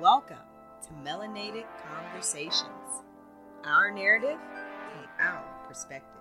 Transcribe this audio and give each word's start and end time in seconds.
Welcome 0.00 0.36
to 0.82 1.10
Melanated 1.10 1.64
Conversations, 1.90 2.66
our 3.64 3.90
narrative 3.90 4.36
from 4.92 5.08
our 5.18 5.42
perspective. 5.66 6.20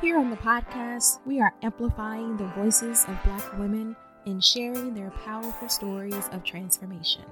Here 0.00 0.16
on 0.16 0.30
the 0.30 0.36
podcast, 0.36 1.18
we 1.26 1.40
are 1.40 1.52
amplifying 1.62 2.36
the 2.36 2.46
voices 2.48 3.04
of 3.08 3.20
Black 3.24 3.58
women 3.58 3.96
and 4.24 4.42
sharing 4.44 4.94
their 4.94 5.10
powerful 5.10 5.68
stories 5.68 6.28
of 6.30 6.44
transformation. 6.44 7.24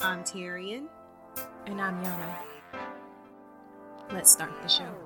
I'm 0.00 0.24
Tyrion. 0.24 0.86
And 1.66 1.80
I'm 1.80 2.02
Yana. 2.02 2.36
Let's 4.10 4.32
start 4.32 4.50
the 4.62 4.68
show. 4.68 5.05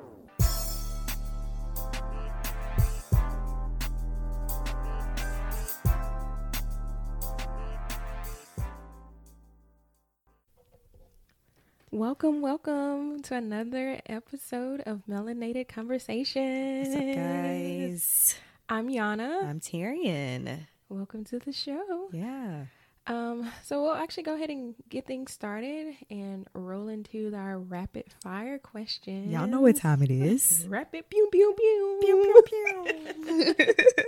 Welcome, 12.00 12.40
welcome 12.40 13.20
to 13.24 13.34
another 13.34 14.00
episode 14.06 14.80
of 14.86 15.02
Melanated 15.06 15.68
Conversations. 15.68 16.88
What's 16.88 16.98
up, 16.98 17.14
guys? 17.14 18.36
I'm 18.70 18.88
Yana. 18.88 19.44
I'm 19.44 19.60
Tyrion. 19.60 20.60
Welcome 20.88 21.24
to 21.24 21.38
the 21.38 21.52
show. 21.52 22.08
Yeah. 22.10 22.64
Um, 23.06 23.52
so 23.62 23.82
we'll 23.82 23.92
actually 23.92 24.22
go 24.22 24.34
ahead 24.34 24.48
and 24.48 24.76
get 24.88 25.06
things 25.06 25.30
started 25.32 25.94
and 26.08 26.48
roll 26.54 26.88
into 26.88 27.34
our 27.36 27.58
rapid 27.58 28.06
fire 28.22 28.58
question. 28.58 29.30
Y'all 29.30 29.46
know 29.46 29.60
what 29.60 29.76
time 29.76 30.02
it 30.02 30.10
is. 30.10 30.64
Rapid 30.70 31.10
pew 31.10 31.28
pew 31.30 31.54
pew 31.54 31.98
pew 32.00 32.42
pew 32.46 32.86
pew. 33.26 34.04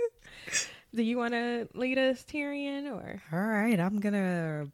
Do 0.95 1.03
you 1.03 1.17
want 1.19 1.35
to 1.35 1.67
lead 1.75 1.99
us, 1.99 2.23
Tyrion, 2.23 2.91
or? 2.91 3.21
All 3.31 3.39
right, 3.39 3.79
I'm 3.79 3.99
gonna. 3.99 4.71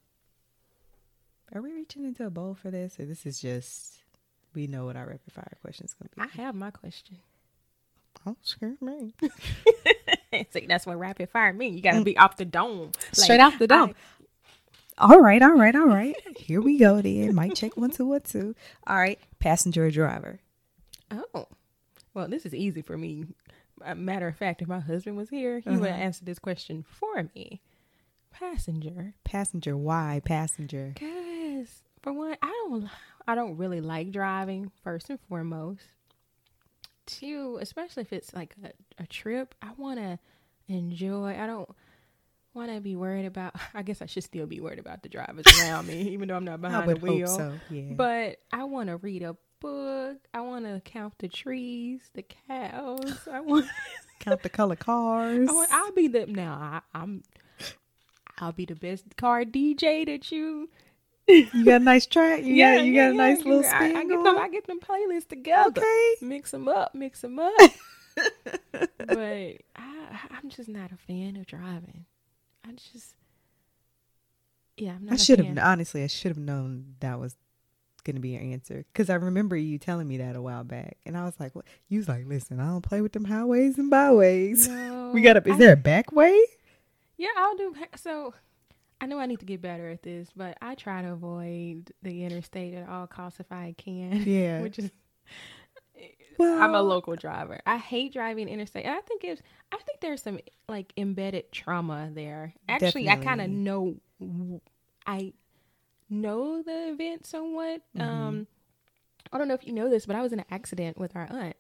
Are 1.54 1.62
we 1.62 1.74
reaching 1.74 2.06
into 2.06 2.26
a 2.26 2.30
bowl 2.30 2.56
for 2.56 2.70
this, 2.70 3.00
or 3.00 3.06
this 3.06 3.26
is 3.26 3.42
just 3.42 4.00
we 4.54 4.68
know 4.68 4.86
what 4.86 4.96
our 4.96 5.06
rapid 5.06 5.34
fire 5.34 5.58
question 5.62 5.86
is 5.86 5.94
gonna 5.94 6.10
be? 6.16 6.22
I 6.22 6.44
have 6.44 6.56
my 6.56 6.72
question. 6.72 7.18
Oh, 8.26 8.36
scare 8.42 8.76
me. 8.82 9.14
See, 10.52 10.66
that's 10.68 10.86
what 10.86 11.00
rapid 11.00 11.30
fire 11.30 11.54
means. 11.54 11.76
You 11.76 11.82
gotta 11.82 12.04
be 12.04 12.18
off 12.18 12.38
the 12.38 12.46
dome, 12.46 12.92
straight 13.12 13.40
off 13.40 13.58
the 13.58 13.68
dome. 13.68 13.96
I, 14.98 15.06
all 15.14 15.22
right, 15.22 15.42
all 15.42 15.54
right, 15.56 15.76
all 15.76 15.88
right. 15.88 16.16
Here 16.38 16.62
we 16.62 16.78
go. 16.78 17.02
Then 17.02 17.34
mic 17.34 17.56
check 17.56 17.78
one 17.78 17.92
two 17.92 18.06
one 18.06 18.22
two. 18.22 18.56
All 18.86 18.98
right, 18.98 19.20
passenger 19.40 19.86
or 19.86 19.92
driver. 19.92 20.40
Oh, 21.12 21.48
well, 22.14 22.28
this 22.28 22.46
is 22.46 22.54
easy 22.54 22.82
for 22.82 22.98
me. 22.98 23.26
A 23.84 23.96
matter 23.96 24.28
of 24.28 24.36
fact, 24.36 24.62
if 24.62 24.68
my 24.68 24.82
husband 24.82 25.16
was 25.16 25.30
here, 25.30 25.60
he 25.60 25.70
uh-huh. 25.70 25.80
would 25.80 25.90
answer 25.90 26.26
this 26.26 26.38
question 26.38 26.86
for 26.88 27.30
me. 27.34 27.62
Passenger. 28.32 29.14
Passenger. 29.24 29.76
Why 29.78 30.22
passenger? 30.24 30.94
Cause 30.98 31.19
for 32.02 32.14
one, 32.14 32.36
I 32.42 32.48
don't. 32.48 32.90
I 33.28 33.36
don't 33.36 33.58
really 33.58 33.82
like 33.82 34.12
driving. 34.12 34.72
First 34.84 35.10
and 35.10 35.20
foremost. 35.30 35.84
Two, 37.06 37.58
especially 37.62 38.02
if 38.02 38.14
it's 38.14 38.34
like 38.34 38.56
a, 38.64 39.04
a 39.04 39.08
trip, 39.08 39.56
I 39.62 39.70
want 39.78 40.00
to 40.00 40.20
enjoy. 40.68 41.36
I 41.40 41.48
don't 41.48 41.70
want 42.54 42.74
to 42.74 42.80
be 42.82 42.96
worried 42.96 43.26
about. 43.26 43.56
I 43.74 43.82
guess 43.82 44.02
I 44.02 44.06
should 44.06 44.24
still 44.24 44.46
be 44.46 44.60
worried 44.60 44.80
about 44.80 45.04
the 45.04 45.10
drivers 45.10 45.46
around 45.60 45.88
me, 45.88 46.02
even 46.10 46.28
though 46.28 46.36
I'm 46.36 46.46
not 46.46 46.62
behind 46.62 46.90
the 46.90 46.96
wheel. 46.96 47.28
So, 47.28 47.54
yeah. 47.70 47.94
But 47.96 48.38
I 48.52 48.64
want 48.64 48.90
to 48.90 48.98
read 48.98 49.24
a 49.24 49.36
book. 49.60 50.18
I 50.34 50.42
want 50.42 50.66
to 50.66 50.82
count 50.82 51.14
the 51.20 51.28
trees, 51.28 52.02
the 52.14 52.24
cows. 52.48 53.28
I 53.32 53.42
want 53.42 53.66
count 54.20 54.44
the 54.44 54.50
color 54.50 54.76
cars. 54.76 55.50
I 55.50 55.52
want, 55.52 55.72
I'll 55.72 55.92
be 55.92 56.08
the 56.08 56.26
now. 56.28 56.54
I, 56.54 57.00
I'm. 57.00 57.24
I'll 58.42 58.54
be 58.54 58.66
the 58.66 58.76
best 58.76 59.18
car 59.18 59.44
DJ 59.44 60.06
that 60.06 60.32
you. 60.32 60.70
You 61.30 61.66
got 61.66 61.82
a 61.82 61.84
nice 61.84 62.06
track. 62.06 62.44
You 62.44 62.56
yeah, 62.56 62.78
got 62.78 62.86
you 62.86 62.94
yeah, 62.94 63.08
got 63.08 63.14
a 63.14 63.18
nice 63.18 63.46
little 63.46 63.64
spin. 63.64 63.96
I, 63.96 64.00
I 64.00 64.06
get 64.06 64.24
them. 64.24 64.38
I 64.38 64.50
get 64.50 64.68
them 64.68 64.80
playlists 64.80 65.28
together. 65.28 65.82
Okay. 65.82 66.16
Mix 66.22 66.52
them 66.52 66.68
up. 66.68 66.96
Mix 66.96 67.22
them 67.22 67.40
up. 67.40 67.54
but 68.72 69.18
I, 69.18 69.58
I'm 70.32 70.50
just 70.50 70.70
not 70.70 70.92
a 70.92 70.98
fan 70.98 71.36
of 71.36 71.46
driving. 71.46 72.06
I 72.68 72.72
just, 72.72 73.16
yeah, 74.78 74.94
I'm 74.94 75.06
not. 75.06 75.14
I 75.14 75.18
should 75.18 75.40
have 75.40 75.58
honestly. 75.58 76.04
I 76.04 76.08
should 76.08 76.30
have 76.30 76.38
known 76.38 76.96
that 77.00 77.20
was 77.20 77.36
gonna 78.04 78.20
be 78.20 78.30
your 78.30 78.42
answer 78.42 78.86
because 78.92 79.10
I 79.10 79.16
remember 79.16 79.56
you 79.56 79.78
telling 79.78 80.08
me 80.08 80.18
that 80.18 80.36
a 80.36 80.42
while 80.42 80.64
back, 80.64 80.98
and 81.06 81.18
I 81.18 81.26
was 81.26 81.40
like, 81.40 81.56
"What?" 81.56 81.66
You 81.88 82.00
was 82.00 82.08
like, 82.08 82.26
"Listen, 82.28 82.60
I 82.60 82.66
don't 82.66 82.82
play 82.82 83.02
with 83.02 83.14
them 83.14 83.26
highways 83.26 83.78
and 83.78 83.90
byways. 83.90 84.68
No, 84.80 85.12
we 85.14 85.22
got 85.22 85.38
a. 85.38 85.48
Is 85.48 85.56
I, 85.56 85.58
there 85.58 85.74
a 85.74 85.78
back 85.78 86.12
way?" 86.12 86.40
Yeah, 87.18 87.30
I'll 87.38 87.56
do. 87.56 87.76
So, 87.96 88.34
I 89.02 89.06
know 89.06 89.20
I 89.20 89.26
need 89.26 89.40
to 89.40 89.46
get 89.46 89.62
better 89.62 89.90
at 89.90 90.04
this, 90.04 90.30
but 90.36 90.58
I 90.62 90.76
try 90.76 91.02
to 91.02 91.14
avoid 91.14 91.92
the 92.04 92.26
interstate 92.26 92.74
at 92.74 92.90
all 92.90 93.08
costs 93.08 93.40
if 93.40 93.52
I 93.52 93.74
can. 93.78 94.24
Yeah, 94.26 94.62
which 94.62 94.80
is. 94.80 94.92
Well, 96.38 96.62
I'm 96.62 96.74
a 96.74 96.82
local 96.82 97.18
driver. 97.18 97.60
I 97.66 97.78
hate 97.78 98.14
driving 98.14 98.48
interstate. 98.48 98.86
I 98.86 99.02
think 99.02 99.24
it's. 99.24 99.42
I 99.72 99.78
think 99.78 100.00
there's 100.00 100.24
some 100.24 100.40
like 100.70 100.94
embedded 100.96 101.52
trauma 101.52 102.10
there. 102.14 102.54
Actually, 102.68 103.04
definitely. 103.04 103.10
I 103.10 103.16
kind 103.18 103.42
of 103.42 103.50
know. 103.50 103.96
I 105.06 105.34
know 106.10 106.64
the 106.64 106.92
event 106.92 107.26
somewhat. 107.26 107.82
Mm-hmm. 107.98 108.02
Um, 108.02 108.48
I 109.32 109.38
don't 109.38 109.48
know 109.48 109.54
if 109.54 109.68
you 109.68 109.74
know 109.74 109.90
this, 109.90 110.06
but 110.06 110.16
I 110.16 110.22
was 110.22 110.34
in 110.34 110.40
an 110.40 110.46
accident 110.50 110.98
with 110.98 111.16
our 111.16 111.28
aunt. 111.30 111.56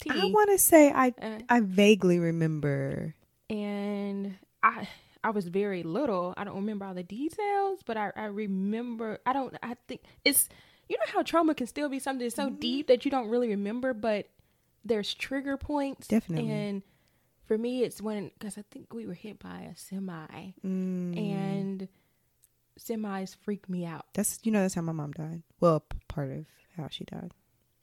T. 0.00 0.10
I 0.10 0.24
want 0.26 0.50
to 0.50 0.58
say 0.58 0.90
I 0.90 1.14
uh, 1.20 1.38
I 1.48 1.60
vaguely 1.60 2.18
remember, 2.18 3.14
and 3.48 4.36
I 4.62 4.88
I 5.24 5.30
was 5.30 5.48
very 5.48 5.82
little. 5.82 6.34
I 6.36 6.44
don't 6.44 6.56
remember 6.56 6.84
all 6.84 6.94
the 6.94 7.02
details, 7.02 7.80
but 7.84 7.96
I 7.96 8.12
I 8.14 8.26
remember. 8.26 9.18
I 9.26 9.32
don't. 9.32 9.56
I 9.62 9.76
think 9.88 10.02
it's 10.24 10.48
you 10.88 10.96
know 10.98 11.04
how 11.12 11.22
trauma 11.22 11.54
can 11.54 11.66
still 11.66 11.88
be 11.88 11.98
something 11.98 12.28
so 12.30 12.46
mm-hmm. 12.46 12.56
deep 12.56 12.88
that 12.88 13.04
you 13.04 13.10
don't 13.10 13.28
really 13.28 13.48
remember, 13.48 13.94
but 13.94 14.28
there's 14.84 15.14
trigger 15.14 15.56
points. 15.56 16.06
Definitely. 16.06 16.50
And 16.50 16.82
for 17.46 17.56
me, 17.56 17.82
it's 17.82 18.02
when 18.02 18.30
because 18.38 18.58
I 18.58 18.64
think 18.70 18.92
we 18.92 19.06
were 19.06 19.14
hit 19.14 19.38
by 19.38 19.70
a 19.72 19.76
semi, 19.76 20.54
mm. 20.64 21.18
and 21.18 21.88
semis 22.78 23.34
freak 23.34 23.68
me 23.68 23.86
out. 23.86 24.04
That's 24.12 24.40
you 24.42 24.52
know 24.52 24.60
that's 24.60 24.74
how 24.74 24.82
my 24.82 24.92
mom 24.92 25.12
died. 25.12 25.42
Well, 25.60 25.80
p- 25.80 25.98
part 26.06 26.30
of 26.30 26.46
how 26.76 26.88
she 26.90 27.04
died. 27.04 27.32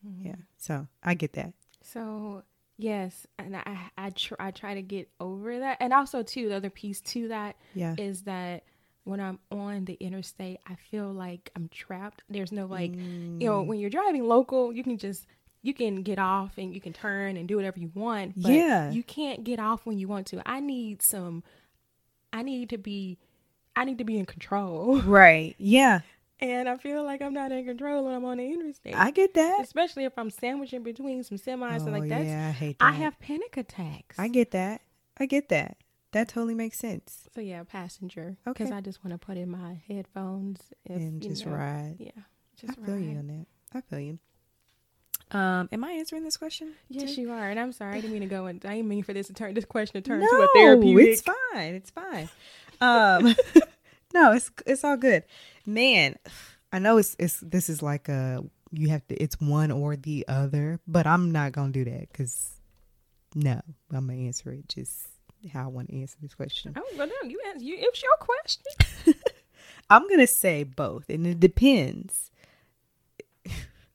Mm-hmm. 0.08 0.28
Yeah, 0.28 0.36
so 0.58 0.88
I 1.04 1.16
get 1.16 1.34
that. 1.34 1.54
So 1.84 2.44
yes, 2.82 3.28
and 3.38 3.56
I 3.56 3.92
I 3.98 4.10
try 4.10 4.38
I 4.40 4.52
try 4.52 4.74
to 4.76 4.82
get 4.82 5.10
over 5.20 5.60
that, 5.60 5.78
and 5.80 5.94
also 5.94 6.24
too 6.24 6.50
the 6.50 6.56
other 6.56 6.70
piece 6.70 7.02
to 7.02 7.30
that 7.30 7.56
yeah. 7.74 7.96
is 7.98 8.24
that 8.24 8.64
when 9.04 9.20
I'm 9.20 9.40
on 9.52 9.86
the 9.86 9.94
interstate, 9.94 10.60
I 10.68 10.76
feel 10.76 11.12
like 11.12 11.52
I'm 11.56 11.70
trapped. 11.70 12.24
There's 12.30 12.52
no 12.52 12.66
like, 12.66 12.92
mm. 12.92 13.42
you 13.42 13.48
know, 13.48 13.64
mm. 13.64 13.68
when 13.68 13.80
you're 13.80 13.90
driving 13.90 14.28
local, 14.28 14.72
you 14.72 14.84
can 14.84 14.98
just 14.98 15.26
you 15.62 15.74
can 15.74 16.04
get 16.04 16.20
off 16.20 16.58
and 16.58 16.74
you 16.74 16.82
can 16.82 16.94
turn 16.94 17.38
and 17.38 17.48
do 17.48 17.56
whatever 17.56 17.80
you 17.80 17.92
want. 17.94 18.42
But 18.42 18.52
yeah, 18.52 18.92
you 18.92 19.04
can't 19.04 19.44
get 19.44 19.60
off 19.60 19.86
when 19.86 19.98
you 19.98 20.08
want 20.08 20.28
to. 20.28 20.42
I 20.46 20.60
need 20.60 21.02
some. 21.02 21.44
I 22.34 22.44
need 22.44 22.70
to 22.70 22.78
be 22.78 23.18
I 23.76 23.86
need 23.86 23.98
to 24.00 24.04
be 24.04 24.18
in 24.18 24.26
control. 24.26 25.02
Right. 25.12 25.56
Yeah. 25.58 26.02
And 26.42 26.68
I 26.68 26.78
feel 26.78 27.04
like 27.04 27.22
I'm 27.22 27.34
not 27.34 27.52
in 27.52 27.66
control 27.66 28.06
when 28.06 28.16
I'm 28.16 28.26
on 28.26 28.38
the 28.38 28.52
interstate. 28.52 28.96
I 28.96 29.12
get 29.12 29.36
that. 29.36 29.60
Especially 29.62 30.06
if 30.06 30.14
I'm 30.18 30.32
sandwiching 30.32 30.82
between 30.82 31.24
some 31.24 31.38
semis 31.38 31.82
oh, 31.82 31.86
and 31.86 31.92
like 31.94 32.10
that. 32.10 32.26
Yeah, 32.26 32.48
I 32.48 32.52
hate 32.52 32.80
that. 32.80 32.86
I 32.86 32.92
have 32.94 33.20
panic 33.20 33.58
attacks. 33.58 34.18
I 34.18 34.28
get 34.28 34.52
that. 34.52 34.82
I 35.18 35.28
get 35.28 35.50
that. 35.50 35.78
That 36.14 36.28
totally 36.28 36.56
makes 36.56 36.80
sense. 36.80 37.30
So 37.34 37.42
yeah, 37.42 37.64
passenger. 37.64 38.38
Okay. 38.48 38.64
Because 38.64 38.72
I 38.72 38.82
just 38.82 39.04
want 39.04 39.14
to 39.14 39.24
put 39.24 39.38
in 39.38 39.50
my 39.50 39.82
headphones 39.88 40.60
if, 40.84 40.96
and 40.96 41.22
just 41.22 41.46
know, 41.46 41.54
ride. 41.54 41.96
Yeah. 42.00 42.12
Just 42.60 42.74
I 42.74 42.86
feel 42.86 42.96
ride. 42.96 43.04
you 43.04 43.18
on 43.18 43.28
that. 43.28 43.46
I 43.74 43.82
feel 43.82 44.00
you. 44.00 44.20
Um, 45.32 45.70
am 45.72 45.84
I 45.84 45.92
answering 45.94 46.24
this 46.24 46.36
question? 46.36 46.74
Yes, 46.90 47.16
too? 47.16 47.22
you 47.22 47.32
are. 47.32 47.50
And 47.50 47.60
I'm 47.60 47.72
sorry, 47.72 47.94
I 47.98 48.02
didn't 48.02 48.12
mean 48.12 48.24
to 48.24 48.28
go 48.28 48.48
and 48.48 48.66
I 48.66 48.76
didn't 48.76 48.90
mean 48.90 49.04
for 49.04 49.14
this 49.14 49.28
to 49.28 49.34
turn 49.34 49.54
this 49.54 49.64
question 49.64 50.02
to 50.02 50.02
turn 50.02 50.20
no, 50.20 50.28
to 50.28 50.44
a 50.44 50.48
therapeutic. 50.54 51.08
It's 51.08 51.22
fine. 51.22 51.76
It's 51.76 51.90
fine. 51.92 52.30
Um, 52.82 53.36
no, 54.14 54.32
it's 54.34 54.52
it's 54.66 54.84
all 54.84 54.98
good, 54.98 55.24
man. 55.66 56.16
I 56.72 56.80
know 56.80 56.98
it's 56.98 57.16
it's 57.20 57.40
this 57.40 57.70
is 57.70 57.82
like 57.82 58.10
a 58.10 58.44
you 58.72 58.90
have 58.90 59.06
to 59.08 59.16
it's 59.16 59.40
one 59.40 59.72
or 59.72 59.96
the 59.96 60.26
other, 60.28 60.80
but 60.88 61.06
I'm 61.06 61.32
not 61.32 61.52
gonna 61.52 61.72
do 61.72 61.86
that 61.86 62.12
because 62.12 62.52
no, 63.36 63.62
I'm 63.92 64.08
gonna 64.08 64.20
answer 64.20 64.52
it 64.52 64.68
just 64.70 65.08
how 65.52 65.64
I 65.64 65.68
want 65.68 65.90
to 65.90 66.00
answer 66.00 66.18
this 66.22 66.36
question. 66.36 66.74
Oh, 66.78 66.84
well, 66.98 67.08
no, 67.08 67.30
you 67.30 67.40
answer 67.48 67.66
you. 67.66 67.76
It's 67.80 68.02
your 68.02 68.12
question. 68.20 68.64
I'm 69.90 70.08
gonna 70.08 70.28
say 70.28 70.64
both, 70.64 71.10
and 71.10 71.26
it 71.28 71.40
depends. 71.40 72.32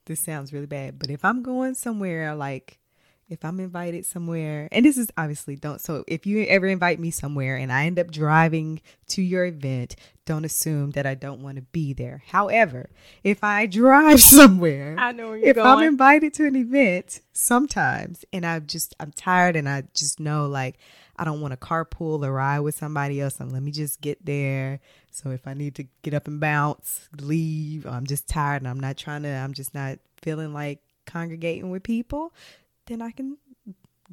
this 0.06 0.20
sounds 0.20 0.52
really 0.52 0.66
bad, 0.66 0.98
but 0.98 1.10
if 1.10 1.24
I'm 1.24 1.42
going 1.42 1.74
somewhere 1.74 2.34
like 2.34 2.78
if 3.28 3.44
I'm 3.44 3.58
invited 3.58 4.06
somewhere, 4.06 4.68
and 4.70 4.84
this 4.84 4.96
is 4.96 5.08
obviously 5.16 5.56
don't, 5.56 5.80
so 5.80 6.04
if 6.06 6.26
you 6.26 6.44
ever 6.44 6.66
invite 6.66 7.00
me 7.00 7.10
somewhere 7.10 7.56
and 7.56 7.72
I 7.72 7.86
end 7.86 7.98
up 7.98 8.10
driving 8.10 8.80
to 9.08 9.22
your 9.22 9.46
event, 9.46 9.96
don't 10.24 10.44
assume 10.44 10.92
that 10.92 11.06
I 11.06 11.14
don't 11.14 11.42
want 11.42 11.56
to 11.56 11.62
be 11.62 11.92
there. 11.92 12.22
However, 12.28 12.90
if 13.24 13.42
I 13.42 13.66
drive 13.66 14.20
somewhere, 14.36 14.96
I 14.98 15.12
know 15.12 15.28
where 15.28 15.38
you're 15.38 15.48
if 15.48 15.56
going. 15.56 15.66
I'm 15.66 15.82
invited 15.82 16.34
to 16.34 16.46
an 16.46 16.56
event 16.56 17.20
sometimes 17.32 18.24
and 18.32 18.46
I 18.46 18.60
just, 18.60 18.94
I'm 19.00 19.12
tired 19.12 19.56
and 19.56 19.68
I 19.68 19.84
just 19.94 20.20
know 20.20 20.46
like, 20.46 20.78
I 21.18 21.24
don't 21.24 21.40
want 21.40 21.52
to 21.52 21.56
carpool 21.56 22.24
or 22.24 22.32
ride 22.32 22.60
with 22.60 22.74
somebody 22.74 23.20
else 23.20 23.40
and 23.40 23.50
let 23.52 23.62
me 23.62 23.70
just 23.72 24.00
get 24.00 24.24
there 24.24 24.80
So 25.10 25.30
if 25.30 25.46
I 25.46 25.54
need 25.54 25.74
to 25.76 25.86
get 26.02 26.14
up 26.14 26.28
and 26.28 26.38
bounce, 26.38 27.08
leave, 27.18 27.86
I'm 27.86 28.06
just 28.06 28.28
tired 28.28 28.62
and 28.62 28.68
I'm 28.68 28.80
not 28.80 28.96
trying 28.96 29.22
to, 29.22 29.30
I'm 29.30 29.54
just 29.54 29.74
not 29.74 29.98
feeling 30.20 30.52
like 30.52 30.80
congregating 31.06 31.70
with 31.70 31.82
people, 31.82 32.34
then 32.86 33.02
I 33.02 33.10
can 33.10 33.36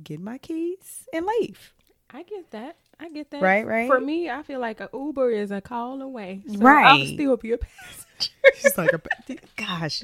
get 0.04 0.20
my 0.20 0.38
keys 0.38 1.08
and 1.14 1.26
leave. 1.26 1.74
I 2.12 2.24
get 2.24 2.52
that. 2.52 2.76
I 3.00 3.10
get 3.10 3.32
that. 3.32 3.42
Right, 3.42 3.66
right. 3.66 3.88
For 3.88 4.00
me, 4.00 4.30
I 4.30 4.44
feel 4.44 4.60
like 4.60 4.80
an 4.80 4.88
Uber 4.94 5.32
is 5.32 5.50
a 5.52 5.62
call 5.62 6.02
away. 6.02 6.44
So 6.48 6.60
right. 6.60 6.86
I'll 6.86 7.06
still 7.08 7.38
be 7.38 7.52
a 7.54 7.58
passenger. 7.58 8.04
She's 8.56 8.78
like, 8.78 8.94
a, 8.94 9.02
gosh, 9.58 10.04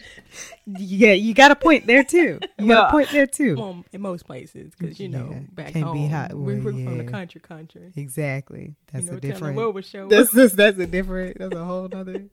yeah, 0.65 1.13
you 1.13 1.33
got 1.33 1.51
a 1.51 1.55
point 1.55 1.85
there 1.85 2.03
too. 2.03 2.39
You 2.57 2.67
got 2.67 2.89
a 2.89 2.91
point 2.91 3.09
there 3.11 3.27
too. 3.27 3.55
Well, 3.55 3.85
in 3.93 4.01
most 4.01 4.25
places, 4.25 4.73
because 4.77 4.99
you 4.99 5.07
know, 5.07 5.29
Yeah, 5.31 5.39
back 5.51 5.73
can't 5.73 5.85
home, 5.85 5.97
be 5.97 6.07
hot. 6.07 6.33
we're, 6.33 6.55
Well, 6.55 6.55
we're 6.55 6.61
from 6.85 6.97
the 6.97 7.03
yeah. 7.03 7.09
country, 7.09 7.39
country. 7.39 7.93
Exactly. 7.95 8.75
That's 8.91 9.05
you 9.05 9.11
know, 9.11 9.17
a 9.17 9.21
different. 9.21 9.55
what 9.55 9.73
was 9.73 9.85
show. 9.87 10.07
That's 10.07 10.31
that's, 10.31 10.53
that's 10.53 10.77
a 10.79 10.87
different. 10.87 11.37
That's 11.37 11.55
a 11.55 11.63
whole 11.63 11.85
other, 11.93 12.25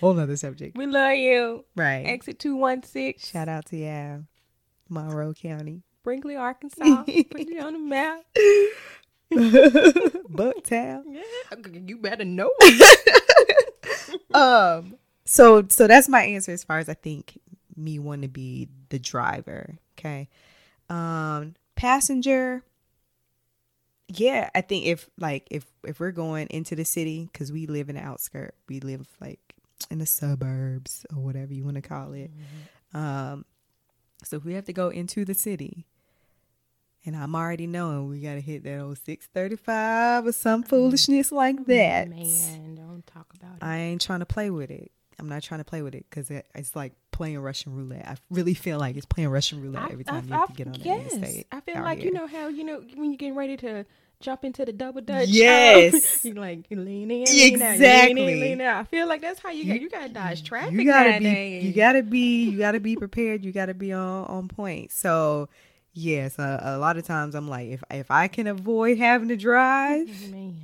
whole 0.00 0.18
other 0.20 0.36
subject. 0.36 0.76
we 0.76 0.86
love 0.86 1.14
you. 1.16 1.64
Right. 1.74 2.04
Exit 2.06 2.38
two 2.38 2.54
one 2.54 2.82
six. 2.82 3.28
Shout 3.28 3.48
out 3.48 3.64
to 3.66 3.76
yeah, 3.78 4.18
Monroe 4.90 5.32
County, 5.32 5.82
Brinkley, 6.02 6.36
Arkansas. 6.36 7.02
Put 7.30 7.48
you 7.48 7.60
on 7.60 7.72
the 7.72 7.78
map. 7.78 8.22
Bucktown. 9.32 11.02
Yeah, 11.06 11.80
you 11.86 11.98
better 11.98 12.24
know. 12.24 12.50
um 14.34 14.96
so 15.24 15.64
so 15.68 15.86
that's 15.86 16.08
my 16.08 16.22
answer 16.22 16.52
as 16.52 16.64
far 16.64 16.78
as 16.78 16.88
i 16.88 16.94
think 16.94 17.38
me 17.76 17.98
wanting 17.98 18.22
to 18.22 18.28
be 18.28 18.68
the 18.88 18.98
driver 18.98 19.76
okay 19.98 20.28
um 20.88 21.54
passenger 21.76 22.62
yeah 24.08 24.50
i 24.54 24.60
think 24.60 24.86
if 24.86 25.08
like 25.18 25.46
if 25.50 25.64
if 25.84 26.00
we're 26.00 26.10
going 26.10 26.46
into 26.48 26.74
the 26.74 26.84
city 26.84 27.28
because 27.32 27.52
we 27.52 27.66
live 27.66 27.88
in 27.88 27.96
the 27.96 28.02
outskirt 28.02 28.54
we 28.68 28.80
live 28.80 29.06
like 29.20 29.40
in 29.90 29.98
the 29.98 30.06
suburbs 30.06 31.06
or 31.14 31.22
whatever 31.22 31.52
you 31.54 31.64
want 31.64 31.76
to 31.76 31.82
call 31.82 32.12
it 32.12 32.30
um 32.92 33.44
so 34.24 34.36
if 34.36 34.44
we 34.44 34.54
have 34.54 34.64
to 34.64 34.72
go 34.72 34.88
into 34.88 35.24
the 35.24 35.34
city 35.34 35.86
and 37.04 37.16
i'm 37.16 37.34
already 37.34 37.66
knowing 37.66 38.08
we 38.08 38.20
gotta 38.20 38.40
hit 38.40 38.64
that 38.64 38.80
old 38.80 38.98
635 38.98 40.26
or 40.26 40.32
some 40.32 40.60
mm-hmm. 40.60 40.68
foolishness 40.68 41.32
like 41.32 41.64
that 41.66 42.08
Man, 42.08 42.74
don't 42.74 43.06
talk 43.06 43.26
about 43.38 43.56
it. 43.56 43.62
I 43.62 43.76
ain't 43.78 44.00
trying 44.00 44.20
to 44.20 44.26
play 44.26 44.50
with 44.50 44.70
it. 44.70 44.92
I'm 45.18 45.28
not 45.28 45.42
trying 45.42 45.60
to 45.60 45.64
play 45.64 45.82
with 45.82 45.94
it 45.94 46.06
because 46.08 46.30
it, 46.30 46.46
it's 46.54 46.74
like 46.74 46.94
playing 47.12 47.38
Russian 47.40 47.74
roulette. 47.74 48.06
I 48.06 48.16
really 48.30 48.54
feel 48.54 48.78
like 48.78 48.96
it's 48.96 49.06
playing 49.06 49.28
Russian 49.28 49.60
roulette 49.60 49.90
every 49.90 50.04
time 50.04 50.26
you 50.26 50.32
have 50.32 50.48
to 50.48 50.54
get 50.54 50.66
on 50.66 50.72
the 50.72 50.88
interstate. 50.88 51.46
I 51.52 51.60
feel 51.60 51.82
like 51.82 51.98
here. 51.98 52.06
you 52.06 52.12
know 52.14 52.26
how 52.26 52.48
you 52.48 52.64
know 52.64 52.82
when 52.94 53.10
you're 53.10 53.18
getting 53.18 53.36
ready 53.36 53.56
to 53.58 53.84
jump 54.20 54.44
into 54.44 54.64
the 54.64 54.72
double 54.72 55.00
dutch. 55.00 55.28
Yes. 55.30 56.24
you 56.24 56.34
like 56.34 56.66
lean 56.70 57.10
in, 57.10 57.24
lean 57.24 57.54
out, 57.54 57.60
lean 57.60 57.62
Exactly. 57.72 58.32
in, 58.32 58.40
lean 58.40 58.60
out. 58.60 58.80
I 58.80 58.84
feel 58.84 59.06
like 59.08 59.20
that's 59.22 59.40
how 59.40 59.50
you, 59.50 59.64
You- 59.64 59.72
got. 59.72 59.80
You 59.80 59.88
gotta 59.90 60.08
dodge 60.12 60.44
traffic 60.44 60.72
you 60.72 60.84
gotta 60.84 61.18
be 61.18 61.24
nowadays. 61.24 61.64
you 61.64 61.72
gotta 61.72 62.02
be 62.02 62.44
you 62.50 62.58
gotta 62.58 62.80
be 62.80 62.96
prepared. 62.96 63.44
You 63.44 63.52
gotta 63.52 63.74
be 63.74 63.92
on 63.92 64.26
on 64.26 64.48
point. 64.48 64.92
So 64.92 65.48
yes, 65.92 66.38
uh, 66.38 66.60
a 66.62 66.78
lot 66.78 66.96
of 66.98 67.04
times 67.06 67.34
I'm 67.34 67.48
like, 67.48 67.68
if 67.70 67.82
if 67.90 68.10
I 68.10 68.28
can 68.28 68.46
avoid 68.46 68.98
having 68.98 69.28
to 69.28 69.36
drive, 69.36 70.08
Man, 70.30 70.54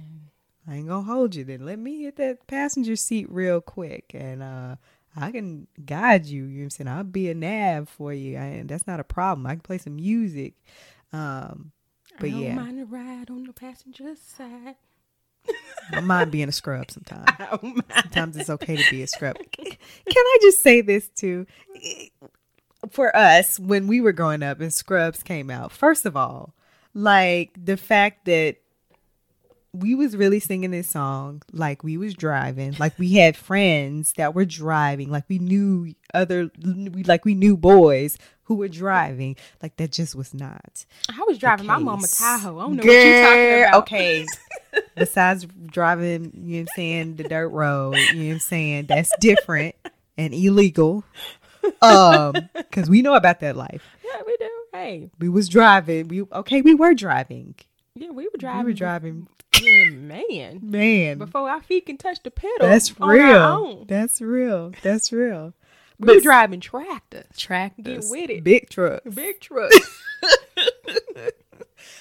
I 0.68 0.76
ain't 0.76 0.88
gonna 0.88 1.02
hold 1.02 1.34
you. 1.34 1.44
Then 1.44 1.64
let 1.64 1.78
me 1.78 2.02
hit 2.02 2.16
that 2.16 2.46
passenger 2.46 2.96
seat 2.96 3.30
real 3.30 3.60
quick, 3.60 4.10
and 4.14 4.42
uh, 4.42 4.76
I 5.16 5.30
can 5.32 5.66
guide 5.84 6.26
you. 6.26 6.44
You 6.44 6.48
know 6.48 6.58
what 6.58 6.64
I'm 6.64 6.70
saying? 6.70 6.88
I'll 6.88 7.04
be 7.04 7.30
a 7.30 7.34
nav 7.34 7.88
for 7.88 8.12
you, 8.12 8.36
and 8.36 8.68
that's 8.68 8.86
not 8.86 9.00
a 9.00 9.04
problem. 9.04 9.46
I 9.46 9.52
can 9.54 9.60
play 9.60 9.78
some 9.78 9.96
music. 9.96 10.54
Um, 11.12 11.72
but 12.18 12.26
I 12.26 12.30
don't 12.30 12.42
yeah, 12.42 12.54
mind 12.54 12.78
the 12.78 12.84
ride 12.84 13.30
on 13.30 13.44
the 13.44 13.52
passenger 13.52 14.14
side. 14.16 14.76
I 15.92 16.00
mind 16.00 16.30
being 16.30 16.48
a 16.48 16.52
scrub 16.52 16.90
sometimes. 16.90 17.24
I 17.38 17.46
don't 17.50 17.62
mind. 17.62 17.84
Sometimes 17.94 18.36
it's 18.36 18.50
okay 18.50 18.76
to 18.76 18.90
be 18.90 19.02
a 19.02 19.06
scrub. 19.06 19.36
Can 19.52 19.76
I 20.08 20.38
just 20.42 20.62
say 20.62 20.80
this 20.80 21.08
too? 21.08 21.46
For 22.90 23.14
us, 23.16 23.58
when 23.58 23.86
we 23.86 24.00
were 24.00 24.12
growing 24.12 24.42
up 24.42 24.60
and 24.60 24.72
Scrubs 24.72 25.22
came 25.22 25.50
out, 25.50 25.72
first 25.72 26.06
of 26.06 26.16
all, 26.16 26.54
like 26.94 27.50
the 27.62 27.76
fact 27.76 28.26
that 28.26 28.56
we 29.80 29.94
was 29.94 30.16
really 30.16 30.40
singing 30.40 30.70
this 30.70 30.88
song 30.90 31.42
like 31.52 31.82
we 31.84 31.96
was 31.96 32.14
driving 32.14 32.74
like 32.78 32.98
we 32.98 33.14
had 33.14 33.36
friends 33.36 34.12
that 34.16 34.34
were 34.34 34.44
driving 34.44 35.10
like 35.10 35.24
we 35.28 35.38
knew 35.38 35.94
other 36.14 36.50
we 36.64 37.02
like 37.04 37.24
we 37.24 37.34
knew 37.34 37.56
boys 37.56 38.16
who 38.44 38.54
were 38.54 38.68
driving 38.68 39.36
like 39.62 39.76
that 39.76 39.92
just 39.92 40.14
was 40.14 40.32
not 40.32 40.84
I 41.08 41.22
was 41.26 41.38
driving 41.38 41.66
my 41.66 41.78
mama. 41.78 42.06
Tahoe. 42.06 42.58
I 42.58 42.62
don't 42.62 42.76
know 42.76 42.82
what 42.82 42.92
you're 42.92 43.24
talking 43.24 43.62
about. 43.62 43.74
Okay. 43.82 44.26
Besides 44.96 45.46
driving, 45.66 46.32
you 46.34 46.58
know 46.58 46.58
what 46.58 46.60
I'm 46.60 46.66
saying, 46.76 47.16
the 47.16 47.24
dirt 47.24 47.48
road, 47.48 47.96
you 47.96 48.14
know 48.14 48.26
what 48.26 48.32
I'm 48.34 48.38
saying, 48.40 48.86
that's 48.86 49.10
different 49.20 49.74
and 50.16 50.32
illegal. 50.34 51.04
Um, 51.82 52.34
because 52.54 52.88
we 52.88 53.02
know 53.02 53.14
about 53.14 53.40
that 53.40 53.56
life. 53.56 53.82
Yeah, 54.04 54.22
we 54.26 54.36
do. 54.36 54.50
Hey, 54.72 55.10
We 55.18 55.28
was 55.28 55.48
driving. 55.48 56.08
We 56.08 56.22
okay, 56.22 56.62
we 56.62 56.74
were 56.74 56.94
driving. 56.94 57.54
Yeah, 57.96 58.10
we 58.10 58.24
were 58.24 58.38
driving. 58.38 58.64
We 58.66 58.72
were 58.72 58.76
driving. 58.76 59.28
Yeah, 59.60 59.90
man. 59.90 60.60
Man. 60.62 61.18
Before 61.18 61.48
our 61.48 61.62
feet 61.62 61.86
can 61.86 61.96
touch 61.96 62.22
the 62.22 62.30
pedal. 62.30 62.68
That's 62.68 62.98
real. 63.00 63.84
That's 63.88 64.20
real. 64.20 64.72
That's 64.82 65.12
real. 65.12 65.54
We 65.98 66.14
were 66.14 66.20
driving 66.20 66.60
tractors. 66.60 67.24
tractors, 67.36 68.10
Get 68.10 68.10
with 68.10 68.30
it. 68.30 68.44
big 68.44 68.68
trucks. 68.68 69.14
Big 69.14 69.40
trucks. 69.40 70.02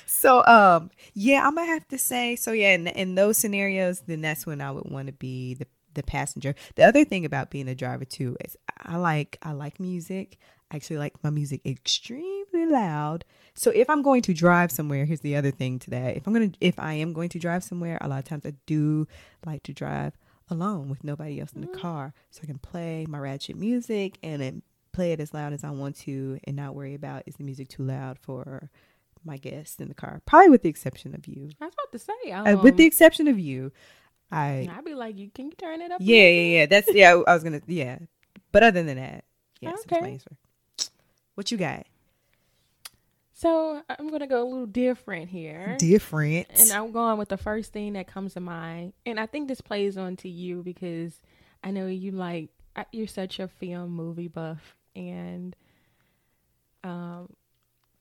So 0.07 0.44
um 0.45 0.89
yeah, 1.13 1.45
I'm 1.45 1.53
gonna 1.53 1.68
have 1.68 1.88
to 1.89 2.00
say 2.00 2.36
so 2.36 2.51
yeah, 2.51 2.74
in, 2.74 2.88
in 2.88 3.13
those 3.13 3.38
scenarios, 3.38 4.00
then 4.07 4.21
that's 4.21 4.45
when 4.45 4.59
I 4.59 4.71
would 4.71 4.89
want 4.89 5.06
to 5.07 5.13
be 5.13 5.53
the 5.53 5.68
the 5.94 6.01
passenger. 6.03 6.56
The 6.75 6.83
other 6.83 7.06
thing 7.06 7.25
about 7.25 7.51
being 7.51 7.68
a 7.68 7.75
driver 7.75 8.06
too 8.06 8.36
is 8.44 8.57
I 8.83 8.97
like 8.97 9.38
I 9.44 9.51
like 9.51 9.80
music. 9.80 10.38
I 10.71 10.77
actually 10.77 10.97
like 10.97 11.23
my 11.23 11.29
music 11.29 11.62
extremely 11.65 12.65
loud. 12.65 13.23
So 13.53 13.71
if 13.71 13.89
I'm 13.89 14.01
going 14.01 14.21
to 14.23 14.33
drive 14.33 14.71
somewhere, 14.71 15.06
here's 15.06 15.21
the 15.21 15.35
other 15.35 15.51
thing 15.51 15.79
to 15.79 15.89
that. 15.91 16.17
If 16.17 16.27
I'm 16.27 16.33
gonna 16.33 16.51
if 16.59 16.79
I 16.79 16.94
am 16.94 17.13
going 17.13 17.29
to 17.29 17.39
drive 17.39 17.63
somewhere, 17.63 17.97
a 18.01 18.07
lot 18.07 18.19
of 18.19 18.25
times 18.25 18.45
I 18.45 18.53
do 18.65 19.07
like 19.45 19.63
to 19.63 19.73
drive 19.73 20.17
alone 20.50 20.89
with 20.89 21.03
nobody 21.03 21.39
else 21.39 21.53
in 21.53 21.62
the 21.62 21.67
car. 21.67 22.13
So 22.31 22.41
I 22.44 22.47
can 22.47 22.57
play 22.57 23.06
my 23.07 23.17
ratchet 23.17 23.56
music 23.57 24.17
and 24.23 24.41
then 24.41 24.62
play 24.91 25.12
it 25.12 25.19
as 25.19 25.33
loud 25.33 25.53
as 25.53 25.63
I 25.63 25.71
want 25.71 25.95
to 25.97 26.39
and 26.45 26.56
not 26.56 26.73
worry 26.75 26.94
about 26.94 27.23
is 27.25 27.35
the 27.35 27.44
music 27.44 27.68
too 27.68 27.83
loud 27.83 28.18
for 28.19 28.69
my 29.23 29.38
guests 29.38 29.79
in 29.79 29.88
the 29.88 29.94
car. 29.94 30.21
Probably 30.25 30.50
with 30.50 30.61
the 30.63 30.69
exception 30.69 31.13
of 31.15 31.27
you. 31.27 31.50
I 31.59 31.65
was 31.65 31.73
about 31.73 31.91
to 31.91 32.00
say. 32.00 32.31
Um, 32.31 32.47
Uh, 32.47 32.61
with 32.61 32.77
the 32.77 32.85
exception 32.85 33.27
of 33.27 33.39
you, 33.39 33.71
I 34.31 34.69
I'd 34.71 34.85
be 34.85 34.94
like, 34.95 35.18
you 35.18 35.29
can 35.29 35.45
you 35.47 35.53
turn 35.53 35.81
it 35.81 35.91
up? 35.91 36.00
yeah 36.01 36.27
yeah 36.27 36.57
yeah. 36.59 36.65
That's 36.65 36.94
yeah. 36.94 37.21
I 37.27 37.33
was 37.33 37.44
gonna 37.44 37.61
yeah. 37.68 37.99
But 38.51 38.63
other 38.63 38.83
than 38.83 38.97
that, 38.97 39.25
yes, 39.61 39.83
that's 39.85 40.01
my 40.01 40.07
Okay. 40.07 40.19
What 41.35 41.51
you 41.51 41.57
got? 41.57 41.85
So 43.33 43.81
I'm 43.89 44.09
gonna 44.09 44.27
go 44.27 44.42
a 44.42 44.47
little 44.47 44.65
different 44.65 45.30
here. 45.30 45.75
Different. 45.77 46.47
And 46.57 46.71
I'm 46.71 46.92
going 46.92 47.18
with 47.18 47.30
the 47.30 47.37
first 47.37 47.73
thing 47.73 47.94
that 47.94 48.07
comes 48.07 48.33
to 48.35 48.39
mind. 48.39 48.94
And 49.06 49.19
I 49.19 49.25
think 49.25 49.47
this 49.49 49.59
plays 49.61 49.97
on 49.97 50.15
to 50.18 50.30
you 50.30 50.63
because 50.63 51.19
I 51.63 51.71
know 51.71 51.87
you 51.87 52.11
like 52.11 52.49
you're 52.92 53.07
such 53.07 53.39
a 53.39 53.47
film 53.47 53.89
movie 53.92 54.27
buff 54.27 54.75
and 54.95 55.56
um 56.83 57.30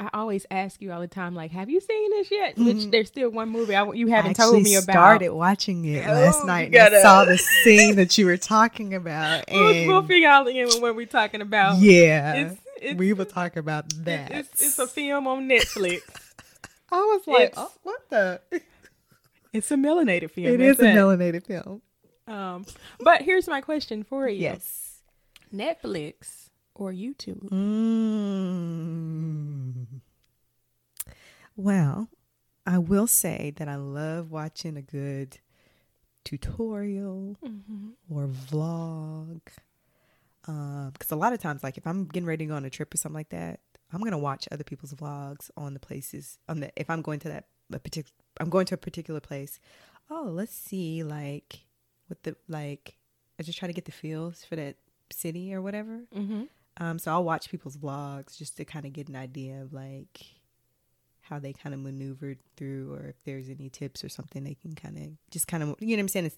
I 0.01 0.11
always 0.13 0.45
ask 0.51 0.83
you 0.83 0.91
all 0.93 1.01
the 1.01 1.07
time 1.07 1.35
like 1.37 1.53
have 1.53 1.71
you 1.71 1.81
seen 1.81 2.11
this 2.11 2.31
yet? 2.31 2.57
Which 2.59 2.77
Mhm. 2.79 2.91
there's 2.93 3.09
still 3.09 3.31
one 3.31 3.49
movie 3.49 3.75
I, 3.75 3.91
you 3.93 4.09
haven't 4.09 4.35
told 4.35 4.61
me 4.63 4.75
about. 4.77 4.93
started 4.93 5.31
watching 5.33 5.85
it 5.85 6.07
last 6.07 6.41
Oh, 6.43 6.47
night. 6.47 6.67
and 6.67 6.77
I 6.77 6.79
gotta- 6.79 7.03
saw 7.03 7.25
the 7.25 7.39
scene 7.39 7.97
that 7.97 8.17
you 8.19 8.27
were 8.27 8.37
talking 8.37 8.95
about, 8.95 9.45
We'll, 9.51 9.87
we'll 9.87 9.99
and 10.01 10.09
figure 10.09 10.29
out 10.29 10.47
again 10.49 10.69
what 10.81 10.95
we're 10.97 11.07
talking 11.07 11.41
about. 11.41 11.79
yeah, 11.79 12.35
It's, 12.35 12.61
it's, 12.85 12.99
we 12.99 13.13
will 13.13 13.25
talk 13.27 13.57
about 13.57 13.89
that. 14.05 14.31
it's, 14.33 14.61
it's 14.61 14.79
a 14.79 14.87
film 14.87 15.27
on 15.27 15.49
Netflix. 15.49 16.03
I 16.93 16.97
was 16.97 17.27
like, 17.27 17.55
oh, 17.57 17.73
what 17.83 18.09
the? 18.11 18.41
it's 19.53 19.71
a 19.71 19.77
melanated 19.77 20.31
film. 20.31 20.49
It 20.55 20.61
is 20.61 20.79
a 20.79 20.85
melanated 20.85 21.45
film. 21.47 21.83
Um, 22.27 22.65
but 23.01 23.23
here's 23.23 23.49
my 23.49 23.61
question 23.61 24.03
for 24.05 24.29
you. 24.29 24.41
Yes. 24.41 25.01
Netflix 25.53 26.49
or 26.75 26.93
YouTube? 26.93 27.49
Mm. 28.75 29.87
Well, 31.57 32.09
I 32.67 32.79
will 32.79 33.07
say 33.07 33.53
that 33.57 33.69
I 33.69 33.77
love 33.77 34.31
watching 34.31 34.77
a 34.77 34.83
good 34.83 35.39
tutorial 36.25 37.37
Mm-hmm. 37.45 37.89
or 38.09 38.27
vlog. 38.29 39.41
Because 40.47 41.11
a 41.11 41.17
lot 41.17 41.33
of 41.33 41.39
times, 41.39 41.63
like 41.63 41.79
if 41.79 41.87
I'm 41.87 42.07
getting 42.07 42.27
ready 42.27 42.45
to 42.45 42.49
go 42.51 42.57
on 42.57 42.65
a 42.65 42.71
trip 42.71 42.93
or 42.93 42.97
something 42.97 43.17
like 43.17 43.31
that, 43.31 43.61
I'm 43.93 44.03
gonna 44.03 44.19
watch 44.19 44.49
other 44.51 44.65
people's 44.65 44.93
vlogs 44.93 45.51
on 45.57 45.75
the 45.75 45.81
places 45.81 46.39
on 46.49 46.61
the. 46.61 46.71
If 46.77 46.91
I'm 46.91 47.03
going 47.03 47.21
to 47.21 47.29
that 47.29 47.47
a 47.73 47.79
particular, 47.79 48.13
I'm 48.41 48.51
going 48.51 48.67
to 48.67 48.75
a 48.75 48.79
particular 48.79 49.21
place. 49.21 49.61
Oh, 50.11 50.29
let's 50.31 50.55
see, 50.55 51.03
like 51.03 51.61
what 52.09 52.23
the 52.25 52.37
like. 52.49 52.97
I 53.39 53.43
just 53.43 53.59
try 53.59 53.67
to 53.67 53.75
get 53.75 53.85
the 53.85 53.93
feels 53.93 54.45
for 54.45 54.57
that 54.57 54.77
city 55.11 55.55
or 55.55 55.63
whatever. 55.63 56.03
Mm-hmm. 56.15 56.45
Um, 56.77 56.99
so 56.99 57.13
I'll 57.13 57.25
watch 57.25 57.51
people's 57.51 57.77
vlogs 57.77 58.37
just 58.37 58.57
to 58.57 58.65
kind 58.65 58.85
of 58.85 58.93
get 58.93 59.09
an 59.09 59.17
idea 59.17 59.63
of 59.63 59.73
like 59.73 60.21
how 61.23 61.39
they 61.39 61.53
kind 61.53 61.75
of 61.75 61.81
maneuvered 61.81 62.39
through, 62.57 62.93
or 62.93 63.07
if 63.07 63.17
there's 63.25 63.49
any 63.49 63.71
tips 63.71 64.05
or 64.05 64.09
something 64.09 64.45
they 64.45 64.55
can 64.55 64.75
kind 64.75 64.99
of 64.99 65.31
just 65.31 65.49
kind 65.49 65.63
of 65.63 65.75
you 65.81 65.97
know 65.97 66.01
what 66.01 66.01
I'm 66.01 66.09
saying. 66.09 66.27
It's, 66.27 66.37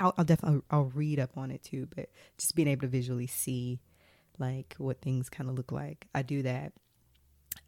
I'll, 0.00 0.14
I'll 0.16 0.24
definitely 0.24 0.62
I'll 0.70 0.90
read 0.94 1.20
up 1.20 1.36
on 1.36 1.50
it 1.50 1.62
too, 1.62 1.86
but 1.94 2.08
just 2.38 2.54
being 2.56 2.68
able 2.68 2.82
to 2.82 2.88
visually 2.88 3.26
see 3.26 3.80
like 4.38 4.74
what 4.78 5.00
things 5.00 5.28
kind 5.28 5.48
of 5.48 5.56
look 5.56 5.70
like. 5.70 6.06
I 6.14 6.22
do 6.22 6.42
that. 6.42 6.72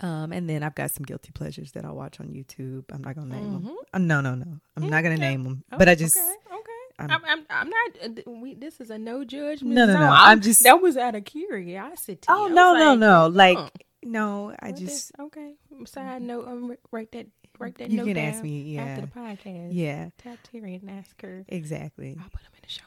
Um, 0.00 0.32
and 0.32 0.48
then 0.48 0.62
I've 0.62 0.74
got 0.74 0.90
some 0.90 1.04
guilty 1.04 1.30
pleasures 1.32 1.72
that 1.72 1.84
I 1.84 1.90
watch 1.90 2.18
on 2.18 2.28
YouTube. 2.28 2.84
I'm 2.92 3.02
not 3.02 3.14
gonna 3.14 3.34
name 3.34 3.44
mm-hmm. 3.44 3.66
them. 3.66 3.76
Uh, 3.92 3.98
no, 3.98 4.20
no, 4.20 4.34
no. 4.34 4.58
I'm 4.76 4.88
not 4.88 5.02
gonna 5.02 5.16
name 5.16 5.44
them. 5.44 5.64
Oh, 5.70 5.78
but 5.78 5.88
I 5.88 5.94
just 5.94 6.16
okay, 6.16 6.34
okay. 6.52 6.70
I'm, 6.98 7.10
I'm, 7.10 7.24
I'm, 7.24 7.46
I'm 7.50 7.70
not. 7.70 8.18
Uh, 8.26 8.30
we, 8.30 8.54
this 8.54 8.80
is 8.80 8.90
a 8.90 8.98
no 8.98 9.24
judgment. 9.24 9.74
No, 9.74 9.86
no, 9.86 9.94
no. 9.94 10.06
I'm, 10.06 10.12
I'm, 10.12 10.40
just 10.40 10.64
that 10.64 10.80
was 10.80 10.96
out 10.96 11.14
of 11.14 11.24
curiosity. 11.24 12.26
Oh 12.28 12.48
no, 12.48 12.74
no, 12.74 12.94
like, 12.94 12.98
no. 12.98 13.26
Like 13.28 13.58
oh. 13.58 13.68
no, 14.02 14.54
I 14.60 14.72
just 14.72 15.12
okay. 15.20 15.54
Side 15.84 16.22
note, 16.22 16.48
um, 16.48 16.74
write 16.90 17.12
that 17.12 17.26
that 17.70 17.90
you 17.90 17.98
note 17.98 18.06
can 18.06 18.14
down 18.14 18.24
ask 18.26 18.42
me 18.42 18.62
yeah. 18.62 18.82
after 18.82 19.00
the 19.02 19.06
podcast. 19.08 19.68
Yeah, 19.72 20.10
tap 20.18 20.38
Terry 20.50 20.74
and 20.74 20.90
ask 20.90 21.20
her 21.22 21.44
exactly. 21.48 22.16
I'll 22.18 22.30
put 22.30 22.42
them 22.42 22.52
in 22.54 22.62
the 22.62 22.68
show 22.68 22.84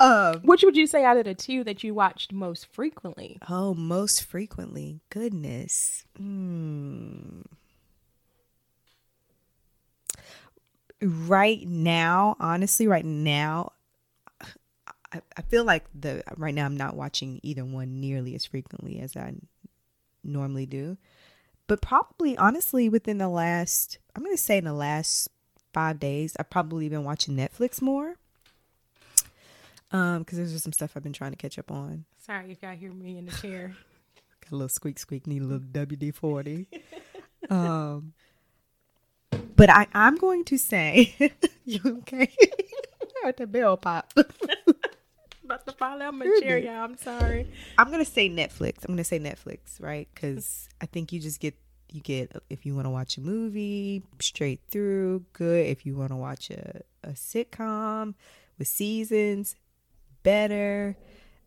um, 0.00 0.40
Which 0.42 0.62
would 0.62 0.76
you 0.76 0.86
say 0.86 1.04
out 1.04 1.16
of 1.16 1.24
the 1.24 1.34
two 1.34 1.64
that 1.64 1.82
you 1.82 1.94
watched 1.94 2.32
most 2.32 2.66
frequently? 2.72 3.38
Oh, 3.48 3.74
most 3.74 4.24
frequently. 4.24 5.00
Goodness. 5.10 6.04
Hmm. 6.16 7.42
Right 11.00 11.66
now, 11.66 12.36
honestly, 12.40 12.86
right 12.86 13.04
now, 13.04 13.72
I, 15.14 15.20
I 15.36 15.42
feel 15.42 15.64
like 15.64 15.84
the 15.94 16.22
right 16.36 16.54
now 16.54 16.64
I'm 16.64 16.76
not 16.76 16.96
watching 16.96 17.40
either 17.42 17.64
one 17.64 18.00
nearly 18.00 18.34
as 18.34 18.44
frequently 18.44 19.00
as 19.00 19.16
I 19.16 19.34
normally 20.22 20.66
do. 20.66 20.96
But 21.66 21.80
probably, 21.80 22.36
honestly, 22.36 22.88
within 22.88 23.18
the 23.18 23.28
last, 23.28 23.98
I'm 24.14 24.22
going 24.22 24.36
to 24.36 24.42
say 24.42 24.58
in 24.58 24.64
the 24.64 24.72
last 24.72 25.28
five 25.72 25.98
days, 25.98 26.36
I've 26.38 26.50
probably 26.50 26.88
been 26.88 27.04
watching 27.04 27.36
Netflix 27.36 27.80
more. 27.80 28.16
Um, 29.90 30.20
because 30.20 30.38
there's 30.38 30.52
just 30.52 30.64
some 30.64 30.72
stuff 30.72 30.92
I've 30.96 31.02
been 31.02 31.12
trying 31.12 31.30
to 31.30 31.36
catch 31.36 31.58
up 31.58 31.70
on. 31.70 32.04
Sorry 32.18 32.50
if 32.50 32.62
y'all 32.62 32.74
hear 32.74 32.92
me 32.92 33.18
in 33.18 33.26
the 33.26 33.32
chair. 33.32 33.76
Got 34.42 34.52
a 34.52 34.56
little 34.56 34.68
squeak 34.68 34.98
squeak, 34.98 35.26
need 35.26 35.42
a 35.42 35.44
little 35.44 35.60
WD 35.60 36.14
forty. 36.14 36.66
um, 37.50 38.12
but 39.54 39.70
I 39.70 39.86
I'm 39.94 40.16
going 40.16 40.44
to 40.46 40.58
say, 40.58 41.14
you 41.64 41.80
okay? 41.84 42.32
Heard 43.22 43.36
the 43.36 43.46
bell 43.46 43.76
pop. 43.76 44.12
About 45.44 45.66
to 45.66 45.72
fall 45.72 46.00
out 46.00 46.14
my 46.14 46.24
chair, 46.40 46.56
y'all. 46.58 46.84
I'm 46.84 46.96
sorry. 46.96 47.46
I'm 47.76 47.90
gonna 47.90 48.04
say 48.04 48.30
Netflix. 48.30 48.84
I'm 48.84 48.94
gonna 48.94 49.04
say 49.04 49.18
Netflix, 49.18 49.80
right? 49.80 50.08
Because 50.14 50.68
I 50.80 50.86
think 50.86 51.12
you 51.12 51.20
just 51.20 51.38
get 51.38 51.54
you 51.92 52.00
get 52.00 52.32
if 52.48 52.64
you 52.64 52.74
want 52.74 52.86
to 52.86 52.90
watch 52.90 53.18
a 53.18 53.20
movie 53.20 54.02
straight 54.20 54.60
through, 54.70 55.24
good. 55.32 55.66
If 55.66 55.84
you 55.84 55.96
want 55.96 56.10
to 56.10 56.16
watch 56.16 56.50
a 56.50 56.80
a 57.02 57.10
sitcom 57.10 58.14
with 58.58 58.68
seasons, 58.68 59.56
better. 60.22 60.96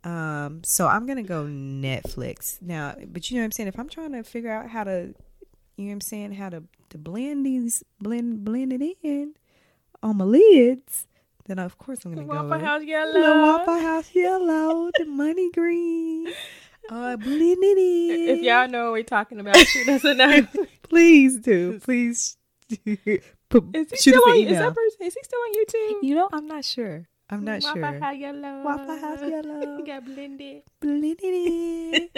Um, 0.04 0.64
so 0.64 0.88
I'm 0.88 1.06
gonna 1.06 1.24
go 1.24 1.46
Netflix 1.46 2.62
now. 2.62 2.96
But 3.08 3.30
you 3.30 3.38
know 3.38 3.42
what 3.42 3.46
I'm 3.46 3.52
saying? 3.52 3.68
If 3.68 3.80
I'm 3.80 3.90
trying 3.90 4.14
to 4.14 4.24
figure 4.24 4.52
out 4.52 4.70
how 4.70 4.84
to, 4.84 5.14
you 5.76 5.86
know 5.86 5.88
what 5.88 5.92
I'm 5.94 6.02
saying, 6.02 6.34
how 6.34 6.50
to 6.50 6.64
to 6.90 6.98
blend 6.98 7.46
these 7.46 7.84
blend 8.00 8.46
blend 8.46 8.72
it 8.72 8.98
in 9.04 9.34
on 10.02 10.18
my 10.18 10.26
lids, 10.26 11.08
then 11.48 11.60
of 11.60 11.78
course 11.78 12.06
I'm 12.06 12.14
gonna 12.14 12.28
Waffle 12.28 12.44
go 12.44 12.50
Waffle 12.50 12.66
House 12.66 12.84
yellow, 12.84 13.14
the 13.14 13.42
Waffle 13.42 13.80
House 13.80 14.10
yellow, 14.14 14.90
the 14.98 15.06
money 15.06 15.52
green. 15.54 16.28
Uh. 16.90 17.18
If 17.20 18.44
y'all 18.44 18.70
know 18.70 18.86
what 18.86 18.94
we're 18.94 19.04
talking 19.04 19.42
about, 19.42 19.58
shoot 19.58 19.90
us 19.90 20.06
a 20.06 20.14
note. 20.14 20.48
Please 20.84 21.38
do. 21.38 21.82
Please. 21.82 22.38
Put, 23.50 23.76
is 23.76 23.90
he 23.90 23.98
still 23.98 24.22
on? 24.26 24.38
Is 24.38 24.58
that 24.58 24.74
person? 24.74 25.00
Is 25.02 25.14
he 25.14 25.20
still 25.22 25.40
on 25.40 25.54
YouTube? 25.54 26.04
You 26.04 26.16
know, 26.16 26.30
I'm 26.32 26.48
not 26.48 26.64
sure. 26.64 27.10
I'm 27.30 27.44
not 27.44 27.62
Waffle 27.62 27.74
sure. 27.74 27.82
Waffle 27.82 28.00
House 28.00 28.18
yellow. 28.18 28.64
Waffle 28.64 29.00
House 29.00 29.20
yellow. 29.22 29.82
Got 29.86 30.06
blended. 30.06 30.64
Blended. 30.80 32.10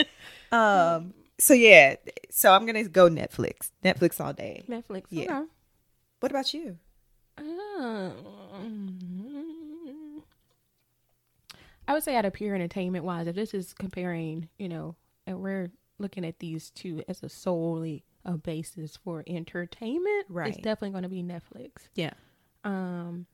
um. 0.51 1.15
So 1.39 1.55
yeah. 1.55 1.95
So 2.29 2.53
I'm 2.53 2.67
gonna 2.67 2.83
go 2.83 3.09
Netflix. 3.09 3.71
Netflix 3.83 4.23
all 4.23 4.33
day. 4.33 4.61
Netflix. 4.69 5.05
Yeah. 5.09 5.23
Okay. 5.23 5.47
What 6.19 6.31
about 6.31 6.53
you? 6.53 6.77
Um, 7.39 8.13
I 11.89 11.93
would 11.93 12.03
say 12.03 12.15
out 12.15 12.23
of 12.23 12.33
pure 12.33 12.53
entertainment 12.53 13.03
wise, 13.03 13.25
if 13.25 13.35
this 13.35 13.51
is 13.55 13.73
comparing, 13.73 14.47
you 14.59 14.69
know, 14.69 14.95
and 15.25 15.39
we're 15.41 15.71
looking 15.97 16.23
at 16.23 16.37
these 16.37 16.69
two 16.69 17.03
as 17.07 17.23
a 17.23 17.29
solely 17.29 18.05
a 18.23 18.37
basis 18.37 18.95
for 18.95 19.23
entertainment, 19.25 20.27
right? 20.29 20.49
It's 20.49 20.57
definitely 20.57 20.91
going 20.91 21.03
to 21.03 21.09
be 21.09 21.23
Netflix. 21.23 21.89
Yeah. 21.95 22.13
Um, 22.63 23.25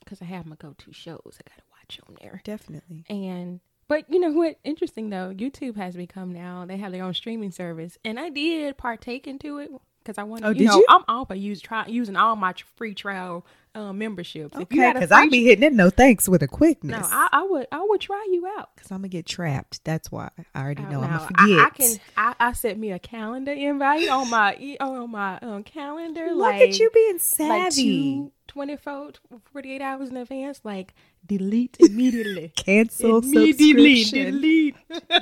because 0.00 0.20
I 0.20 0.26
have 0.26 0.44
my 0.44 0.56
go-to 0.56 0.92
shows 0.92 1.20
I 1.24 1.48
gotta 1.48 1.62
watch 1.72 1.98
on 2.06 2.16
there. 2.20 2.42
Definitely. 2.44 3.06
And 3.08 3.60
but 3.88 4.04
you 4.10 4.20
know 4.20 4.32
what? 4.32 4.58
Interesting 4.62 5.08
though, 5.08 5.32
YouTube 5.34 5.76
has 5.76 5.96
become 5.96 6.34
now 6.34 6.66
they 6.66 6.76
have 6.76 6.92
their 6.92 7.02
own 7.02 7.14
streaming 7.14 7.50
service, 7.50 7.96
and 8.04 8.20
I 8.20 8.28
did 8.28 8.76
partake 8.76 9.26
into 9.26 9.56
it 9.56 9.70
because 10.06 10.18
I 10.18 10.22
wanted. 10.22 10.46
Oh, 10.46 10.50
you 10.50 10.54
did 10.58 10.66
know, 10.66 10.76
you? 10.76 10.86
I'm 10.88 11.02
all 11.08 11.24
for 11.24 11.34
use 11.34 11.60
try 11.60 11.86
using 11.86 12.16
all 12.16 12.36
my 12.36 12.54
free 12.76 12.94
trial 12.94 13.44
um, 13.74 13.98
memberships. 13.98 14.56
Okay, 14.56 14.92
because 14.92 15.10
I'd 15.10 15.30
be 15.30 15.44
hitting 15.44 15.64
it 15.64 15.72
no 15.72 15.90
thanks 15.90 16.28
with 16.28 16.42
a 16.42 16.48
quickness. 16.48 17.00
No, 17.00 17.06
I, 17.10 17.28
I, 17.32 17.42
would 17.42 17.66
I 17.72 17.84
would 17.86 18.00
try 18.00 18.26
you 18.30 18.46
out 18.58 18.70
because 18.74 18.90
I'm 18.90 18.98
gonna 18.98 19.08
get 19.08 19.26
trapped. 19.26 19.84
That's 19.84 20.10
why 20.10 20.30
I 20.54 20.62
already 20.62 20.82
know 20.82 21.02
I'm 21.02 21.10
gonna 21.10 21.26
forget. 21.26 21.58
I, 21.58 21.64
I 21.64 21.70
can 21.70 21.96
I, 22.16 22.34
I 22.38 22.52
set 22.52 22.78
me 22.78 22.92
a 22.92 22.98
calendar 22.98 23.52
invite 23.52 24.08
on 24.08 24.30
my 24.30 24.76
on 24.80 25.10
my 25.10 25.38
um, 25.40 25.64
calendar. 25.64 26.28
Look 26.28 26.38
like, 26.38 26.62
at 26.62 26.78
you 26.78 26.90
being 26.90 27.18
savvy. 27.18 27.48
Like 27.48 27.72
two, 27.72 28.32
24, 28.46 29.12
48 29.52 29.82
hours 29.82 30.10
in 30.10 30.16
advance. 30.16 30.60
Like 30.62 30.94
delete 31.26 31.76
immediately. 31.80 32.52
Cancel 32.54 33.18
immediately. 33.18 34.04
subscription. 34.04 34.34
Delete. 34.34 34.76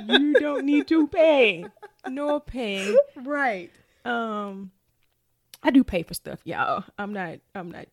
you 0.07 0.33
don't 0.35 0.65
need 0.65 0.87
to 0.87 1.07
pay. 1.07 1.65
No 2.07 2.39
pay. 2.39 2.95
Right. 3.23 3.71
Um, 4.05 4.71
I 5.63 5.71
do 5.71 5.83
pay 5.83 6.03
for 6.03 6.13
stuff, 6.13 6.39
y'all. 6.43 6.83
I'm 6.97 7.11
not. 7.13 7.39
I'm 7.55 7.71
not. 7.71 7.87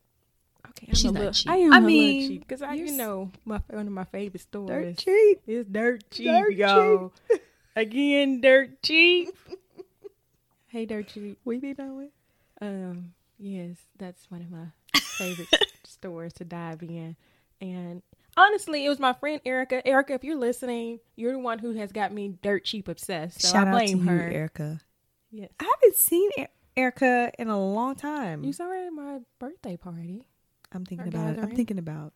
Okay, 0.69 0.87
I'm 0.89 0.95
She's 0.95 1.05
a 1.07 1.13
not 1.13 1.19
little, 1.19 1.33
cheap. 1.33 1.51
I 1.51 1.57
am 1.57 1.73
I 1.73 1.79
a 1.79 1.81
mean, 1.81 2.39
because 2.39 2.63
I, 2.63 2.75
you're 2.75 2.87
you 2.87 2.93
s- 2.93 2.99
know, 2.99 3.31
my 3.45 3.61
one 3.69 3.87
of 3.87 3.93
my 3.93 4.05
favorite 4.05 4.41
stores. 4.43 4.69
Dirt 4.69 4.99
cheap. 4.99 5.41
It's 5.47 5.69
dirt 5.69 6.05
cheap, 6.11 6.27
Dirt 6.27 6.55
y'all. 6.55 7.13
Again, 7.77 8.41
dirt 8.41 8.83
cheap. 8.83 9.31
hey, 10.69 10.85
dirt 10.87 11.09
cheap. 11.09 11.39
We 11.45 11.59
be 11.59 11.75
knowing. 11.77 12.11
Um, 12.61 13.13
yes, 13.39 13.77
that's 13.99 14.31
one 14.31 14.41
of 14.43 14.51
my 14.51 14.67
favorite 15.01 15.49
stores 15.85 16.33
to 16.35 16.45
dive 16.45 16.83
in. 16.83 17.17
And 17.61 18.03
honestly, 18.37 18.85
it 18.85 18.89
was 18.89 18.99
my 19.01 19.13
friend 19.15 19.41
Erica. 19.45 19.87
Erica, 19.87 20.15
if 20.15 20.25
you're 20.25 20.37
listening, 20.39 21.01
you're 21.17 21.33
the 21.33 21.39
one 21.39 21.59
who 21.59 21.73
has 21.75 21.91
got 21.93 22.13
me 22.13 22.35
dirt 22.43 22.65
cheap 22.65 22.89
obsessed. 22.89 23.43
So 23.43 23.49
Shout 23.49 23.67
I 23.69 23.71
out 23.71 23.75
blame 23.75 23.99
to 23.99 24.05
you, 24.05 24.11
her. 24.11 24.31
Erica. 24.31 24.81
Yes. 25.33 25.51
I 25.59 25.65
haven't 25.65 25.97
seen 25.97 26.31
E- 26.39 26.47
Erica 26.77 27.33
in 27.39 27.49
a 27.49 27.59
long 27.59 27.95
time. 27.97 28.45
You 28.45 28.53
saw 28.53 28.67
her 28.69 28.87
at 28.87 28.93
my 28.93 29.19
birthday 29.39 29.77
party. 29.77 30.23
I'm 30.73 30.85
thinking 30.85 31.09
about. 31.09 31.39
I'm 31.39 31.55
thinking 31.57 31.79
about 31.79 32.13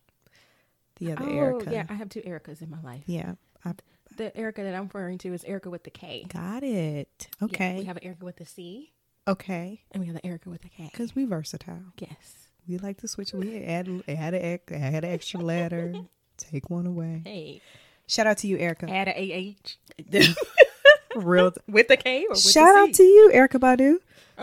the 0.98 1.12
other 1.12 1.24
oh, 1.24 1.36
Erica. 1.36 1.70
yeah, 1.72 1.86
I 1.88 1.94
have 1.94 2.08
two 2.08 2.20
Ericas 2.22 2.62
in 2.62 2.70
my 2.70 2.80
life. 2.82 3.02
Yeah, 3.06 3.34
I 3.64 3.72
The 4.16 4.34
Erica 4.36 4.62
that 4.62 4.74
I'm 4.74 4.84
referring 4.84 5.18
to 5.18 5.32
is 5.34 5.44
Erica 5.44 5.68
with 5.70 5.84
the 5.84 5.90
K. 5.90 6.24
got 6.28 6.62
it. 6.62 7.28
Yeah, 7.40 7.44
Okay. 7.46 7.78
we 7.78 7.84
have 7.84 7.96
an 7.96 8.04
Erica 8.04 8.24
with 8.24 8.36
the 8.36 8.46
C, 8.46 8.92
okay. 9.28 9.82
and 9.92 10.00
we 10.00 10.06
have 10.06 10.14
the 10.16 10.24
Erica 10.26 10.48
with 10.50 10.62
the 10.62 10.68
K. 10.70 10.88
Because 10.90 11.14
we 11.14 11.24
versatile. 11.24 11.82
Yes. 11.98 12.48
We 12.68 12.78
like 12.78 12.98
to 13.02 13.08
switch. 13.08 13.32
We 13.32 13.62
add 13.64 13.88
add 14.08 14.34
a 14.34 14.60
add 14.70 15.04
an 15.04 15.10
extra 15.12 15.40
letter. 15.40 15.94
Take 16.36 16.68
one 16.68 16.86
away. 16.86 17.22
Hey, 17.24 17.60
Shout 18.08 18.26
out 18.26 18.38
to 18.38 18.46
you, 18.46 18.56
Erica. 18.58 18.88
add 18.90 19.08
a 19.08 19.56
AH 19.56 19.76
Real. 21.16 21.52
with 21.68 21.88
the 21.88 21.96
K 21.96 22.24
or 22.24 22.30
with 22.30 22.40
Shout 22.40 22.74
out 22.76 22.92
to 22.94 23.02
you, 23.02 23.30
Erykah 23.34 23.60
Badu. 23.60 23.98
Oh, 24.38 24.42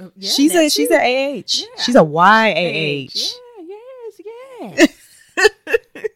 uh, 0.00 0.08
yeah, 0.16 0.30
she's 0.30 0.54
a 0.54 0.68
she's 0.70 0.90
a 0.90 0.96
AH. 0.96 1.44
Yeah. 1.46 1.82
She's 1.82 1.94
a 1.94 2.04
YAH. 2.04 3.10
Yeah, 3.14 3.68
yes, 3.68 4.20
yes. 4.78 4.96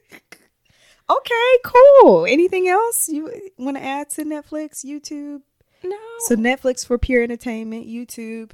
Okay, 1.11 1.57
cool. 1.65 2.25
Anything 2.25 2.69
else 2.69 3.09
you 3.09 3.33
want 3.59 3.77
to 3.77 3.83
add 3.83 4.11
to 4.11 4.25
Netflix, 4.25 4.85
YouTube? 4.85 5.43
no. 5.83 5.97
So 6.21 6.37
Netflix 6.37 6.87
for 6.87 6.99
pure 6.99 7.23
entertainment, 7.23 7.89
YouTube, 7.89 8.53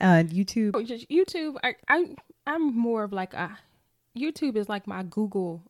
uh, 0.00 0.22
YouTube. 0.22 0.72
Oh, 0.74 0.82
just 0.84 1.08
YouTube. 1.08 1.56
I, 1.64 1.74
I 1.88 2.14
I'm 2.46 2.76
more 2.76 3.02
of 3.02 3.12
like 3.12 3.34
a 3.34 3.58
YouTube 4.16 4.56
is 4.56 4.68
like 4.68 4.86
my 4.86 5.02
Google 5.02 5.62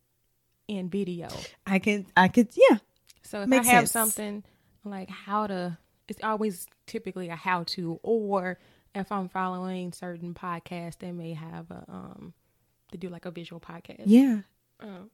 in 0.68 0.90
video. 0.90 1.28
I 1.66 1.78
can, 1.78 2.04
I 2.14 2.28
could, 2.28 2.49
yeah, 2.54 2.78
So 3.23 3.42
if 3.42 3.49
Makes 3.49 3.68
I 3.68 3.71
have 3.71 3.88
sense. 3.88 3.92
something 3.92 4.44
like 4.85 5.09
how 5.11 5.47
to, 5.47 5.79
it's 6.09 6.23
always 6.23 6.67
typically 6.87 7.29
a 7.29 7.37
how 7.37 7.65
to, 7.65 7.99
or 8.03 8.59
if 8.95 9.11
I'm 9.12 9.29
following 9.29 9.93
certain 9.93 10.35
podcasts, 10.35 10.99
they 10.99 11.12
may 11.12 11.33
have 11.35 11.71
a 11.71 11.85
um, 11.89 12.35
they 12.91 12.99
do 12.99 13.09
like 13.09 13.25
a 13.25 13.31
visual 13.31 13.61
podcast. 13.61 14.03
yeah. 14.07 14.41
Um, 14.81 15.11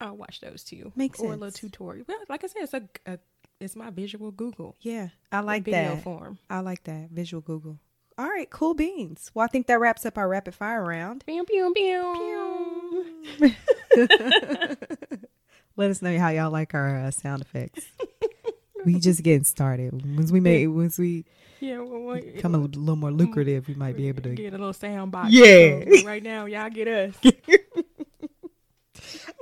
I'll 0.00 0.16
watch 0.16 0.40
those 0.40 0.64
too. 0.64 0.92
Makes 0.96 1.20
or 1.20 1.34
a 1.34 1.36
little 1.36 1.50
tutorial. 1.50 2.06
Well, 2.08 2.16
like 2.30 2.42
I 2.44 2.46
said, 2.46 2.62
it's 2.62 2.72
a, 2.74 2.82
a 3.06 3.18
it's 3.60 3.76
my 3.76 3.90
visual 3.90 4.30
Google 4.30 4.76
Yeah, 4.80 5.08
I 5.30 5.40
like 5.40 5.64
video 5.64 5.96
that. 5.96 6.02
form. 6.04 6.38
I 6.48 6.60
like 6.60 6.84
that 6.84 7.10
visual 7.10 7.42
Google. 7.42 7.78
All 8.16 8.26
right, 8.28 8.48
cool 8.48 8.72
beans. 8.74 9.30
Well, 9.34 9.44
I 9.44 9.48
think 9.48 9.66
that 9.66 9.78
wraps 9.80 10.06
up 10.06 10.16
our 10.16 10.28
rapid 10.28 10.54
fire 10.54 10.82
round. 10.84 11.24
Pew, 11.26 11.44
pew, 11.44 11.72
pew. 11.74 13.54
Let 15.76 15.90
us 15.90 16.02
know 16.02 16.18
how 16.18 16.28
y'all 16.28 16.50
like 16.50 16.74
our 16.74 16.96
uh, 16.98 17.10
sound 17.10 17.42
effects. 17.42 17.86
we 18.84 18.98
just 18.98 19.22
getting 19.22 19.44
started. 19.44 19.92
Once 20.16 20.30
we 20.30 20.40
make, 20.40 20.68
once 20.68 20.98
we 20.98 21.24
Yeah, 21.60 21.78
well, 21.80 22.00
well, 22.00 22.20
become 22.20 22.54
a 22.54 22.58
little 22.58 22.96
more 22.96 23.10
lucrative, 23.10 23.68
we 23.68 23.74
might 23.74 23.96
be 23.96 24.08
able 24.08 24.22
to. 24.22 24.34
get 24.34 24.48
a 24.48 24.58
little 24.58 24.72
sound 24.72 25.12
box. 25.12 25.30
Yeah. 25.32 25.84
So 26.00 26.06
right 26.06 26.22
now, 26.22 26.46
y'all 26.46 26.70
get 26.70 26.88
us. 26.88 27.14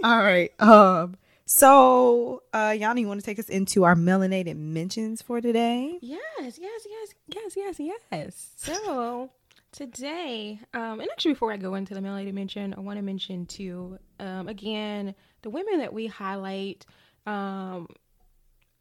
All 0.04 0.18
right. 0.18 0.50
Um. 0.60 1.16
So, 1.50 2.42
uh, 2.52 2.76
Yanni, 2.78 3.00
you 3.00 3.08
want 3.08 3.20
to 3.20 3.24
take 3.26 3.38
us 3.38 3.48
into 3.48 3.84
our 3.84 3.94
melanated 3.94 4.56
mentions 4.56 5.22
for 5.22 5.40
today? 5.40 5.96
Yes, 6.02 6.20
yes, 6.40 6.58
yes, 6.60 7.14
yes, 7.26 7.56
yes, 7.56 7.80
yes. 8.12 8.50
So 8.56 9.30
today, 9.72 10.60
um, 10.74 11.00
and 11.00 11.08
actually 11.10 11.32
before 11.32 11.50
I 11.50 11.56
go 11.56 11.74
into 11.74 11.94
the 11.94 12.00
melanated 12.00 12.34
mention, 12.34 12.74
I 12.76 12.80
want 12.80 12.98
to 12.98 13.02
mention 13.02 13.46
too, 13.46 13.98
um, 14.20 14.46
again, 14.46 15.14
the 15.40 15.48
women 15.48 15.78
that 15.78 15.94
we 15.94 16.06
highlight. 16.06 16.84
Um, 17.26 17.88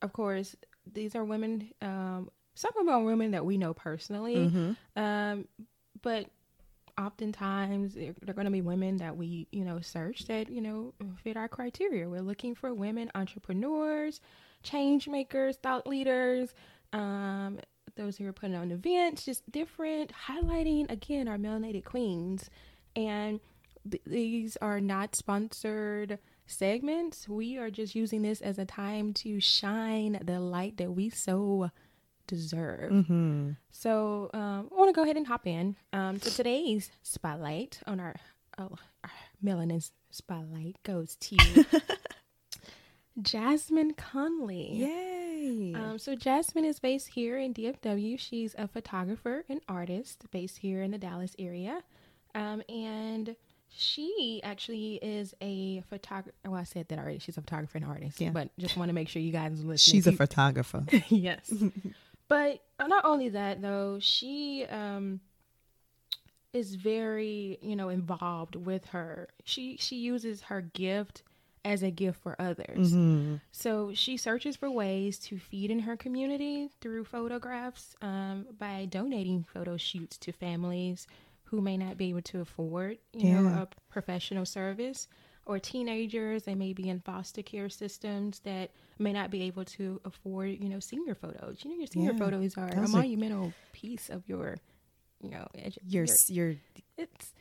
of 0.02 0.14
course, 0.14 0.56
these 0.92 1.16
are 1.16 1.24
women. 1.24 1.72
Um, 1.82 2.30
some 2.56 2.72
of 2.78 2.86
them 2.86 2.90
are 2.90 3.04
women 3.04 3.32
that 3.32 3.46
we 3.46 3.58
know 3.58 3.74
personally. 3.74 4.36
Mm-hmm. 4.36 5.02
Um, 5.02 5.48
but 6.02 6.28
oftentimes 7.00 7.94
they're, 7.94 8.16
they're 8.22 8.34
going 8.34 8.46
to 8.46 8.52
be 8.52 8.62
women 8.62 8.98
that 8.98 9.16
we, 9.16 9.48
you 9.52 9.64
know, 9.64 9.80
search 9.82 10.26
that, 10.26 10.50
you 10.50 10.62
know, 10.62 10.94
fit 11.24 11.38
our 11.38 11.48
criteria. 11.48 12.10
We're 12.10 12.22
looking 12.22 12.56
for 12.56 12.74
women 12.74 13.12
entrepreneurs, 13.14 14.20
change 14.64 15.08
makers, 15.08 15.58
thought 15.58 15.86
leaders, 15.86 16.54
um, 16.94 17.60
those 17.96 18.18
who 18.18 18.28
are 18.28 18.34
putting 18.34 18.56
on 18.56 18.72
events, 18.72 19.26
just 19.26 19.50
different, 19.52 20.12
highlighting 20.28 20.90
again 20.92 21.28
our 21.28 21.38
melanated 21.38 21.84
queens. 21.86 22.50
And 22.96 23.40
th- 23.90 24.04
these 24.06 24.58
are 24.58 24.80
not 24.80 25.16
sponsored 25.16 26.18
segments. 26.48 27.30
We 27.30 27.58
are 27.58 27.70
just 27.70 27.96
using 27.96 28.22
this 28.22 28.42
as 28.42 28.58
a 28.58 28.66
time 28.66 29.14
to 29.16 29.40
shine 29.40 30.20
the 30.24 30.40
light 30.40 30.78
that 30.78 30.92
we 30.92 31.10
so 31.10 31.72
deserve. 32.28 32.92
Mm-hmm. 32.92 33.52
So 33.72 34.30
um, 34.34 34.70
I 34.72 34.76
want 34.76 34.90
to 34.90 34.94
go 34.94 35.04
ahead 35.04 35.18
and 35.18 35.28
hop 35.28 35.48
in 35.48 35.76
um, 35.94 36.20
to 36.20 36.30
today's 36.30 36.92
spotlight 37.04 37.80
on 37.88 38.00
our, 38.00 38.16
oh, 38.58 38.76
our 39.04 39.12
melanin 39.44 39.90
spotlight 40.12 40.78
goes 40.84 41.16
to 41.16 41.38
Jasmine 43.22 43.94
Conley. 43.94 44.74
Yay! 44.74 45.74
Um, 45.74 45.98
so 45.98 46.16
Jasmine 46.16 46.66
is 46.66 46.80
based 46.80 47.10
here 47.10 47.38
in 47.38 47.54
DFW. 47.54 48.20
She's 48.20 48.56
a 48.58 48.68
photographer 48.68 49.46
and 49.50 49.62
artist 49.68 50.26
based 50.32 50.60
here 50.60 50.82
in 50.82 50.92
the 50.92 50.98
Dallas 50.98 51.36
area, 51.40 51.82
um, 52.36 52.62
and 52.70 53.36
she 53.78 54.42
actually 54.44 54.96
is 54.96 55.34
a 55.42 55.82
photographer. 55.90 56.34
Well, 56.44 56.56
I 56.56 56.64
said 56.64 56.88
that 56.90 57.00
already. 57.00 57.20
She's 57.20 57.38
a 57.38 57.42
photographer 57.42 57.78
and 57.78 57.86
artist. 57.86 58.20
Yeah. 58.20 58.32
But 58.32 58.50
just 58.58 58.76
want 58.76 58.90
to 58.90 58.94
make 58.94 59.08
sure 59.08 59.22
you 59.22 59.32
guys 59.32 59.64
listen. 59.64 59.92
She's 59.92 60.08
a 60.08 60.12
photographer. 60.12 60.84
yes. 61.10 61.54
but 62.28 62.62
not 62.80 63.06
only 63.06 63.30
that 63.30 63.62
though, 63.62 64.00
she 64.00 64.66
um 64.70 65.20
is 66.54 66.76
very, 66.76 67.60
you 67.62 67.76
know, 67.76 67.90
involved 67.90 68.56
with 68.56 68.86
her. 68.88 69.30
She 69.44 69.78
she 69.78 69.98
uses 69.98 70.42
her 70.44 70.62
gift 70.62 71.24
as 71.64 71.84
a 71.84 71.92
gift 71.92 72.22
for 72.22 72.36
others. 72.42 72.94
Mm-hmm. 72.94 73.36
So 73.52 73.92
she 73.94 74.18
searches 74.18 74.56
for 74.56 74.72
ways 74.72 75.20
to 75.20 75.38
feed 75.38 75.70
in 75.70 75.80
her 75.80 75.98
community 75.98 76.70
through 76.80 77.04
photographs 77.04 77.96
um, 78.02 78.48
by 78.58 78.88
donating 78.90 79.46
photo 79.54 79.76
shoots 79.76 80.18
to 80.20 80.32
families 80.32 81.08
who 81.50 81.62
may 81.62 81.78
not 81.78 81.98
be 81.98 82.10
able 82.10 82.22
to 82.24 82.42
afford, 82.42 82.98
you 83.14 83.32
know, 83.34 83.48
a 83.48 83.68
professional 83.90 84.46
service, 84.46 85.08
or 85.46 85.60
teenagers 85.60 86.44
they 86.44 86.56
may 86.56 86.74
be 86.74 86.90
in 86.90 87.00
foster 87.00 87.42
care 87.42 87.70
systems 87.70 88.40
that 88.40 88.72
may 89.00 89.14
not 89.14 89.32
be 89.32 89.44
able 89.44 89.64
to 89.64 90.02
afford, 90.04 90.50
you 90.50 90.68
know, 90.70 90.80
senior 90.80 91.16
photos. 91.16 91.64
You 91.64 91.72
know, 91.72 91.78
your 91.78 91.88
senior 91.88 92.12
Yeah. 92.12 92.18
photos 92.20 92.58
are 92.58 92.68
a 92.70 92.88
monumental 92.90 93.54
piece 93.72 94.10
of 94.10 94.28
your, 94.28 94.58
you 95.22 95.30
know, 95.30 95.48
edu- 95.56 95.78
Your 95.88 96.06
your- 96.06 96.50
your 96.50 96.56
it's 96.98 97.34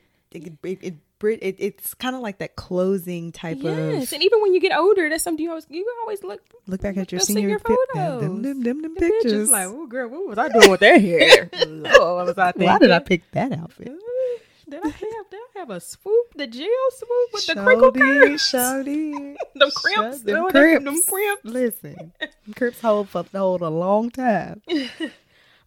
it, 0.44 0.52
it, 0.62 0.78
it, 0.82 0.94
it 1.42 1.56
it's 1.58 1.94
kind 1.94 2.14
of 2.14 2.22
like 2.22 2.38
that 2.38 2.56
closing 2.56 3.32
type 3.32 3.58
yes, 3.60 3.78
of 3.78 3.92
Yes, 3.92 4.12
and 4.12 4.22
even 4.22 4.42
when 4.42 4.52
you 4.54 4.60
get 4.60 4.76
older, 4.76 5.08
that's 5.08 5.24
something 5.24 5.42
you 5.42 5.50
always 5.50 5.66
you 5.70 5.86
always 6.02 6.22
look 6.22 6.40
look 6.66 6.80
back 6.82 6.96
at 6.96 7.10
your 7.12 7.20
senior, 7.20 7.42
senior 7.42 7.58
pi- 7.58 7.76
them, 7.94 8.20
them, 8.20 8.42
them, 8.42 8.62
them, 8.62 8.82
them 8.82 8.94
the 8.94 9.00
pictures. 9.00 9.22
pictures. 9.22 9.50
Like, 9.50 9.66
oh 9.68 9.86
girl, 9.86 10.08
what 10.08 10.28
was 10.28 10.38
I 10.38 10.48
doing 10.48 10.70
with 10.70 10.80
that 10.80 11.00
hair? 11.00 11.50
Lord, 11.66 12.16
what 12.16 12.26
was 12.26 12.38
I 12.38 12.52
thinking? 12.52 12.68
Why 12.68 12.78
did 12.78 12.90
I 12.90 12.98
pick 12.98 13.30
that 13.32 13.52
outfit? 13.52 13.92
Did 14.68 14.80
I 14.84 14.88
have 14.88 14.98
did 15.30 15.40
I 15.54 15.58
have 15.60 15.70
a 15.70 15.80
swoop, 15.80 16.34
the 16.34 16.46
jail 16.48 16.66
swoop 16.90 17.30
with 17.32 17.46
the 17.46 17.54
crinkle 17.54 17.92
curls? 17.92 18.40
shawty. 18.40 19.36
Them 19.54 19.70
crimps, 19.74 20.20
Them 20.22 20.36
oh, 20.36 20.50
them- 20.50 20.50
crimps. 20.50 20.84
them 20.84 21.02
crimps. 21.08 21.44
Listen, 21.44 22.12
crimps 22.56 22.80
hold 22.80 23.08
for 23.08 23.24
hold 23.32 23.60
a 23.62 23.70
long 23.70 24.10
time. 24.10 24.60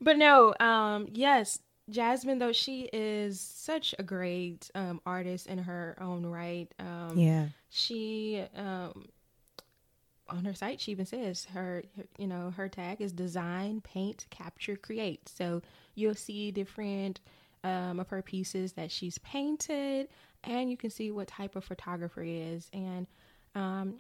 But 0.02 0.18
no, 0.18 0.54
um, 0.60 1.08
yes, 1.12 1.60
Jasmine 1.90 2.40
though 2.40 2.54
she 2.54 2.90
is 2.94 3.40
such 3.40 3.96
a 4.00 4.04
great 4.04 4.70
um 4.76 5.02
artist 5.06 5.48
in 5.48 5.58
her 5.60 5.98
own 6.00 6.26
right. 6.26 6.72
Um 6.80 7.18
Yeah. 7.18 7.48
she 7.70 8.44
um 8.56 9.08
on 10.30 10.46
her 10.46 10.54
site 10.54 10.80
she 10.80 10.92
even 10.92 11.06
says 11.06 11.46
her, 11.46 11.84
her 11.98 12.04
you 12.18 12.28
know 12.28 12.52
her 12.56 12.70
tag 12.70 13.02
is 13.02 13.12
design 13.12 13.82
paint 13.82 14.28
capture 14.30 14.76
create 14.76 15.28
so 15.28 15.62
you'll 15.96 16.14
see 16.16 16.52
different 16.52 17.20
um, 17.64 18.00
of 18.00 18.08
her 18.10 18.22
pieces 18.22 18.74
that 18.74 18.92
she's 18.92 19.18
painted 19.20 20.08
and 20.44 20.70
you 20.70 20.78
can 20.78 20.90
see 20.90 21.12
what 21.12 21.28
type 21.28 21.56
of 21.56 21.64
photographer 21.64 22.24
is 22.24 22.70
and 22.74 23.08
um 23.56 23.96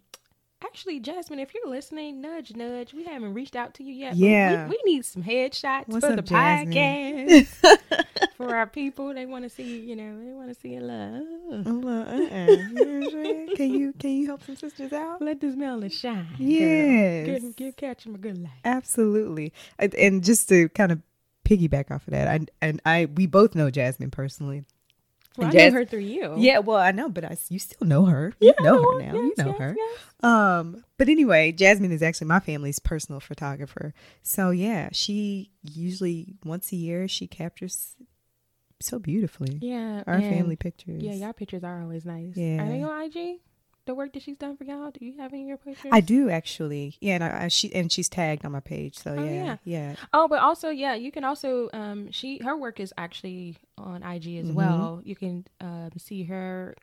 actually 0.65 0.99
jasmine 0.99 1.39
if 1.39 1.53
you're 1.53 1.69
listening 1.69 2.19
nudge 2.21 2.53
nudge 2.55 2.93
we 2.93 3.03
haven't 3.05 3.33
reached 3.33 3.55
out 3.55 3.73
to 3.73 3.83
you 3.83 3.93
yet 3.93 4.11
but 4.11 4.17
Yeah. 4.19 4.67
we, 4.67 4.77
we 4.85 4.93
need 4.93 5.05
some 5.05 5.23
headshots 5.23 5.87
What's 5.87 6.05
for 6.05 6.11
up, 6.11 6.17
the 6.17 6.21
Jasmine? 6.21 6.73
podcast 6.73 8.05
for 8.37 8.53
our 8.55 8.67
people 8.67 9.13
they 9.13 9.25
want 9.25 9.43
to 9.45 9.49
see 9.49 9.79
you 9.79 9.95
know 9.95 10.19
they 10.23 10.31
want 10.33 10.49
to 10.49 10.55
see 10.55 10.75
a 10.75 10.81
love 10.81 11.23
I'm 11.65 11.85
uh-uh. 11.87 12.13
You 12.15 12.73
know 12.73 12.99
what 12.99 13.03
I'm 13.03 13.09
saying? 13.11 13.49
Can 13.55 13.73
you 13.73 13.93
can 13.93 14.11
you 14.11 14.25
help 14.27 14.43
some 14.43 14.55
sisters 14.55 14.93
out? 14.93 15.21
Let 15.21 15.41
this 15.41 15.55
melon 15.55 15.89
shine. 15.89 16.27
Yes. 16.37 17.25
Girl. 17.25 17.39
Give, 17.39 17.55
give 17.55 17.75
catch 17.75 18.05
him 18.05 18.15
a 18.15 18.17
good 18.17 18.37
life. 18.37 18.51
Absolutely. 18.63 19.51
And, 19.79 19.93
and 19.95 20.23
just 20.23 20.47
to 20.49 20.69
kind 20.69 20.91
of 20.91 21.01
piggyback 21.45 21.89
off 21.91 22.07
of 22.07 22.11
that, 22.11 22.27
I 22.27 22.39
and 22.61 22.79
I 22.85 23.05
we 23.15 23.25
both 23.25 23.55
know 23.55 23.71
Jasmine 23.71 24.11
personally. 24.11 24.63
Well, 25.37 25.47
I 25.47 25.51
knew 25.51 25.71
her 25.71 25.85
through 25.85 25.99
you. 25.99 26.33
Yeah, 26.37 26.59
well, 26.59 26.77
I 26.77 26.91
know, 26.91 27.07
but 27.07 27.23
I 27.23 27.37
you 27.49 27.59
still 27.59 27.87
know 27.87 28.05
her. 28.05 28.33
You 28.41 28.53
Yeah, 28.57 28.63
know 28.65 28.81
her 28.81 28.99
now. 28.99 29.13
you 29.13 29.33
know 29.37 29.45
yes, 29.47 29.57
her. 29.59 29.75
yes. 29.77 29.99
Um, 30.21 30.83
but 30.97 31.07
anyway, 31.07 31.51
Jasmine 31.53 31.91
is 31.91 32.01
actually 32.03 32.27
my 32.27 32.39
family's 32.39 32.79
personal 32.79 33.19
photographer. 33.21 33.93
So 34.21 34.49
yeah, 34.49 34.89
she 34.91 35.51
usually 35.63 36.35
once 36.43 36.71
a 36.73 36.75
year 36.75 37.07
she 37.07 37.27
captures 37.27 37.95
so 38.81 38.97
beautifully 38.99 39.59
Yeah. 39.61 40.03
our 40.07 40.19
family 40.19 40.55
pictures. 40.55 41.01
Yeah, 41.03 41.13
y'all 41.13 41.33
pictures 41.33 41.63
are 41.63 41.81
always 41.81 42.05
nice. 42.05 42.35
Yeah. 42.35 42.63
Are 42.63 42.67
they 42.69 42.81
on 42.81 43.01
IG? 43.03 43.39
The 43.89 43.95
work 43.95 44.13
that 44.13 44.21
she's 44.21 44.37
done 44.37 44.55
for 44.55 44.65
y'all? 44.65 44.91
Do 44.91 45.03
you 45.03 45.17
have 45.17 45.33
any 45.33 45.41
of 45.41 45.47
your 45.47 45.57
pictures? 45.57 45.89
I 45.91 45.99
do 45.99 46.29
actually. 46.29 46.95
Yeah, 47.01 47.15
and 47.15 47.23
I, 47.23 47.45
I 47.45 47.47
she 47.47 47.73
and 47.73 47.91
she's 47.91 48.07
tagged 48.07 48.45
on 48.45 48.51
my 48.51 48.59
page. 48.59 48.95
So 48.99 49.15
Oh, 49.17 49.23
yeah, 49.23 49.31
yeah. 49.43 49.57
yeah, 49.63 49.95
Oh, 50.13 50.27
but 50.27 50.37
also, 50.43 50.69
yeah, 50.69 50.93
you 50.93 51.11
can 51.11 51.23
also 51.23 51.71
um 51.73 52.11
she 52.11 52.37
her 52.43 52.55
work 52.55 52.79
is 52.79 52.93
actually 52.99 53.57
on 53.79 54.03
IG 54.03 54.37
as 54.37 54.45
Mhm. 54.51 54.53
well. 54.53 55.01
You 55.03 55.15
can 55.15 55.47
um 55.59 55.89
see 55.97 56.21
her 56.25 56.75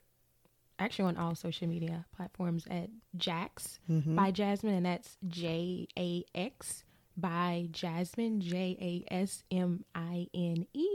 actually 0.79 1.05
on 1.05 1.15
all 1.15 1.33
social 1.33 1.65
media 1.65 2.05
platforms 2.13 2.67
at 2.69 2.89
Jax 3.15 3.79
Mhm. 3.89 4.13
by 4.13 4.31
Jasmine, 4.31 4.73
and 4.73 4.85
that's 4.85 5.15
J 5.29 5.87
A 5.97 6.25
X 6.35 6.83
by 7.15 7.69
Jasmine 7.71 8.41
J 8.41 8.75
A 9.09 9.13
S 9.13 9.45
M 9.49 9.85
I 9.95 10.27
N 10.33 10.67
E, 10.73 10.87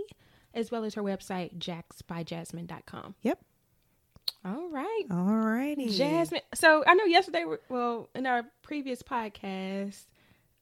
as 0.53 0.71
well 0.71 0.85
as 0.85 0.93
her 0.93 1.03
website 1.03 1.57
jaxbyjasmine.com. 1.57 3.15
Yep. 3.23 3.39
All 4.45 4.69
right. 4.71 5.05
Alrighty, 5.09 5.97
Jasmine. 5.97 6.41
So 6.55 6.83
I 6.87 6.95
know 6.95 7.05
yesterday, 7.05 7.45
well, 7.69 8.09
in 8.15 8.27
our 8.27 8.45
previous 8.63 9.03
podcast, 9.03 10.07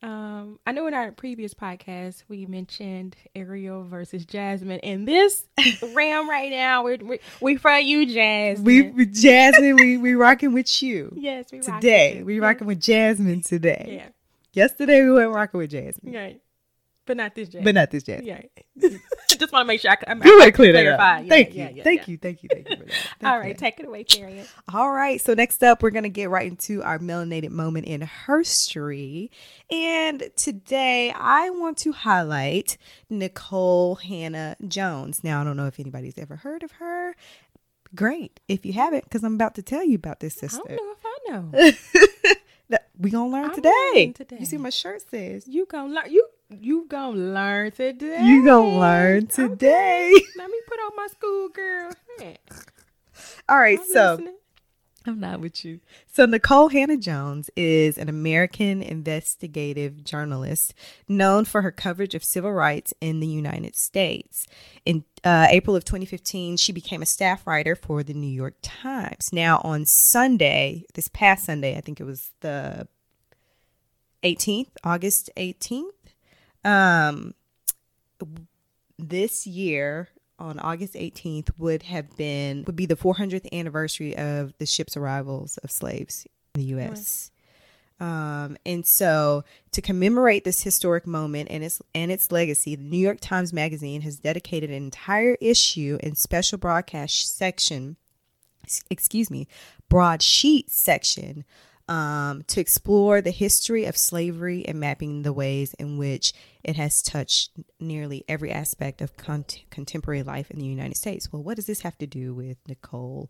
um, 0.03 0.59
I 0.67 0.73
know 0.73 0.87
in 0.87 0.95
our 0.95 1.13
previous 1.13 1.53
podcast 1.55 2.25
we 2.29 2.47
mentioned 2.47 3.17
Ariel 3.35 3.85
versus 3.85 4.25
Jasmine. 4.25 4.81
In 4.81 5.05
this 5.05 5.45
ram 5.95 6.29
right 6.29 6.51
now, 6.51 6.85
we're, 6.85 6.99
we 6.99 7.21
we 7.41 7.57
for 7.57 7.73
you, 7.73 8.07
Jasmine. 8.07 8.95
We, 8.95 9.07
Jasmine, 9.07 9.77
we 9.77 9.97
we 9.99 10.15
rocking 10.15 10.53
with 10.53 10.83
you 10.83 11.13
yes, 11.17 11.47
we 11.53 11.61
today. 11.61 12.19
with 12.19 12.27
We 12.27 12.41
rocking 12.41 12.67
with 12.67 12.81
Jasmine 12.81 13.43
today. 13.43 14.01
Yeah, 14.01 14.09
Yesterday 14.53 15.03
we 15.03 15.13
weren't 15.13 15.35
rocking 15.35 15.59
with 15.59 15.71
Jasmine. 15.71 16.15
right. 16.15 16.41
But 17.11 17.17
not 17.17 17.35
this 17.35 17.49
jet. 17.49 17.65
But 17.65 17.75
not 17.75 17.91
this 17.91 18.05
jet. 18.05 18.23
Yeah. 18.23 18.41
Just 19.29 19.53
want 19.53 19.65
to 19.65 19.65
make 19.65 19.81
sure 19.81 19.91
I, 19.91 19.97
I'm, 20.07 20.23
you 20.23 20.43
I 20.43 20.53
clear 20.53 20.73
that 20.73 20.87
up. 20.87 20.99
clarify. 20.99 21.23
Yeah, 21.23 21.29
thank 21.29 21.55
yeah, 21.57 21.69
you. 21.71 21.77
yeah, 21.79 21.83
thank 21.83 22.07
you. 22.07 22.17
Thank 22.19 22.45
you. 22.45 22.49
Thank 22.49 22.69
you. 22.71 22.77
Thank 22.77 22.91
that. 23.19 23.33
All 23.33 23.41
right, 23.41 23.59
take 23.59 23.81
it 23.81 23.87
away, 23.87 24.05
Tyrion. 24.05 24.47
All 24.73 24.93
right. 24.93 25.21
So 25.21 25.35
next 25.35 25.65
up, 25.65 25.83
we're 25.83 25.91
gonna 25.91 26.09
get 26.09 26.31
right 26.31 26.47
into 26.49 26.85
our 26.85 27.01
melanated 27.01 27.51
moment 27.51 27.87
in 27.87 28.09
history, 28.29 29.33
and 29.73 30.31
today 30.37 31.13
I 31.17 31.51
want 31.51 31.79
to 31.79 31.91
highlight 31.91 32.79
Nikole 33.11 34.01
Hannah 34.01 34.55
Jones. 34.69 35.25
Now 35.25 35.41
I 35.41 35.45
don't 35.45 35.57
know 35.57 35.67
if 35.67 35.81
anybody's 35.81 36.17
ever 36.17 36.37
heard 36.37 36.63
of 36.63 36.71
her. 36.73 37.17
Great 37.93 38.39
if 38.47 38.65
you 38.65 38.75
haven't, 38.75 39.03
because 39.03 39.25
I'm 39.25 39.35
about 39.35 39.57
to 39.57 39.63
tell 39.63 39.85
you 39.85 39.97
about 39.97 40.21
this 40.21 40.35
sister. 40.35 40.63
I 40.65 40.77
don't 40.77 40.87
know 40.87 41.73
if 41.73 41.75
I 41.75 42.31
know. 42.31 42.37
We 43.01 43.11
gonna 43.11 43.31
learn 43.31 43.55
today. 43.55 44.13
today. 44.15 44.37
You 44.39 44.45
see, 44.45 44.59
my 44.59 44.69
shirt 44.69 45.03
says 45.11 45.49
You 45.49 45.65
gonna 45.65 45.93
learn. 45.93 46.13
You 46.13 46.27
you 46.51 46.87
gonna 46.89 47.17
learn 47.17 47.71
today. 47.73 48.23
you 48.25 48.45
gonna 48.45 48.79
learn 48.79 49.25
Okay. 49.25 49.49
today. 49.49 50.13
Let 50.37 50.51
me 50.51 50.59
put 50.67 50.79
on 50.81 50.91
my 50.97 51.07
schoolgirl 51.09 51.91
hat. 52.19 52.41
All 53.49 53.59
right, 53.59 53.79
I'm 53.79 53.87
so. 53.87 54.11
listening. 54.13 54.35
I'm 55.07 55.19
not 55.19 55.41
with 55.41 55.65
you. 55.65 55.81
So, 56.13 56.27
Nikole 56.27 56.71
Hannah 56.73 56.99
Jones 56.99 57.49
is 57.57 57.97
an 57.97 58.11
American 58.11 58.83
investigative 58.83 60.05
journalist 60.05 60.75
known 61.09 61.47
for 61.47 61.63
her 61.63 61.71
coverage 61.71 62.15
of 62.15 62.23
civil 62.23 62.53
rights 62.53 62.93
in 63.01 63.21
the 63.21 63.27
United 63.27 63.77
States. 63.77 64.47
In 64.85 65.05
uh, 65.25 65.47
April 65.49 65.75
of 65.75 65.87
2015, 65.87 66.59
she 66.59 66.71
became 66.73 67.01
a 67.01 67.07
staff 67.07 67.47
writer 67.47 67.75
for 67.75 68.03
the 68.03 68.13
New 68.13 68.29
York 68.29 68.57
Times. 68.61 69.33
Now, 69.33 69.63
on 69.65 69.87
Sunday, 69.87 70.85
this 70.93 71.09
past 71.09 71.47
Sunday, 71.47 71.79
I 71.79 71.81
think 71.81 71.99
it 71.99 72.05
was 72.05 72.33
the 72.41 72.87
18th, 74.23 74.69
August 74.85 75.31
18th, 75.39 75.93
um, 76.65 77.35
this 78.99 79.47
year 79.47 80.09
on 80.39 80.59
August 80.59 80.95
18th 80.95 81.51
would 81.59 81.83
have 81.85 82.17
been 82.17 82.65
would 82.67 82.77
be 82.77 82.87
the 82.87 82.97
400th 82.97 83.47
anniversary 83.53 84.17
of 84.17 84.57
the 84.59 84.67
ship's 84.67 84.97
arrivals 84.97 85.59
of 85.59 85.71
slaves 85.71 86.27
in 86.55 86.63
the 86.63 86.67
U.S. 86.69 87.31
Um, 88.01 88.57
and 88.65 88.87
so, 88.87 89.45
to 89.73 89.83
commemorate 89.83 90.45
this 90.45 90.63
historic 90.63 91.07
moment 91.07 91.51
and 91.51 91.63
its 91.63 91.83
and 91.95 92.11
its 92.11 92.33
legacy, 92.33 92.75
the 92.75 92.83
New 92.83 92.99
York 92.99 93.19
Times 93.21 93.53
Magazine 93.53 94.01
has 94.01 94.19
dedicated 94.19 94.71
an 94.71 94.77
entire 94.77 95.37
issue 95.41 95.99
and 96.03 96.17
special 96.17 96.57
broadcast 96.57 97.37
section, 97.37 97.97
excuse 98.89 99.31
me, 99.31 99.47
broadsheet 99.91 100.71
section, 100.71 101.45
um, 101.91 102.45
to 102.47 102.61
explore 102.61 103.21
the 103.21 103.33
history 103.33 103.85
of 103.85 103.97
slavery 103.97 104.65
and 104.67 104.79
mapping 104.79 105.23
the 105.23 105.33
ways 105.33 105.75
in 105.75 105.99
which 105.99 106.33
it 106.63 106.77
has 106.77 107.03
touched 107.03 107.51
nearly 107.81 108.25
every 108.29 108.53
aspect 108.53 109.03
of 109.03 109.17
cont- 109.17 109.65
contemporary 109.71 110.23
life 110.23 110.53
in 110.53 110.61
the 110.61 110.67
United 110.67 110.97
States. 110.97 111.33
Well, 111.33 111.43
what 111.43 111.57
does 111.57 111.67
this 111.67 111.81
have 111.81 111.99
to 111.99 112.07
do 112.07 112.33
with 112.33 112.59
Nikole 112.69 113.27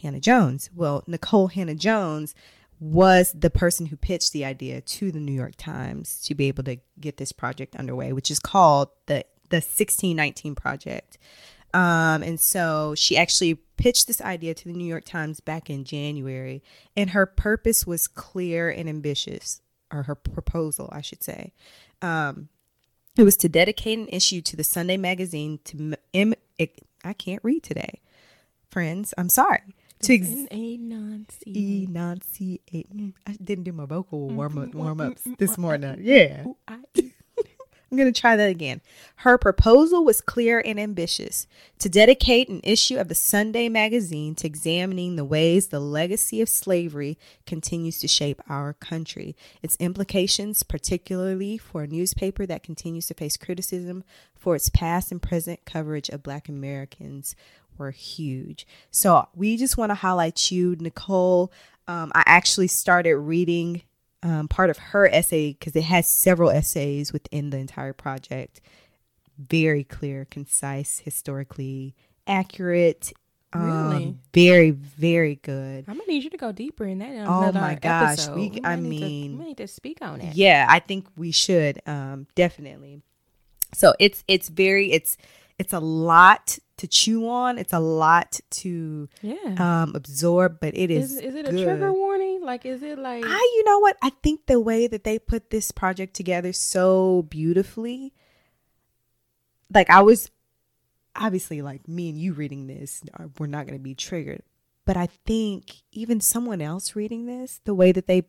Hannah 0.00 0.18
Jones? 0.18 0.70
Well, 0.74 1.04
Nikole 1.06 1.52
Hannah 1.52 1.74
Jones 1.74 2.34
was 2.80 3.32
the 3.32 3.50
person 3.50 3.86
who 3.86 3.96
pitched 3.96 4.32
the 4.32 4.46
idea 4.46 4.80
to 4.80 5.12
the 5.12 5.20
New 5.20 5.32
York 5.32 5.54
Times 5.58 6.22
to 6.22 6.34
be 6.34 6.48
able 6.48 6.64
to 6.64 6.78
get 6.98 7.18
this 7.18 7.32
project 7.32 7.76
underway, 7.76 8.14
which 8.14 8.30
is 8.30 8.40
called 8.40 8.88
the 9.06 9.26
the 9.50 9.56
1619 9.56 10.54
project. 10.54 11.18
Um, 11.74 12.22
and 12.22 12.38
so 12.38 12.94
she 12.96 13.16
actually 13.16 13.54
pitched 13.76 14.06
this 14.06 14.20
idea 14.20 14.54
to 14.54 14.64
the 14.64 14.72
New 14.74 14.84
York 14.84 15.04
Times 15.04 15.40
back 15.40 15.70
in 15.70 15.84
January, 15.84 16.62
and 16.96 17.10
her 17.10 17.24
purpose 17.26 17.86
was 17.86 18.06
clear 18.06 18.68
and 18.70 18.88
ambitious, 18.88 19.62
or 19.92 20.02
her 20.04 20.14
proposal, 20.14 20.88
I 20.92 21.00
should 21.00 21.22
say. 21.22 21.52
Um, 22.02 22.48
it 23.16 23.22
was 23.24 23.36
to 23.38 23.48
dedicate 23.48 23.98
an 23.98 24.08
issue 24.08 24.40
to 24.42 24.56
the 24.56 24.64
Sunday 24.64 24.96
magazine 24.96 25.60
to 25.64 25.94
m- 26.14 26.34
I 27.04 27.12
can't 27.14 27.40
read 27.42 27.62
today, 27.62 28.00
friends. 28.70 29.12
I'm 29.18 29.28
sorry. 29.28 29.74
To 30.02 30.14
ex- 30.14 30.28
N 30.28 30.48
A 30.50 30.76
non 30.78 31.26
C. 31.30 31.84
enunciate. 31.84 32.96
Mm, 32.96 33.12
I 33.26 33.32
didn't 33.42 33.64
do 33.64 33.72
my 33.72 33.86
vocal 33.86 34.28
warm 34.28 34.58
up 34.58 34.74
warm 34.74 35.00
ups 35.00 35.22
this 35.38 35.56
morning. 35.58 35.98
Yeah, 36.00 36.44
I'm 37.92 37.98
gonna 37.98 38.10
try 38.10 38.36
that 38.36 38.48
again. 38.48 38.80
Her 39.16 39.36
proposal 39.36 40.02
was 40.02 40.22
clear 40.22 40.62
and 40.64 40.80
ambitious 40.80 41.46
to 41.78 41.90
dedicate 41.90 42.48
an 42.48 42.62
issue 42.64 42.96
of 42.96 43.08
the 43.08 43.14
Sunday 43.14 43.68
magazine 43.68 44.34
to 44.36 44.46
examining 44.46 45.16
the 45.16 45.26
ways 45.26 45.68
the 45.68 45.78
legacy 45.78 46.40
of 46.40 46.48
slavery 46.48 47.18
continues 47.44 47.98
to 47.98 48.08
shape 48.08 48.40
our 48.48 48.72
country, 48.72 49.36
its 49.62 49.76
implications, 49.76 50.62
particularly 50.62 51.58
for 51.58 51.82
a 51.82 51.86
newspaper 51.86 52.46
that 52.46 52.62
continues 52.62 53.08
to 53.08 53.14
face 53.14 53.36
criticism 53.36 54.04
for 54.34 54.56
its 54.56 54.70
past 54.70 55.12
and 55.12 55.20
present 55.20 55.66
coverage 55.66 56.08
of 56.08 56.22
Black 56.22 56.48
Americans, 56.48 57.36
were 57.76 57.90
huge. 57.90 58.66
So 58.90 59.28
we 59.34 59.58
just 59.58 59.76
want 59.76 59.90
to 59.90 59.96
highlight 59.96 60.50
you, 60.50 60.76
Nikole. 60.76 61.50
Um, 61.86 62.10
I 62.14 62.22
actually 62.24 62.68
started 62.68 63.16
reading 63.16 63.82
um, 64.22 64.48
part 64.48 64.70
of 64.70 64.78
her 64.78 65.06
essay 65.08 65.52
because 65.52 65.74
it 65.76 65.84
has 65.84 66.08
several 66.08 66.50
essays 66.50 67.12
within 67.12 67.50
the 67.50 67.58
entire 67.58 67.92
project. 67.92 68.60
Very 69.38 69.82
clear, 69.84 70.26
concise, 70.30 71.00
historically 71.00 71.94
accurate. 72.26 73.12
Um, 73.54 73.90
Really? 73.90 74.16
Very, 74.32 74.70
very 74.70 75.34
good. 75.36 75.84
I'm 75.86 75.98
gonna 75.98 76.06
need 76.08 76.24
you 76.24 76.30
to 76.30 76.36
go 76.38 76.52
deeper 76.52 76.86
in 76.86 76.98
that. 77.00 77.26
Oh 77.26 77.52
my 77.52 77.74
gosh, 77.74 78.12
episode. 78.20 78.34
we- 78.36 78.60
I 78.64 78.76
need 78.76 78.98
to- 79.00 79.04
mean- 79.04 79.38
we 79.38 79.44
need 79.46 79.56
to 79.58 79.66
speak 79.68 79.98
on 80.00 80.20
it. 80.22 80.34
Yeah, 80.34 80.66
I 80.68 80.78
think 80.78 81.06
we 81.16 81.32
should 81.32 81.80
um, 81.86 82.26
definitely. 82.34 83.02
So 83.74 83.94
it's 83.98 84.24
it's 84.28 84.48
very 84.48 84.92
it's 84.92 85.16
it's 85.58 85.72
a 85.74 85.80
lot 85.80 86.58
to 86.82 86.88
chew 86.88 87.28
on. 87.28 87.58
It's 87.58 87.72
a 87.72 87.78
lot 87.80 88.38
to 88.62 89.08
Yeah. 89.22 89.54
um, 89.58 89.94
absorb, 89.94 90.58
but 90.60 90.76
it 90.76 90.90
is 90.90 91.12
is 91.16 91.20
is 91.22 91.34
it 91.34 91.46
a 91.48 91.50
trigger 91.50 91.92
warning? 91.92 92.42
Like, 92.44 92.66
is 92.66 92.82
it 92.82 92.98
like? 92.98 93.24
I, 93.26 93.52
you 93.56 93.64
know 93.64 93.78
what? 93.78 93.96
I 94.02 94.10
think 94.22 94.46
the 94.46 94.60
way 94.60 94.86
that 94.86 95.04
they 95.04 95.18
put 95.18 95.50
this 95.50 95.70
project 95.72 96.14
together 96.14 96.52
so 96.52 97.22
beautifully, 97.30 98.12
like 99.72 99.88
I 99.90 100.02
was 100.02 100.30
obviously 101.16 101.62
like 101.62 101.86
me 101.88 102.08
and 102.08 102.18
you 102.18 102.32
reading 102.32 102.66
this, 102.66 103.02
are- 103.14 103.30
we're 103.38 103.46
not 103.46 103.66
going 103.66 103.78
to 103.78 103.82
be 103.82 103.94
triggered. 103.94 104.42
But 104.84 104.96
I 104.96 105.06
think 105.26 105.82
even 105.92 106.20
someone 106.20 106.60
else 106.60 106.96
reading 106.96 107.26
this, 107.26 107.60
the 107.64 107.74
way 107.74 107.92
that 107.92 108.06
they, 108.08 108.24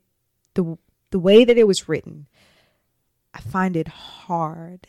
the 0.53 0.77
the 1.09 1.19
way 1.19 1.45
that 1.45 1.57
it 1.57 1.65
was 1.67 1.89
written, 1.89 2.27
I 3.33 3.39
find 3.39 3.75
it 3.75 3.87
hard 3.87 4.87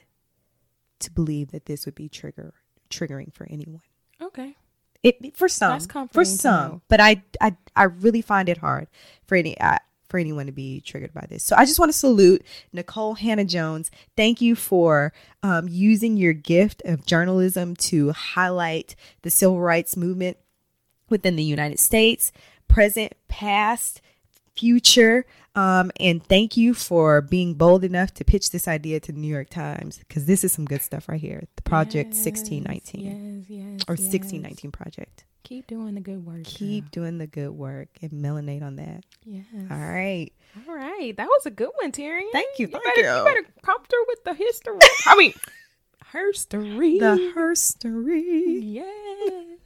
to 1.01 1.11
believe 1.11 1.51
that 1.53 1.67
this 1.67 1.87
would 1.87 1.95
be 1.95 2.09
trigger 2.09 2.53
triggering 2.91 3.33
for 3.33 3.47
anyone. 3.51 3.83
okay. 4.21 4.57
It 5.03 5.37
for 5.37 5.51
some, 5.51 5.81
for 6.13 6.25
some, 6.25 6.81
but 6.89 6.99
I, 6.99 7.23
I, 7.39 7.55
I 7.77 7.83
really 7.85 8.23
find 8.23 8.49
it 8.49 8.57
hard 8.57 8.89
for 9.27 9.37
any 9.37 9.61
uh, 9.61 9.77
for 10.09 10.19
anyone 10.19 10.47
to 10.47 10.53
be 10.53 10.81
triggered 10.81 11.13
by 11.13 11.27
this. 11.29 11.43
So 11.43 11.57
I 11.57 11.65
just 11.65 11.79
want 11.79 11.91
to 11.91 11.99
salute 11.99 12.43
Nikole 12.75 13.19
Hannah 13.19 13.45
Jones. 13.45 13.91
Thank 14.17 14.41
you 14.41 14.55
for 14.55 15.13
um, 15.43 15.69
using 15.69 16.17
your 16.17 16.33
gift 16.33 16.83
of 16.85 17.05
journalism 17.05 17.75
to 17.77 18.13
highlight 18.13 18.95
the 19.23 19.31
civil 19.31 19.61
rights 19.61 19.97
movement 19.97 20.37
within 21.11 21.37
the 21.37 21.43
United 21.43 21.81
States, 21.81 22.33
present, 22.69 23.13
past, 23.29 24.01
future. 24.57 25.27
Um, 25.57 25.93
and 26.01 26.25
thank 26.25 26.57
you 26.57 26.75
for 26.75 27.21
being 27.21 27.55
bold 27.55 27.85
enough 27.85 28.13
to 28.15 28.25
pitch 28.25 28.51
this 28.51 28.67
idea 28.67 28.99
to 29.01 29.13
the 29.13 29.19
New 29.19 29.29
York 29.29 29.51
Times 29.51 29.99
because 29.99 30.27
this 30.27 30.43
is 30.43 30.53
some 30.53 30.65
good 30.65 30.83
stuff 30.83 31.09
right 31.09 31.21
here. 31.21 31.45
The 31.57 31.63
Project 31.63 32.15
Yes, 32.15 32.25
1619 32.27 33.01
Yes, 33.05 33.47
yes. 33.49 33.81
or 33.87 33.95
yes. 33.95 34.13
1619 34.13 34.73
Project. 34.73 35.25
Keep 35.45 35.67
doing 35.69 35.95
the 35.95 36.01
good 36.01 36.25
work. 36.27 36.43
Keep 36.45 36.85
girl. 36.85 36.91
doing 37.05 37.19
the 37.19 37.27
good 37.27 37.51
work 37.51 37.89
and 38.03 38.11
melinate 38.13 38.63
on 38.63 38.77
that. 38.77 39.05
Yes. 39.25 39.45
All 39.71 39.77
right. 39.77 40.33
All 40.69 40.75
right. 40.75 41.15
That 41.17 41.27
was 41.27 41.47
a 41.47 41.51
good 41.51 41.71
one, 41.81 41.93
Terry. 41.93 42.25
Thank 42.33 42.59
you, 42.59 42.67
You 42.67 42.73
thank 42.73 42.85
better, 42.97 43.01
you. 43.19 43.25
better 43.25 43.47
prompt 43.63 43.93
her 43.93 43.99
with 44.09 44.25
the 44.25 44.35
history. 44.35 44.79
I 45.07 45.17
mean, 45.17 45.35
herstory. 46.13 46.99
The 46.99 47.33
herstory. 47.37 48.61
Yes. 48.63 48.87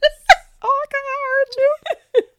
Oh, 0.61 0.83
I 0.83 0.85
kind 0.91 1.05
of 1.07 1.19
heard 1.25 1.55
you. 1.57 2.23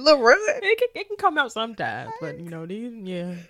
Lorraine. 0.00 0.36
it, 0.62 0.78
can, 0.78 0.88
it 1.02 1.08
can 1.08 1.16
come 1.16 1.38
out 1.38 1.52
sometimes, 1.52 2.10
but 2.20 2.38
you 2.38 2.48
know 2.50 2.66
these, 2.66 2.92
yeah. 2.94 3.34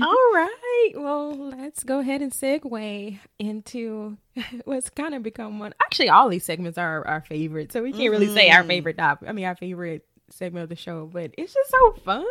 All 0.00 0.32
right. 0.32 0.90
Well, 0.94 1.36
let's 1.36 1.82
go 1.82 1.98
ahead 1.98 2.22
and 2.22 2.30
segue 2.30 3.18
into 3.40 4.16
what's 4.64 4.90
kind 4.90 5.12
of 5.14 5.24
become 5.24 5.58
one. 5.58 5.74
Actually, 5.82 6.10
all 6.10 6.28
these 6.28 6.44
segments 6.44 6.78
are 6.78 7.04
our 7.06 7.22
favorite, 7.22 7.72
so 7.72 7.82
we 7.82 7.92
can't 7.92 8.10
really 8.12 8.32
say 8.32 8.50
our 8.50 8.62
Mhm. 8.62 8.68
favorite 8.68 8.96
topic. 8.98 9.28
I 9.28 9.32
mean, 9.32 9.44
our 9.46 9.56
favorite 9.56 10.04
segment 10.30 10.62
of 10.64 10.68
the 10.68 10.76
show, 10.76 11.06
but 11.12 11.32
it's 11.36 11.52
just 11.52 11.70
so 11.70 11.92
fun. 12.04 12.24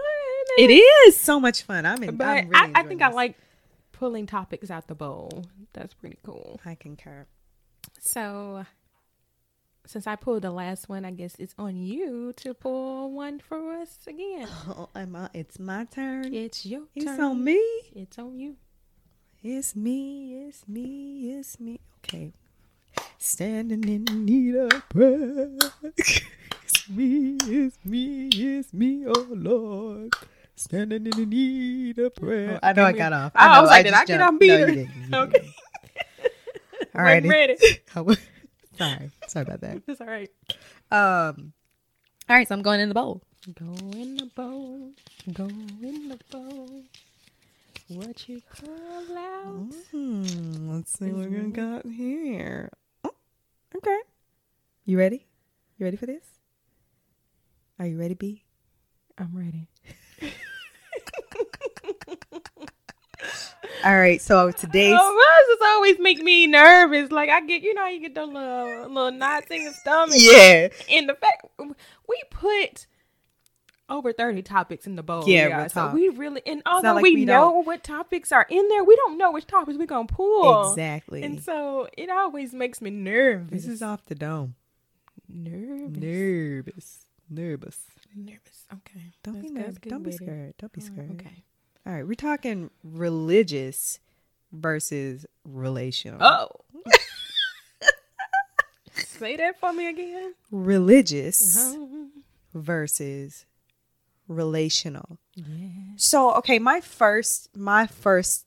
It 0.58 0.70
is 0.72 1.18
so 1.18 1.40
much 1.42 1.64
fun. 1.64 1.86
I'm 1.86 2.02
in. 2.04 2.16
But 2.16 2.28
I'm 2.28 2.50
really 2.50 2.72
I, 2.74 2.80
I 2.80 2.84
think 2.84 3.02
I 3.02 3.10
like 3.10 3.36
pulling 3.92 4.28
topics 4.28 4.72
out 4.72 4.88
the 4.88 4.96
bowl. 4.96 5.44
That's 5.74 5.94
pretty 5.94 6.20
cool. 6.24 6.62
I 6.66 6.76
concur. 6.76 7.26
So, 8.00 8.66
since 9.88 10.06
I 10.06 10.16
pulled 10.18 10.44
the 10.44 10.52
last 10.52 10.90
one, 10.90 11.06
I 11.06 11.12
guess 11.12 11.36
it's 11.40 11.56
on 11.58 11.78
you 11.78 12.34
to 12.38 12.54
pull 12.54 13.12
one 13.12 13.40
for 13.40 13.74
us 13.74 13.98
again. 14.08 14.48
Oh, 14.70 14.90
am 14.96 15.16
I, 15.16 15.30
it's 15.34 15.60
my 15.60 15.86
turn. 15.86 16.34
It's 16.34 16.66
your 16.66 16.84
It's 16.94 17.06
turn. 17.06 17.14
It's 17.16 17.24
on 17.24 17.44
me. 17.44 17.64
It's 17.96 18.20
on 18.20 18.38
you. 18.40 18.56
It's 19.42 19.76
me, 19.76 20.46
it's 20.48 20.68
me, 20.68 21.32
it's 21.32 21.60
me. 21.60 21.80
Okay. 22.04 22.34
Standing 23.18 23.88
in 23.88 24.26
need 24.26 24.56
of 24.56 24.90
prayer. 24.90 25.50
it's 25.98 26.90
me, 26.90 27.38
it's 27.42 27.78
me, 27.86 28.28
it's 28.28 28.74
me, 28.74 29.06
oh 29.08 29.28
Lord. 29.30 30.14
Standing 30.56 31.08
in 31.08 31.30
need 31.30 31.98
of 32.00 32.14
prayer. 32.16 32.60
Oh, 32.62 32.68
I 32.68 32.74
know 32.74 32.84
I 32.84 32.92
got 32.92 33.14
off. 33.14 33.32
Oh, 33.36 33.40
I, 33.40 33.58
I 33.58 33.62
was 33.62 33.70
like, 33.70 33.80
I 33.80 33.84
did 33.84 33.94
I 33.94 34.06
get 34.06 34.22
off 34.22 34.40
beat? 34.40 34.48
No, 34.48 34.58
you 34.58 34.66
didn't, 34.66 34.96
you 35.10 35.18
okay. 35.18 35.32
Didn't. 35.32 35.54
All 36.96 37.04
right. 37.04 37.24
ready. 37.24 37.58
Sorry. 38.78 39.12
Sorry 39.28 39.46
about 39.46 39.62
that. 39.62 39.82
It's 39.88 40.02
all 40.02 40.08
right. 40.08 40.30
Um 40.92 41.54
all 42.30 42.36
right, 42.36 42.48
so 42.48 42.56
I'm 42.56 42.62
going 42.62 42.82
in 42.82 42.90
the 42.90 42.96
bowl. 42.96 43.22
Go 43.54 43.74
in 43.94 44.18
the 44.18 44.30
bowl. 44.36 44.92
Go 45.32 45.46
in 45.46 46.10
the 46.10 46.20
bowl. 46.30 46.84
What 47.88 48.28
you 48.28 48.42
call 48.50 49.18
out? 49.18 49.72
Mm, 49.94 50.74
let's 50.74 50.92
see 51.00 51.10
what 51.14 51.30
we 51.30 51.40
got 51.52 51.86
here. 51.86 52.70
Oh, 53.06 53.14
okay. 53.78 54.00
You 54.84 54.98
ready? 54.98 55.26
You 55.78 55.86
ready 55.86 55.96
for 55.96 56.06
this? 56.06 56.26
Are 57.80 57.86
you 57.86 57.98
ready, 57.98 58.16
B? 58.16 58.44
I'm 59.18 59.32
ready. 59.34 59.70
All 63.84 63.98
right, 63.98 64.22
so 64.22 64.52
today's 64.52 64.98
oh, 65.00 65.18
always 65.88 66.00
make 66.00 66.22
me 66.22 66.48
nervous. 66.48 67.12
Like 67.12 67.30
I 67.30 67.42
get, 67.42 67.62
you 67.62 67.74
know, 67.74 67.86
you 67.88 68.02
get 68.02 68.16
the 68.16 68.26
little 68.26 68.90
little 68.90 69.12
knots 69.12 69.48
in 69.52 69.64
your 69.64 69.74
stomach. 69.74 70.16
Yeah. 70.18 70.70
In 70.88 71.08
the 71.08 71.16
fact, 71.16 71.48
we 71.58 72.22
put 72.30 72.88
over 73.90 74.12
30 74.12 74.42
topics 74.42 74.86
in 74.86 74.96
the 74.96 75.04
bowl. 75.04 75.24
Yeah, 75.28 75.68
so 75.68 75.92
we 75.92 76.10
really, 76.10 76.42
and 76.46 76.62
although 76.66 76.96
like 76.96 77.04
we, 77.04 77.16
we 77.16 77.26
know 77.26 77.62
what 77.64 77.84
topics 77.84 78.32
are 78.32 78.46
in 78.50 78.68
there, 78.68 78.84
we 78.84 78.96
don't 78.96 79.18
know 79.18 79.32
which 79.32 79.48
topics 79.48 79.78
we're 79.78 79.86
going 79.86 80.08
to 80.08 80.14
pull. 80.14 80.72
Exactly. 80.72 81.24
And 81.24 81.42
so 81.42 81.88
it 81.98 82.10
always 82.10 82.54
makes 82.54 82.82
me 82.82 82.90
nervous. 82.90 83.64
This 83.64 83.68
is 83.68 83.82
off 83.82 84.06
the 84.06 84.16
dome. 84.16 84.56
Nervous. 85.30 85.98
Nervous. 85.98 87.06
Nervous. 87.30 87.80
Nervous. 88.16 88.66
Okay. 88.74 89.14
Don't 89.24 89.36
That's 89.36 89.48
be 89.48 89.54
nervous. 89.54 89.78
Don't 89.82 90.04
be 90.04 90.12
scared. 90.12 90.54
Don't 90.58 90.74
be 90.74 90.82
scared. 90.82 91.12
okay. 91.12 91.44
All 91.88 91.94
right. 91.94 92.06
We're 92.06 92.16
talking 92.16 92.70
religious 92.84 94.02
versus 94.52 95.26
relational. 95.46 96.22
Oh. 96.22 96.50
Say 98.92 99.38
that 99.38 99.58
for 99.58 99.72
me 99.72 99.88
again. 99.88 100.34
Religious 100.52 101.58
uh-huh. 101.58 102.08
versus 102.54 103.46
relational. 104.28 105.18
Yeah. 105.36 105.94
So, 105.96 106.34
okay, 106.34 106.60
my 106.60 106.82
first 106.82 107.56
my 107.56 107.88
first 107.88 108.46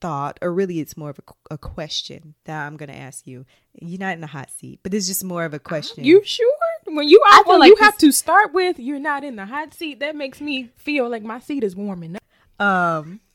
thought, 0.00 0.38
or 0.40 0.50
really 0.50 0.80
it's 0.80 0.96
more 0.96 1.10
of 1.10 1.18
a, 1.18 1.54
a 1.54 1.58
question 1.58 2.34
that 2.46 2.66
I'm 2.66 2.78
going 2.78 2.88
to 2.88 2.96
ask 2.96 3.26
you. 3.26 3.44
You're 3.78 4.00
not 4.00 4.14
in 4.14 4.22
the 4.22 4.26
hot 4.26 4.50
seat, 4.50 4.80
but 4.82 4.94
it's 4.94 5.06
just 5.06 5.22
more 5.22 5.44
of 5.44 5.52
a 5.52 5.58
question. 5.58 6.04
You 6.04 6.24
sure? 6.24 6.48
When 6.86 7.08
you 7.08 7.20
I 7.26 7.42
feel 7.44 7.58
like 7.58 7.68
you 7.68 7.76
have 7.84 7.98
to 7.98 8.10
start 8.10 8.54
with 8.54 8.78
you're 8.78 8.98
not 8.98 9.22
in 9.22 9.36
the 9.36 9.44
hot 9.44 9.74
seat. 9.74 10.00
That 10.00 10.16
makes 10.16 10.40
me 10.40 10.70
feel 10.76 11.10
like 11.10 11.22
my 11.22 11.40
seat 11.40 11.62
is 11.62 11.76
warming 11.76 12.16
up. 12.16 12.22
Um 12.60 13.20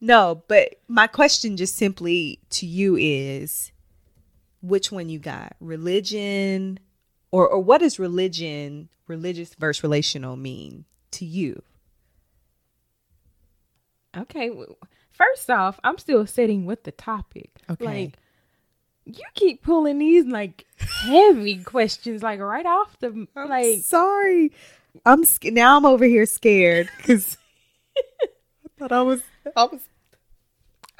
No, 0.00 0.42
but 0.48 0.74
my 0.86 1.06
question 1.06 1.56
just 1.56 1.76
simply 1.76 2.38
to 2.50 2.66
you 2.66 2.94
is 2.96 3.72
which 4.60 4.92
one 4.92 5.08
you 5.08 5.18
got? 5.18 5.56
Religion 5.60 6.78
or 7.30 7.48
or 7.48 7.60
what 7.60 7.78
does 7.78 7.98
religion, 7.98 8.90
religious 9.06 9.54
versus 9.54 9.82
relational 9.82 10.36
mean 10.36 10.84
to 11.12 11.24
you? 11.24 11.62
Okay, 14.16 14.50
first 15.10 15.50
off, 15.50 15.80
I'm 15.82 15.98
still 15.98 16.26
sitting 16.26 16.66
with 16.66 16.84
the 16.84 16.92
topic. 16.92 17.50
Okay. 17.70 17.84
Like 17.84 18.18
you 19.06 19.24
keep 19.34 19.62
pulling 19.62 19.98
these 19.98 20.26
like 20.26 20.66
heavy 20.76 21.56
questions 21.64 22.22
like 22.22 22.40
right 22.40 22.66
off 22.66 22.98
the 23.00 23.26
I'm 23.34 23.48
like 23.48 23.80
sorry. 23.80 24.52
I'm 25.04 25.24
now 25.44 25.76
I'm 25.76 25.86
over 25.86 26.04
here 26.04 26.26
scared 26.26 26.88
cuz 27.02 27.36
I 27.98 28.26
thought 28.78 28.92
I 28.92 29.02
was 29.02 29.22
I 29.56 29.64
was 29.64 29.88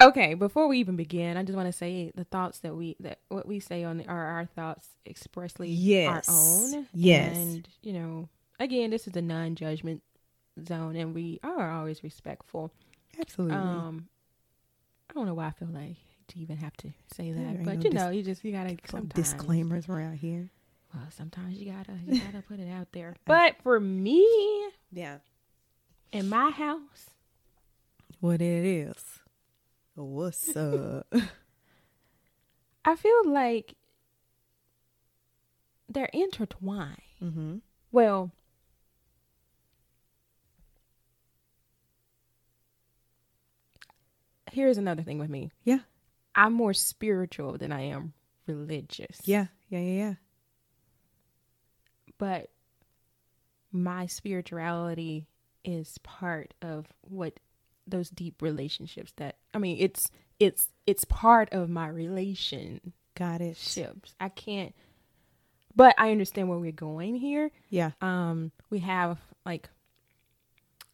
Okay, 0.01 0.33
before 0.33 0.67
we 0.67 0.79
even 0.79 0.97
begin, 0.97 1.37
I 1.37 1.43
just 1.43 1.55
want 1.55 1.69
to 1.69 1.73
say 1.73 2.11
the 2.15 2.25
thoughts 2.25 2.59
that 2.59 2.75
we 2.75 2.97
that 2.99 3.19
what 3.29 3.47
we 3.47 3.59
say 3.59 3.85
on 3.85 3.99
the, 3.99 4.07
are 4.07 4.25
our 4.25 4.45
thoughts 4.45 4.89
expressly 5.05 5.69
yes. 5.69 6.27
our 6.27 6.35
own. 6.35 6.87
Yes. 6.93 7.35
And 7.35 7.67
you 7.81 7.93
know, 7.93 8.29
again, 8.59 8.89
this 8.89 9.07
is 9.07 9.15
a 9.15 9.21
non-judgment 9.21 10.03
zone 10.65 10.95
and 10.97 11.13
we 11.15 11.39
are 11.43 11.71
always 11.71 12.03
respectful. 12.03 12.71
Absolutely. 13.19 13.55
Um 13.55 14.09
I 15.09 15.13
don't 15.13 15.27
know 15.27 15.33
why 15.33 15.47
I 15.47 15.51
feel 15.51 15.69
like 15.69 15.95
to 16.27 16.39
even 16.39 16.57
have 16.57 16.75
to 16.77 16.91
say 17.13 17.31
that, 17.31 17.63
but 17.63 17.77
no 17.77 17.81
you 17.81 17.89
know, 17.91 18.07
dis- 18.09 18.17
you 18.17 18.23
just 18.23 18.43
you 18.43 18.51
got 18.51 18.67
to 18.67 18.77
some 18.89 19.05
disclaimers 19.05 19.87
around 19.87 20.17
here. 20.17 20.49
Well, 20.95 21.07
sometimes 21.11 21.57
you 21.57 21.71
got 21.71 21.85
to 21.87 21.93
you 22.07 22.21
got 22.21 22.33
to 22.33 22.41
put 22.41 22.59
it 22.59 22.71
out 22.71 22.87
there. 22.93 23.15
But 23.25 23.57
for 23.63 23.79
me, 23.79 24.25
yeah. 24.91 25.17
In 26.11 26.29
my 26.29 26.51
house, 26.51 27.09
what 28.21 28.41
it 28.41 28.65
is 28.65 29.19
What's 29.95 30.55
up? 30.55 31.07
I 32.83 32.95
feel 32.95 33.29
like 33.29 33.75
they're 35.89 36.09
intertwined. 36.13 37.01
Mm-hmm. 37.23 37.57
Well, 37.91 38.31
here's 44.51 44.77
another 44.77 45.01
thing 45.03 45.17
with 45.17 45.29
me. 45.29 45.51
Yeah. 45.63 45.79
I'm 46.35 46.53
more 46.53 46.73
spiritual 46.73 47.57
than 47.57 47.71
I 47.71 47.81
am 47.81 48.13
religious. 48.47 49.21
Yeah. 49.23 49.47
Yeah. 49.69 49.79
Yeah. 49.79 49.97
Yeah. 49.97 50.13
But 52.17 52.49
my 53.71 54.05
spirituality 54.05 55.27
is 55.63 55.97
part 55.99 56.53
of 56.61 56.85
what 57.01 57.33
those 57.87 58.09
deep 58.09 58.41
relationships 58.41 59.13
that 59.17 59.35
I 59.53 59.57
mean 59.57 59.77
it's 59.79 60.09
it's 60.39 60.69
it's 60.87 61.03
part 61.05 61.51
of 61.51 61.69
my 61.69 61.87
relation 61.87 62.93
got 63.15 63.41
it 63.41 63.57
ships. 63.57 64.15
I 64.19 64.29
can't 64.29 64.73
but 65.75 65.93
I 65.97 66.11
understand 66.11 66.47
where 66.49 66.57
we're 66.57 66.71
going 66.71 67.15
here. 67.15 67.51
Yeah. 67.69 67.91
Um 68.01 68.51
we 68.69 68.79
have 68.79 69.19
like 69.45 69.69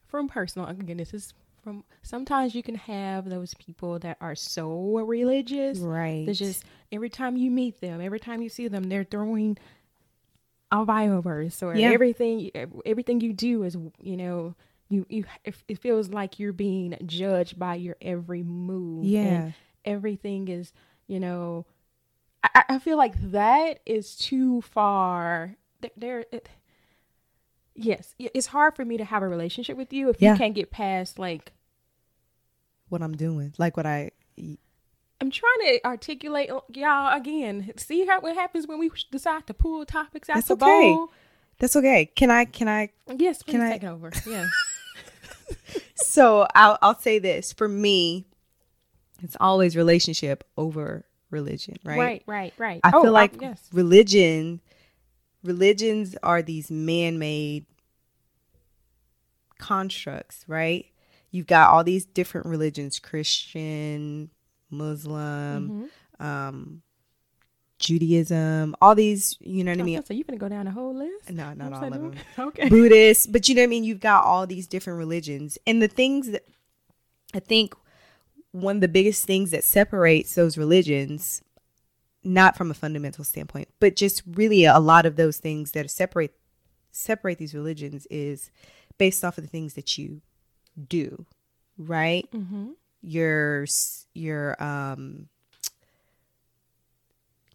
from 0.07 0.27
personal 0.27 0.67
again 0.67 0.97
this 0.97 1.13
is 1.13 1.33
from 1.63 1.83
sometimes 2.01 2.55
you 2.55 2.63
can 2.63 2.75
have 2.75 3.29
those 3.29 3.53
people 3.53 3.99
that 3.99 4.17
are 4.19 4.35
so 4.35 4.97
religious. 4.99 5.77
Right. 5.79 6.27
It's 6.27 6.39
just 6.39 6.63
every 6.91 7.09
time 7.09 7.37
you 7.37 7.51
meet 7.51 7.79
them, 7.81 8.01
every 8.01 8.19
time 8.19 8.41
you 8.41 8.49
see 8.49 8.67
them, 8.67 8.83
they're 8.89 9.03
throwing 9.03 9.57
a 10.71 10.85
Bible-verse 10.85 11.61
or 11.61 11.75
yeah. 11.75 11.89
everything 11.91 12.49
everything 12.85 13.19
you 13.21 13.33
do 13.33 13.63
is 13.63 13.75
you 14.01 14.17
know 14.17 14.55
you 14.89 15.05
you 15.09 15.25
it 15.43 15.79
feels 15.79 16.09
like 16.09 16.39
you're 16.39 16.53
being 16.53 16.97
judged 17.05 17.57
by 17.57 17.75
your 17.75 17.95
every 18.01 18.43
move 18.43 19.05
yeah 19.05 19.51
everything 19.85 20.47
is 20.47 20.71
you 21.07 21.19
know 21.19 21.65
I, 22.43 22.63
I 22.69 22.79
feel 22.79 22.97
like 22.97 23.13
that 23.31 23.79
is 23.85 24.15
too 24.15 24.61
far 24.61 25.55
there 25.97 26.25
it, 26.31 26.49
yes 27.75 28.13
it's 28.19 28.47
hard 28.47 28.75
for 28.75 28.85
me 28.85 28.97
to 28.97 29.05
have 29.05 29.23
a 29.23 29.27
relationship 29.27 29.77
with 29.77 29.91
you 29.91 30.09
if 30.09 30.21
yeah. 30.21 30.33
you 30.33 30.37
can't 30.37 30.53
get 30.53 30.71
past 30.71 31.17
like 31.17 31.51
what 32.89 33.01
i'm 33.01 33.15
doing 33.15 33.53
like 33.57 33.77
what 33.77 33.85
i 33.85 34.11
I'm 35.21 35.31
trying 35.31 35.59
to 35.65 35.85
articulate 35.85 36.49
uh, 36.49 36.61
y'all 36.73 37.15
again. 37.15 37.71
See 37.77 38.05
how 38.05 38.19
what 38.21 38.35
happens 38.35 38.67
when 38.67 38.79
we 38.79 38.89
decide 39.11 39.47
to 39.47 39.53
pull 39.53 39.85
topics 39.85 40.29
out 40.29 40.35
That's 40.35 40.47
the 40.47 40.53
okay. 40.55 40.65
bowl. 40.65 41.11
That's 41.59 41.75
okay. 41.75 42.07
Can 42.07 42.31
I? 42.31 42.45
Can 42.45 42.67
I? 42.67 42.89
Yes. 43.15 43.43
Can 43.43 43.61
take 43.61 43.83
I, 43.83 43.87
it 43.87 43.89
over. 43.89 44.11
Yeah 44.27 44.47
so 45.95 46.47
I'll 46.55 46.77
I'll 46.81 46.99
say 46.99 47.19
this 47.19 47.53
for 47.53 47.67
me, 47.67 48.25
it's 49.21 49.37
always 49.39 49.75
relationship 49.75 50.43
over 50.57 51.05
religion, 51.29 51.77
right? 51.83 51.99
Right, 51.99 52.23
right, 52.25 52.53
right. 52.57 52.81
I 52.83 52.91
oh, 52.93 53.03
feel 53.03 53.11
like 53.11 53.41
yes. 53.41 53.69
religion, 53.71 54.61
religions 55.43 56.15
are 56.23 56.41
these 56.41 56.69
man-made 56.71 57.65
constructs, 59.57 60.43
right? 60.47 60.85
You've 61.29 61.47
got 61.47 61.69
all 61.69 61.83
these 61.83 62.05
different 62.05 62.47
religions: 62.47 62.99
Christian, 62.99 64.29
Muslim, 64.71 65.89
mm-hmm. 66.19 66.25
um, 66.25 66.81
Judaism, 67.79 68.75
all 68.81 68.95
these, 68.95 69.37
you 69.41 69.63
know 69.63 69.71
what 69.71 69.79
I 69.79 69.83
mean? 69.83 70.05
So 70.05 70.13
you're 70.13 70.23
gonna 70.23 70.37
go 70.37 70.49
down 70.49 70.67
a 70.67 70.71
whole 70.71 70.95
list? 70.95 71.31
No, 71.31 71.53
not 71.53 71.73
all 71.73 71.83
of 71.83 71.91
them. 71.91 72.13
okay. 72.39 72.69
Buddhist, 72.69 73.31
but 73.31 73.49
you 73.49 73.55
know 73.55 73.61
what 73.61 73.65
I 73.65 73.67
mean? 73.67 73.83
You've 73.83 73.99
got 73.99 74.23
all 74.23 74.47
these 74.47 74.67
different 74.67 74.99
religions. 74.99 75.57
And 75.65 75.81
the 75.81 75.87
things 75.87 76.31
that 76.31 76.45
I 77.33 77.39
think 77.39 77.75
one 78.51 78.77
of 78.77 78.81
the 78.81 78.87
biggest 78.87 79.25
things 79.25 79.51
that 79.51 79.63
separates 79.63 80.35
those 80.35 80.57
religions, 80.57 81.41
not 82.23 82.55
from 82.55 82.69
a 82.69 82.75
fundamental 82.75 83.23
standpoint, 83.23 83.69
but 83.79 83.95
just 83.95 84.21
really 84.27 84.65
a 84.65 84.79
lot 84.79 85.05
of 85.05 85.15
those 85.15 85.37
things 85.37 85.71
that 85.71 85.89
separate 85.89 86.35
separate 86.91 87.37
these 87.37 87.55
religions 87.55 88.05
is 88.09 88.51
based 88.97 89.23
off 89.23 89.37
of 89.37 89.43
the 89.43 89.49
things 89.49 89.73
that 89.73 89.97
you 89.97 90.21
do, 90.87 91.25
right? 91.77 92.29
Mm-hmm. 92.31 92.71
Your 93.01 93.65
your 94.13 94.61
um 94.61 95.27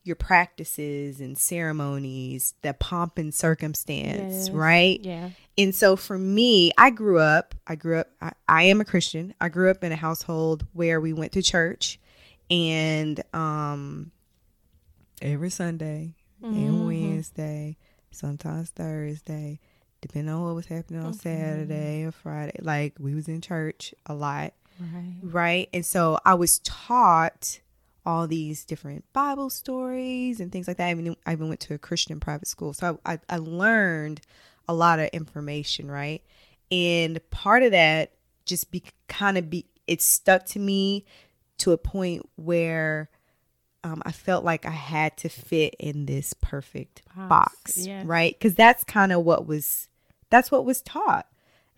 your 0.07 0.17
practices 0.17 1.21
and 1.21 1.37
ceremonies, 1.37 2.55
the 2.63 2.73
pomp 2.73 3.19
and 3.19 3.35
circumstance, 3.35 4.47
yes. 4.47 4.51
right? 4.51 5.01
Yeah. 5.03 5.31
And 5.59 5.75
so 5.75 5.97
for 5.97 6.17
me, 6.17 6.71
I 6.79 6.91
grew 6.91 7.19
up, 7.19 7.57
I 7.67 7.75
grew 7.75 7.99
up, 7.99 8.11
I, 8.21 8.33
I, 8.49 8.63
am 8.65 8.81
a 8.81 8.85
Christian. 8.85 9.35
I 9.41 9.49
grew 9.49 9.69
up 9.69 9.83
in 9.83 9.91
a 9.91 9.97
household 9.97 10.65
where 10.75 11.01
we 11.01 11.13
went 11.13 11.33
to 11.33 11.43
church 11.43 11.99
and 12.49 13.21
um 13.35 14.13
every 15.21 15.51
Sunday 15.51 16.15
mm-hmm. 16.43 16.55
and 16.55 16.87
Wednesday, 16.87 17.77
sometimes 18.13 18.71
Thursday, 18.71 19.59
depending 20.01 20.33
on 20.33 20.45
what 20.45 20.55
was 20.55 20.67
happening 20.67 21.01
on 21.01 21.09
okay. 21.09 21.19
Saturday 21.19 22.05
or 22.05 22.13
Friday. 22.13 22.59
Like 22.61 22.95
we 23.01 23.15
was 23.15 23.27
in 23.29 23.41
church 23.41 23.95
a 24.07 24.15
lot. 24.15 24.53
Right. 24.81 25.15
Right. 25.23 25.69
And 25.73 25.85
so 25.85 26.19
I 26.25 26.35
was 26.35 26.59
taught 26.61 27.61
all 28.05 28.27
these 28.27 28.65
different 28.65 29.05
Bible 29.13 29.51
stories 29.51 30.39
and 30.41 30.53
things 30.53 30.69
like 30.69 30.77
that. 30.77 30.89
I 30.89 30.95
mean, 30.95 31.17
I 31.27 31.33
even 31.33 31.49
went 31.49 31.61
to 31.61 31.75
a 31.75 31.79
Christian 31.79 32.21
private 32.21 32.47
school. 32.47 32.73
So 32.73 33.01
I, 33.05 33.15
I, 33.15 33.19
I 33.29 33.37
learned 33.39 34.21
a 34.69 34.75
lot 34.75 35.01
of 35.01 35.09
information, 35.09 35.91
right? 35.91 36.23
And 36.71 37.21
part 37.31 37.63
of 37.63 37.73
that 37.73 38.13
just 38.45 38.71
be 38.71 38.83
kind 39.09 39.37
of 39.37 39.51
be 39.51 39.67
it 39.87 40.03
stuck 40.03 40.47
to 40.47 40.59
me 40.59 41.05
to 41.59 41.73
a 41.73 41.79
point 41.79 42.29
where 42.37 43.09
um, 43.85 44.03
I 44.05 44.13
felt 44.13 44.45
like 44.45 44.67
I 44.67 44.71
had 44.71 45.17
to 45.19 45.29
fit 45.29 45.77
in 45.79 46.07
this 46.07 46.33
perfect 46.35 47.03
box, 47.15 47.29
box 47.29 47.87
yes. 47.87 48.07
right? 48.07 48.35
Because 48.37 48.55
that's 48.55 48.85
kind 48.85 49.13
of 49.13 49.25
what 49.25 49.47
was 49.47 49.89
that's 50.31 50.51
what 50.51 50.65
was 50.65 50.83
taught. 50.83 51.27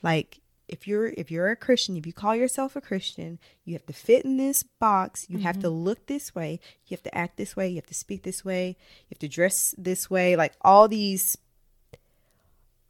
Like 0.02 0.40
if 0.68 0.86
you're 0.86 1.08
if 1.08 1.30
you're 1.30 1.50
a 1.50 1.56
Christian, 1.56 1.96
if 1.96 2.06
you 2.06 2.12
call 2.12 2.36
yourself 2.36 2.76
a 2.76 2.80
Christian, 2.80 3.38
you 3.64 3.74
have 3.74 3.86
to 3.86 3.92
fit 3.92 4.24
in 4.24 4.36
this 4.36 4.62
box. 4.62 5.26
You 5.28 5.38
mm-hmm. 5.38 5.46
have 5.46 5.60
to 5.60 5.68
mm-hmm. 5.68 5.84
look 5.84 6.06
this 6.06 6.34
way. 6.34 6.60
You 6.86 6.96
have 6.96 7.02
to 7.04 7.16
act 7.16 7.36
this 7.36 7.56
way. 7.56 7.68
You 7.68 7.76
have 7.76 7.86
to 7.86 7.94
speak 7.94 8.22
this 8.22 8.44
way. 8.44 8.68
You 8.68 9.06
have 9.12 9.18
to 9.20 9.28
dress 9.28 9.74
this 9.78 10.10
way. 10.10 10.36
Like 10.36 10.52
all 10.60 10.88
these 10.88 11.36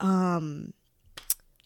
um 0.00 0.72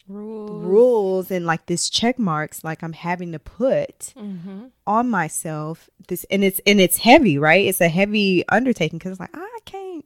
rules, 0.07 0.65
rules 0.65 1.31
and 1.31 1.45
like 1.45 1.65
this 1.67 1.89
check 1.89 2.19
marks 2.19 2.63
like 2.63 2.83
I'm 2.83 2.93
having 2.93 3.31
to 3.31 3.39
put 3.39 4.13
mm-hmm. 4.17 4.65
on 4.85 5.09
myself 5.09 5.89
this 6.07 6.25
and 6.29 6.43
it's 6.43 6.59
and 6.65 6.79
it's 6.79 6.97
heavy, 6.97 7.37
right? 7.37 7.65
It's 7.65 7.81
a 7.81 7.89
heavy 7.89 8.47
undertaking 8.49 8.99
because 8.99 9.13
it's 9.13 9.19
like 9.19 9.35
I 9.35 9.59
can't 9.65 10.05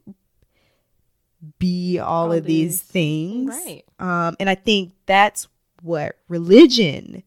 be 1.58 1.98
all, 1.98 2.24
all 2.26 2.32
of 2.32 2.44
these, 2.44 2.80
these 2.80 2.82
things. 2.82 3.50
Right. 3.50 3.84
Um 3.98 4.36
and 4.40 4.48
I 4.48 4.54
think 4.54 4.92
that's 5.06 5.48
what 5.82 6.16
religion 6.28 7.22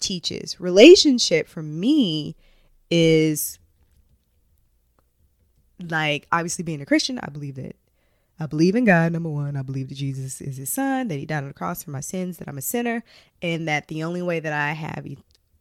teaches. 0.00 0.60
Relationship 0.60 1.48
for 1.48 1.62
me 1.62 2.36
is 2.90 3.58
like 5.80 6.26
obviously 6.30 6.62
being 6.62 6.80
a 6.80 6.86
Christian, 6.86 7.18
I 7.18 7.30
believe 7.30 7.56
that 7.56 7.76
I 8.38 8.46
believe 8.46 8.74
in 8.74 8.84
God, 8.84 9.12
number 9.12 9.28
one. 9.28 9.56
I 9.56 9.62
believe 9.62 9.88
that 9.88 9.94
Jesus 9.94 10.40
is 10.40 10.56
his 10.56 10.72
son, 10.72 11.08
that 11.08 11.18
he 11.18 11.26
died 11.26 11.38
on 11.38 11.48
the 11.48 11.54
cross 11.54 11.84
for 11.84 11.90
my 11.90 12.00
sins, 12.00 12.38
that 12.38 12.48
I'm 12.48 12.58
a 12.58 12.62
sinner, 12.62 13.04
and 13.40 13.68
that 13.68 13.86
the 13.88 14.02
only 14.02 14.22
way 14.22 14.40
that 14.40 14.52
I 14.52 14.72
have 14.72 15.06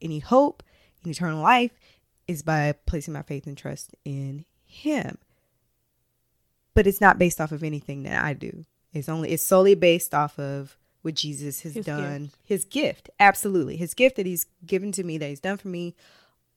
any 0.01 0.19
hope 0.19 0.63
in 1.03 1.11
eternal 1.11 1.41
life 1.41 1.71
is 2.27 2.41
by 2.41 2.73
placing 2.85 3.13
my 3.13 3.21
faith 3.21 3.45
and 3.45 3.57
trust 3.57 3.93
in 4.03 4.45
him. 4.65 5.17
But 6.73 6.87
it's 6.87 7.01
not 7.01 7.19
based 7.19 7.39
off 7.39 7.51
of 7.51 7.63
anything 7.63 8.03
that 8.03 8.23
I 8.23 8.33
do. 8.33 8.65
It's 8.91 9.09
only 9.09 9.31
it's 9.31 9.43
solely 9.43 9.75
based 9.75 10.13
off 10.13 10.39
of 10.39 10.77
what 11.03 11.13
Jesus 11.15 11.61
has 11.61 11.75
his 11.75 11.85
done. 11.85 12.23
Gift. 12.23 12.37
His 12.43 12.65
gift. 12.65 13.09
Absolutely. 13.19 13.75
His 13.77 13.93
gift 13.93 14.15
that 14.15 14.25
he's 14.25 14.47
given 14.65 14.91
to 14.93 15.03
me, 15.03 15.17
that 15.19 15.29
he's 15.29 15.39
done 15.39 15.57
for 15.57 15.67
me 15.67 15.95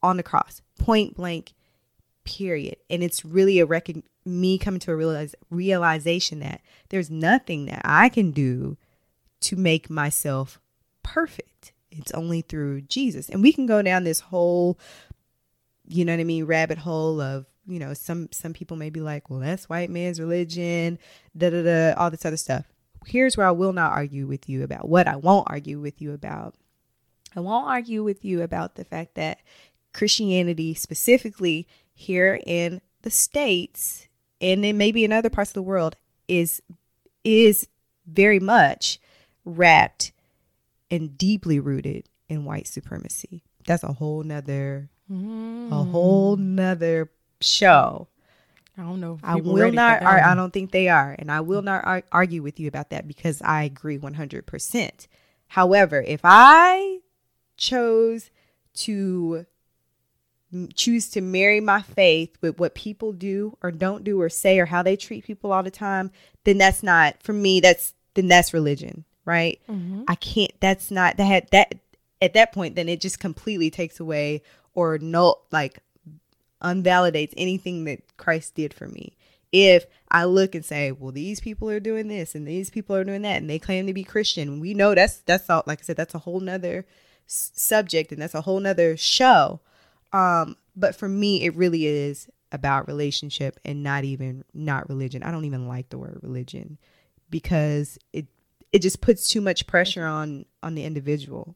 on 0.02 0.16
the 0.16 0.22
cross. 0.22 0.62
Point 0.78 1.16
blank, 1.16 1.52
period. 2.24 2.76
And 2.88 3.02
it's 3.02 3.24
really 3.24 3.58
a 3.58 3.66
rec- 3.66 3.90
me 4.24 4.56
coming 4.56 4.80
to 4.80 4.92
a 4.92 4.96
realize- 4.96 5.34
realization 5.50 6.40
that 6.40 6.60
there's 6.88 7.10
nothing 7.10 7.66
that 7.66 7.82
I 7.84 8.08
can 8.08 8.30
do 8.30 8.76
to 9.40 9.56
make 9.56 9.90
myself 9.90 10.60
perfect. 11.02 11.72
It's 11.90 12.12
only 12.12 12.40
through 12.40 12.82
Jesus. 12.82 13.28
And 13.28 13.42
we 13.42 13.52
can 13.52 13.66
go 13.66 13.82
down 13.82 14.04
this 14.04 14.20
whole, 14.20 14.78
you 15.86 16.04
know 16.04 16.12
what 16.12 16.20
I 16.20 16.24
mean, 16.24 16.44
rabbit 16.44 16.78
hole 16.78 17.20
of, 17.20 17.46
you 17.66 17.80
know, 17.80 17.94
some 17.94 18.28
some 18.30 18.52
people 18.52 18.76
may 18.76 18.90
be 18.90 19.00
like, 19.00 19.28
well, 19.28 19.40
that's 19.40 19.68
white 19.68 19.90
man's 19.90 20.20
religion, 20.20 21.00
da 21.36 21.50
da 21.50 21.62
da, 21.64 21.94
all 22.00 22.12
this 22.12 22.24
other 22.24 22.36
stuff 22.36 22.64
here's 23.06 23.36
where 23.36 23.46
I 23.46 23.52
will 23.52 23.72
not 23.72 23.92
argue 23.92 24.26
with 24.26 24.48
you 24.48 24.62
about 24.62 24.88
what 24.88 25.06
I 25.06 25.16
won't 25.16 25.48
argue 25.48 25.80
with 25.80 26.02
you 26.02 26.12
about. 26.12 26.54
I 27.34 27.40
won't 27.40 27.68
argue 27.68 28.02
with 28.02 28.24
you 28.24 28.42
about 28.42 28.74
the 28.74 28.84
fact 28.84 29.14
that 29.14 29.40
Christianity, 29.92 30.74
specifically 30.74 31.66
here 31.94 32.40
in 32.46 32.80
the 33.02 33.10
States 33.10 34.08
and 34.40 34.62
then 34.64 34.76
maybe 34.76 35.04
in 35.04 35.12
other 35.12 35.30
parts 35.30 35.50
of 35.50 35.54
the 35.54 35.62
world, 35.62 35.96
is 36.28 36.62
is 37.24 37.68
very 38.06 38.38
much 38.40 38.98
wrapped 39.44 40.12
and 40.90 41.16
deeply 41.18 41.58
rooted 41.58 42.08
in 42.28 42.44
white 42.44 42.66
supremacy. 42.66 43.42
That's 43.66 43.82
a 43.82 43.92
whole 43.92 44.22
nother 44.22 44.90
mm. 45.10 45.72
a 45.72 45.84
whole 45.84 46.36
nother 46.36 47.10
show. 47.40 48.08
I 48.78 48.82
don't 48.82 49.00
know. 49.00 49.18
I 49.22 49.36
will 49.36 49.72
not. 49.72 50.02
Ar- 50.02 50.20
I 50.20 50.34
don't 50.34 50.52
think 50.52 50.70
they 50.70 50.88
are, 50.88 51.16
and 51.18 51.32
I 51.32 51.40
will 51.40 51.62
not 51.62 51.84
ar- 51.84 52.02
argue 52.12 52.42
with 52.42 52.60
you 52.60 52.68
about 52.68 52.90
that 52.90 53.08
because 53.08 53.40
I 53.42 53.64
agree 53.64 53.96
one 53.96 54.14
hundred 54.14 54.46
percent. 54.46 55.08
However, 55.48 56.02
if 56.02 56.20
I 56.24 56.98
chose 57.56 58.30
to 58.74 59.46
choose 60.74 61.08
to 61.10 61.20
marry 61.20 61.60
my 61.60 61.82
faith 61.82 62.36
with 62.40 62.58
what 62.58 62.74
people 62.74 63.12
do 63.12 63.56
or 63.62 63.70
don't 63.70 64.04
do 64.04 64.20
or 64.20 64.28
say 64.28 64.58
or 64.58 64.66
how 64.66 64.82
they 64.82 64.96
treat 64.96 65.24
people 65.24 65.52
all 65.52 65.62
the 65.62 65.70
time, 65.70 66.10
then 66.44 66.58
that's 66.58 66.82
not 66.82 67.22
for 67.22 67.32
me. 67.32 67.60
That's 67.60 67.94
then 68.14 68.28
that's 68.28 68.52
religion, 68.52 69.04
right? 69.24 69.60
Mm-hmm. 69.70 70.04
I 70.08 70.14
can't. 70.16 70.52
That's 70.60 70.90
not 70.90 71.16
that 71.16 71.50
that 71.50 71.76
at 72.20 72.34
that 72.34 72.52
point. 72.52 72.74
Then 72.74 72.88
it 72.88 73.00
just 73.00 73.20
completely 73.20 73.70
takes 73.70 74.00
away 74.00 74.42
or 74.74 74.98
no 74.98 75.36
like 75.50 75.78
unvalidates 76.62 77.34
anything 77.36 77.84
that 77.84 78.16
Christ 78.16 78.54
did 78.54 78.72
for 78.72 78.88
me. 78.88 79.16
If 79.52 79.86
I 80.10 80.24
look 80.24 80.54
and 80.54 80.64
say, 80.64 80.92
well, 80.92 81.12
these 81.12 81.40
people 81.40 81.70
are 81.70 81.80
doing 81.80 82.08
this 82.08 82.34
and 82.34 82.46
these 82.46 82.70
people 82.70 82.96
are 82.96 83.04
doing 83.04 83.22
that, 83.22 83.36
and 83.36 83.48
they 83.48 83.58
claim 83.58 83.86
to 83.86 83.94
be 83.94 84.04
Christian, 84.04 84.60
we 84.60 84.74
know 84.74 84.94
that's 84.94 85.18
that's 85.18 85.48
all. 85.48 85.62
Like 85.66 85.80
I 85.80 85.82
said, 85.82 85.96
that's 85.96 86.14
a 86.14 86.20
whole 86.20 86.40
nother 86.40 86.86
s- 87.28 87.52
subject 87.54 88.12
and 88.12 88.20
that's 88.20 88.34
a 88.34 88.42
whole 88.42 88.60
nother 88.60 88.96
show. 88.96 89.60
Um, 90.12 90.56
but 90.74 90.96
for 90.96 91.08
me, 91.08 91.44
it 91.44 91.54
really 91.54 91.86
is 91.86 92.28
about 92.52 92.88
relationship 92.88 93.58
and 93.64 93.82
not 93.82 94.04
even 94.04 94.44
not 94.52 94.88
religion. 94.88 95.22
I 95.22 95.30
don't 95.30 95.44
even 95.44 95.68
like 95.68 95.88
the 95.88 95.98
word 95.98 96.20
religion 96.22 96.78
because 97.30 97.98
it 98.12 98.26
it 98.72 98.82
just 98.82 99.00
puts 99.00 99.28
too 99.28 99.40
much 99.40 99.66
pressure 99.66 100.04
on 100.04 100.44
on 100.62 100.74
the 100.74 100.84
individual. 100.84 101.54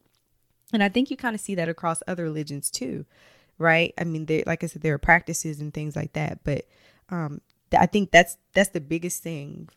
And 0.72 0.82
I 0.82 0.88
think 0.88 1.10
you 1.10 1.16
kind 1.16 1.34
of 1.34 1.40
see 1.40 1.56
that 1.56 1.68
across 1.68 2.02
other 2.06 2.22
religions 2.22 2.70
too 2.70 3.04
right? 3.60 3.94
I 3.98 4.04
mean, 4.04 4.26
like 4.46 4.64
I 4.64 4.66
said, 4.66 4.82
there 4.82 4.94
are 4.94 4.98
practices 4.98 5.60
and 5.60 5.72
things 5.72 5.94
like 5.94 6.14
that, 6.14 6.40
but 6.42 6.66
um, 7.10 7.40
I 7.76 7.86
think 7.86 8.10
that's 8.10 8.36
that's 8.54 8.70
the 8.70 8.80
biggest 8.80 9.22
thing. 9.22 9.68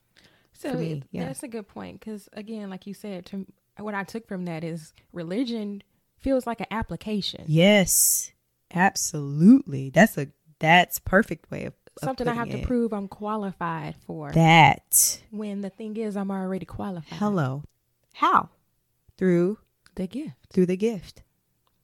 So 0.54 0.74
me, 0.74 1.04
yeah. 1.12 1.26
that's 1.26 1.44
a 1.44 1.48
good 1.48 1.68
point 1.68 2.00
because 2.00 2.30
again, 2.34 2.70
like 2.70 2.88
you 2.88 2.94
said, 2.94 3.26
to 3.28 3.46
what 3.78 3.94
I 3.94 4.04
took 4.04 4.28
from 4.28 4.46
that 4.46 4.64
is 4.64 4.94
religion 5.12 5.84
feels 6.18 6.48
like 6.48 6.62
an 6.62 6.68
application. 6.72 7.44
Yes, 7.48 8.32
absolutely. 8.74 9.90
That's 9.90 10.18
a 10.18 10.28
that's 10.60 11.00
perfect 11.00 11.52
way 11.52 11.66
of 11.66 11.74
something 12.02 12.28
I 12.28 12.34
have 12.34 12.50
it. 12.50 12.62
to 12.62 12.66
prove 12.66 12.94
I'm 12.94 13.10
qualified 13.10 13.96
for. 14.08 14.32
That 14.32 15.22
when 15.30 15.62
the 15.62 15.70
thing 15.70 15.98
is, 15.98 16.16
I'm 16.16 16.32
already 16.32 16.66
qualified. 16.66 17.20
Hello, 17.20 17.64
how 18.14 18.50
through 19.18 19.60
the 19.96 20.08
gift 20.08 20.36
through 20.52 20.66
the 20.66 20.78
gift 20.78 21.22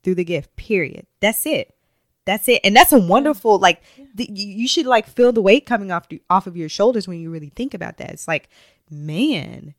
through 0.04 0.16
the 0.16 0.24
gift. 0.24 0.56
Period. 0.56 1.06
That's 1.20 1.46
it. 1.46 1.76
That's 2.30 2.48
it. 2.48 2.62
And 2.64 2.76
that's 2.76 2.94
a 2.94 3.00
wonderful 3.00 3.58
like 3.58 3.82
the, 4.14 4.30
you 4.32 4.68
should 4.68 4.86
like 4.86 5.08
feel 5.08 5.32
the 5.32 5.42
weight 5.42 5.66
coming 5.66 5.92
off 5.92 6.08
off 6.30 6.46
of 6.46 6.56
your 6.56 6.70
shoulders 6.70 7.08
when 7.08 7.20
you 7.20 7.32
really 7.32 7.50
think 7.50 7.74
about 7.74 7.98
that. 7.98 8.12
It's 8.12 8.28
like, 8.28 8.50
man, 8.92 9.74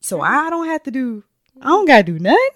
so 0.00 0.20
I 0.20 0.50
don't 0.50 0.66
have 0.66 0.82
to 0.82 0.90
do 0.90 1.24
I 1.62 1.68
don't 1.68 1.86
got 1.86 1.96
to 1.96 2.02
do 2.02 2.18
nothing. 2.18 2.50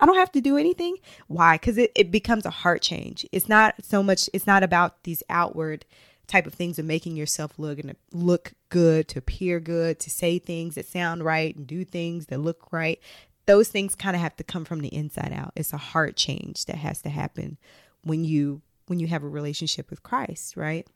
I 0.00 0.06
don't 0.06 0.16
have 0.16 0.32
to 0.32 0.40
do 0.40 0.56
anything. 0.56 0.96
Why? 1.26 1.58
Cuz 1.58 1.76
it 1.76 1.92
it 1.94 2.10
becomes 2.10 2.46
a 2.46 2.50
heart 2.50 2.80
change. 2.80 3.26
It's 3.32 3.50
not 3.50 3.74
so 3.82 4.02
much 4.02 4.30
it's 4.32 4.46
not 4.46 4.62
about 4.62 5.02
these 5.02 5.22
outward 5.28 5.84
type 6.26 6.46
of 6.46 6.54
things 6.54 6.78
of 6.78 6.86
making 6.86 7.16
yourself 7.16 7.58
look 7.58 7.78
and 7.78 7.94
look 8.12 8.54
good, 8.70 9.08
to 9.08 9.18
appear 9.18 9.60
good, 9.60 10.00
to 10.00 10.08
say 10.08 10.38
things 10.38 10.74
that 10.76 10.86
sound 10.86 11.22
right 11.22 11.54
and 11.54 11.66
do 11.66 11.84
things 11.84 12.26
that 12.28 12.38
look 12.38 12.72
right. 12.72 12.98
Those 13.44 13.68
things 13.68 13.94
kind 13.94 14.16
of 14.16 14.22
have 14.22 14.36
to 14.36 14.42
come 14.42 14.64
from 14.64 14.80
the 14.80 14.92
inside 14.94 15.34
out. 15.34 15.52
It's 15.54 15.74
a 15.74 15.76
heart 15.92 16.16
change 16.16 16.64
that 16.64 16.76
has 16.76 17.02
to 17.02 17.10
happen 17.10 17.58
when 18.02 18.24
you 18.24 18.62
when 18.86 19.00
you 19.00 19.06
have 19.08 19.22
a 19.22 19.28
relationship 19.28 19.90
with 19.90 20.02
Christ, 20.02 20.56
right? 20.56 20.86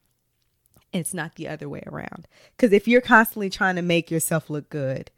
it's 0.93 1.15
not 1.15 1.35
the 1.37 1.49
other 1.49 1.69
way 1.69 1.83
around. 1.87 2.27
Because 2.57 2.73
if 2.73 2.89
you're 2.89 3.01
constantly 3.01 3.51
trying 3.51 3.77
to 3.77 3.83
make 3.83 4.11
yourself 4.11 4.51
look 4.51 4.69
good, 4.71 5.11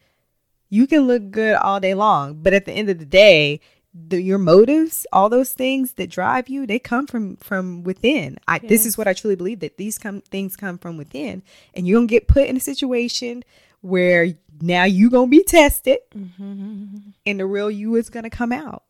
you 0.69 0.87
can 0.87 1.07
look 1.07 1.31
good 1.31 1.55
all 1.57 1.81
day 1.81 1.95
long, 1.95 2.43
but 2.43 2.55
at 2.55 2.65
the 2.65 2.73
end 2.73 2.89
of 2.89 2.99
the 2.99 3.05
day, 3.05 3.61
the, 3.95 4.23
your 4.23 4.39
motives, 4.39 5.07
all 5.13 5.29
those 5.29 5.53
things 5.53 5.95
that 5.95 6.09
drive 6.09 6.49
you, 6.49 6.67
they 6.67 6.79
come 6.79 7.07
from 7.07 7.37
from 7.37 7.85
within. 7.85 8.39
I 8.49 8.59
yes. 8.63 8.69
this 8.69 8.87
is 8.87 8.97
what 8.97 9.07
I 9.07 9.13
truly 9.13 9.37
believe 9.37 9.61
that 9.61 9.77
these 9.77 9.99
come 9.99 10.23
things 10.23 10.57
come 10.57 10.79
from 10.79 10.97
within, 10.97 11.43
and 11.75 11.87
you're 11.87 11.99
gonna 11.99 12.07
get 12.07 12.27
put 12.27 12.49
in 12.49 12.57
a 12.57 12.61
situation 12.61 13.45
where 13.83 14.29
now 14.63 14.85
you 14.85 15.11
gonna 15.11 15.27
be 15.27 15.45
tested, 15.45 15.99
mm-hmm. 16.17 16.97
and 17.27 17.41
the 17.41 17.45
real 17.45 17.71
you 17.71 17.95
is 17.97 18.09
gonna 18.09 18.31
come 18.31 18.53
out. 18.53 18.85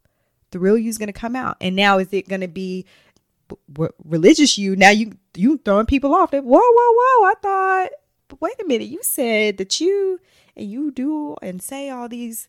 The 0.52 0.60
real 0.60 0.78
you 0.78 0.88
is 0.88 0.98
gonna 0.98 1.12
come 1.12 1.34
out, 1.34 1.56
and 1.60 1.74
now 1.74 1.98
is 1.98 2.12
it 2.12 2.28
gonna 2.28 2.46
be 2.46 2.86
religious 4.04 4.58
you? 4.58 4.76
Now 4.76 4.90
you 4.90 5.16
you 5.34 5.58
throwing 5.58 5.86
people 5.86 6.14
off. 6.14 6.30
That 6.30 6.44
whoa 6.44 6.60
whoa 6.60 6.92
whoa! 6.96 7.28
I 7.28 7.34
thought, 7.42 7.90
but 8.28 8.40
wait 8.40 8.60
a 8.60 8.64
minute, 8.64 8.88
you 8.88 9.02
said 9.02 9.58
that 9.58 9.80
you 9.80 10.20
and 10.56 10.70
you 10.70 10.90
do 10.90 11.36
and 11.42 11.62
say 11.62 11.90
all 11.90 12.08
these 12.08 12.48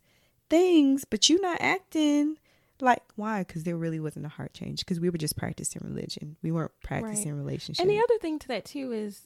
things, 0.49 1.05
but 1.05 1.29
you're 1.29 1.41
not 1.41 1.57
acting 1.61 2.37
like 2.83 3.03
why? 3.15 3.39
Because 3.43 3.63
there 3.63 3.77
really 3.77 3.99
wasn't 3.99 4.25
a 4.25 4.29
heart 4.29 4.53
change. 4.53 4.79
Because 4.79 4.99
we 4.99 5.09
were 5.09 5.17
just 5.17 5.37
practicing 5.37 5.81
religion. 5.83 6.35
We 6.41 6.51
weren't 6.51 6.71
practicing 6.83 7.33
right. 7.33 7.43
relationship. 7.43 7.81
And 7.81 7.89
the 7.89 7.99
other 7.99 8.17
thing 8.19 8.39
to 8.39 8.47
that 8.49 8.65
too 8.65 8.91
is, 8.91 9.21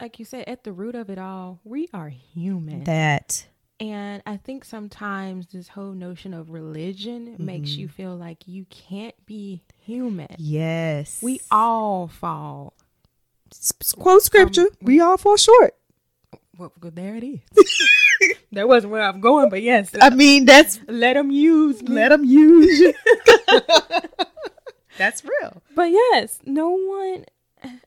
like 0.00 0.18
you 0.18 0.24
said, 0.24 0.44
at 0.46 0.64
the 0.64 0.72
root 0.72 0.94
of 0.94 1.10
it 1.10 1.18
all, 1.18 1.60
we 1.64 1.88
are 1.92 2.08
human. 2.08 2.84
That. 2.84 3.46
And 3.80 4.22
I 4.24 4.36
think 4.36 4.64
sometimes 4.64 5.48
this 5.48 5.68
whole 5.68 5.92
notion 5.92 6.32
of 6.32 6.50
religion 6.50 7.28
mm-hmm. 7.32 7.44
makes 7.44 7.70
you 7.70 7.88
feel 7.88 8.14
like 8.14 8.46
you 8.46 8.66
can't 8.70 9.14
be 9.26 9.62
human. 9.80 10.28
Yes. 10.38 11.20
We 11.22 11.40
all 11.50 12.06
fall. 12.06 12.74
Quote 13.98 14.22
scripture. 14.22 14.62
Um, 14.62 14.68
we 14.80 15.00
all 15.00 15.16
fall 15.16 15.36
short. 15.36 15.74
Well, 16.56 16.72
there 16.80 17.16
it 17.16 17.24
is. 17.24 17.40
that 18.52 18.68
wasn't 18.68 18.92
where 18.92 19.02
I'm 19.02 19.20
going, 19.20 19.48
but 19.50 19.62
yes. 19.62 19.90
I 20.00 20.10
mean, 20.10 20.44
that's 20.44 20.78
let 20.86 21.14
them 21.14 21.30
use. 21.30 21.82
Me. 21.82 21.94
Let 21.94 22.10
them 22.10 22.24
use. 22.24 22.94
that's 24.98 25.24
real. 25.24 25.62
But 25.74 25.90
yes, 25.90 26.38
no 26.44 26.70
one. 26.70 27.24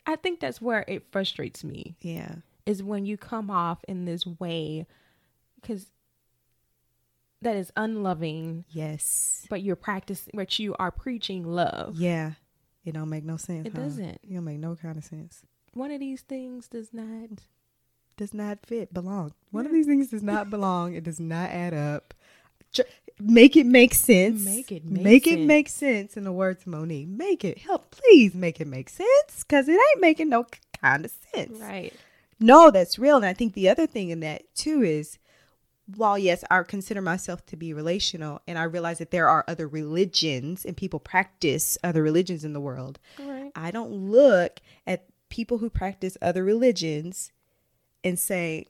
I 0.05 0.15
think 0.15 0.39
that's 0.39 0.61
where 0.61 0.83
it 0.87 1.05
frustrates 1.11 1.63
me. 1.63 1.95
Yeah, 2.01 2.35
is 2.65 2.83
when 2.83 3.05
you 3.05 3.17
come 3.17 3.49
off 3.49 3.83
in 3.87 4.05
this 4.05 4.25
way, 4.25 4.85
because 5.61 5.87
that 7.41 7.55
is 7.55 7.71
unloving. 7.75 8.65
Yes, 8.69 9.45
but 9.49 9.61
you're 9.61 9.75
practicing, 9.75 10.33
but 10.35 10.57
you 10.59 10.75
are 10.79 10.91
preaching 10.91 11.43
love. 11.43 11.95
Yeah, 11.97 12.33
it 12.85 12.93
don't 12.93 13.09
make 13.09 13.23
no 13.23 13.37
sense. 13.37 13.67
It 13.67 13.73
huh? 13.73 13.81
doesn't. 13.81 14.19
It 14.23 14.33
don't 14.33 14.45
make 14.45 14.59
no 14.59 14.75
kind 14.75 14.97
of 14.97 15.03
sense. 15.03 15.43
One 15.73 15.91
of 15.91 15.99
these 15.99 16.21
things 16.21 16.67
does 16.67 16.93
not 16.93 17.41
does 18.17 18.33
not 18.33 18.65
fit, 18.65 18.93
belong. 18.93 19.33
One 19.51 19.65
of 19.65 19.71
these 19.71 19.85
things 19.85 20.09
does 20.09 20.23
not 20.23 20.49
belong. 20.49 20.93
It 20.95 21.03
does 21.03 21.19
not 21.19 21.51
add 21.51 21.73
up. 21.73 22.13
Make 23.19 23.55
it 23.55 23.65
make 23.65 23.93
sense. 23.93 24.43
Make 24.43 24.71
it 24.71 24.85
make, 24.85 25.03
make 25.03 25.23
sense. 25.23 25.37
it 25.37 25.45
make 25.45 25.69
sense. 25.69 26.17
In 26.17 26.23
the 26.23 26.31
words 26.31 26.61
of 26.61 26.67
Monique, 26.67 27.07
make 27.07 27.45
it 27.45 27.59
help. 27.59 27.91
Please 27.91 28.35
make 28.35 28.59
it 28.59 28.67
make 28.67 28.89
sense 28.89 29.39
because 29.39 29.67
it 29.67 29.73
ain't 29.73 30.01
making 30.01 30.29
no 30.29 30.45
kind 30.81 31.05
of 31.05 31.11
sense. 31.33 31.59
Right. 31.59 31.93
No, 32.39 32.69
that's 32.69 32.99
real. 32.99 33.17
And 33.17 33.25
I 33.25 33.33
think 33.33 33.53
the 33.53 33.69
other 33.69 33.87
thing 33.87 34.09
in 34.09 34.19
that 34.19 34.43
too 34.53 34.81
is, 34.81 35.17
while 35.95 36.17
yes, 36.17 36.43
I 36.51 36.61
consider 36.63 37.01
myself 37.01 37.45
to 37.47 37.55
be 37.55 37.73
relational, 37.73 38.41
and 38.47 38.57
I 38.57 38.63
realize 38.63 38.97
that 38.99 39.11
there 39.11 39.29
are 39.29 39.45
other 39.47 39.67
religions 39.67 40.65
and 40.65 40.75
people 40.75 40.99
practice 40.99 41.77
other 41.83 42.03
religions 42.03 42.43
in 42.43 42.53
the 42.53 42.59
world. 42.59 42.99
Right. 43.19 43.51
I 43.55 43.71
don't 43.71 43.91
look 43.91 44.59
at 44.85 45.05
people 45.29 45.59
who 45.59 45.69
practice 45.69 46.17
other 46.21 46.43
religions 46.43 47.31
and 48.03 48.19
say, 48.19 48.67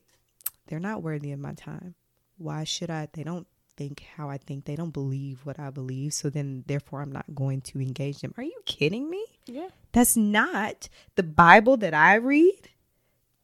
they're 0.66 0.78
not 0.78 1.02
worthy 1.02 1.32
of 1.32 1.40
my 1.40 1.54
time. 1.54 1.94
Why 2.36 2.64
should 2.64 2.90
I? 2.90 3.08
They 3.12 3.24
don't 3.24 3.46
think 3.76 4.04
how 4.16 4.28
I 4.28 4.38
think. 4.38 4.64
They 4.64 4.76
don't 4.76 4.92
believe 4.92 5.40
what 5.44 5.58
I 5.58 5.70
believe. 5.70 6.12
So 6.14 6.30
then, 6.30 6.64
therefore, 6.66 7.00
I'm 7.00 7.12
not 7.12 7.34
going 7.34 7.62
to 7.62 7.80
engage 7.80 8.20
them. 8.20 8.34
Are 8.36 8.42
you 8.44 8.60
kidding 8.64 9.10
me? 9.10 9.24
Yeah. 9.46 9.68
That's 9.92 10.16
not 10.16 10.88
the 11.16 11.22
Bible 11.22 11.76
that 11.78 11.94
I 11.94 12.16
read, 12.16 12.68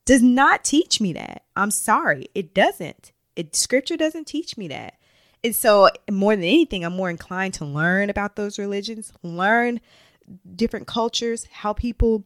does 0.05 0.23
not 0.23 0.65
teach 0.65 1.01
me 1.01 1.13
that. 1.15 1.45
I'm 1.57 1.71
sorry. 1.71 2.29
It 2.35 2.55
doesn't. 2.55 3.13
It 3.37 3.57
scripture 3.57 3.97
doesn't 3.97 4.27
teach 4.27 4.57
me 4.57 4.69
that. 4.69 4.95
And 5.43 5.55
so, 5.55 5.91
more 6.11 6.35
than 6.35 6.45
anything, 6.45 6.85
I'm 6.85 6.97
more 6.97 7.11
inclined 7.11 7.55
to 7.55 7.67
learn 7.67 8.09
about 8.09 8.37
those 8.37 8.59
religions, 8.59 9.13
learn 9.23 9.81
different 10.57 10.87
cultures, 10.87 11.47
how 11.53 11.75
people 11.75 12.25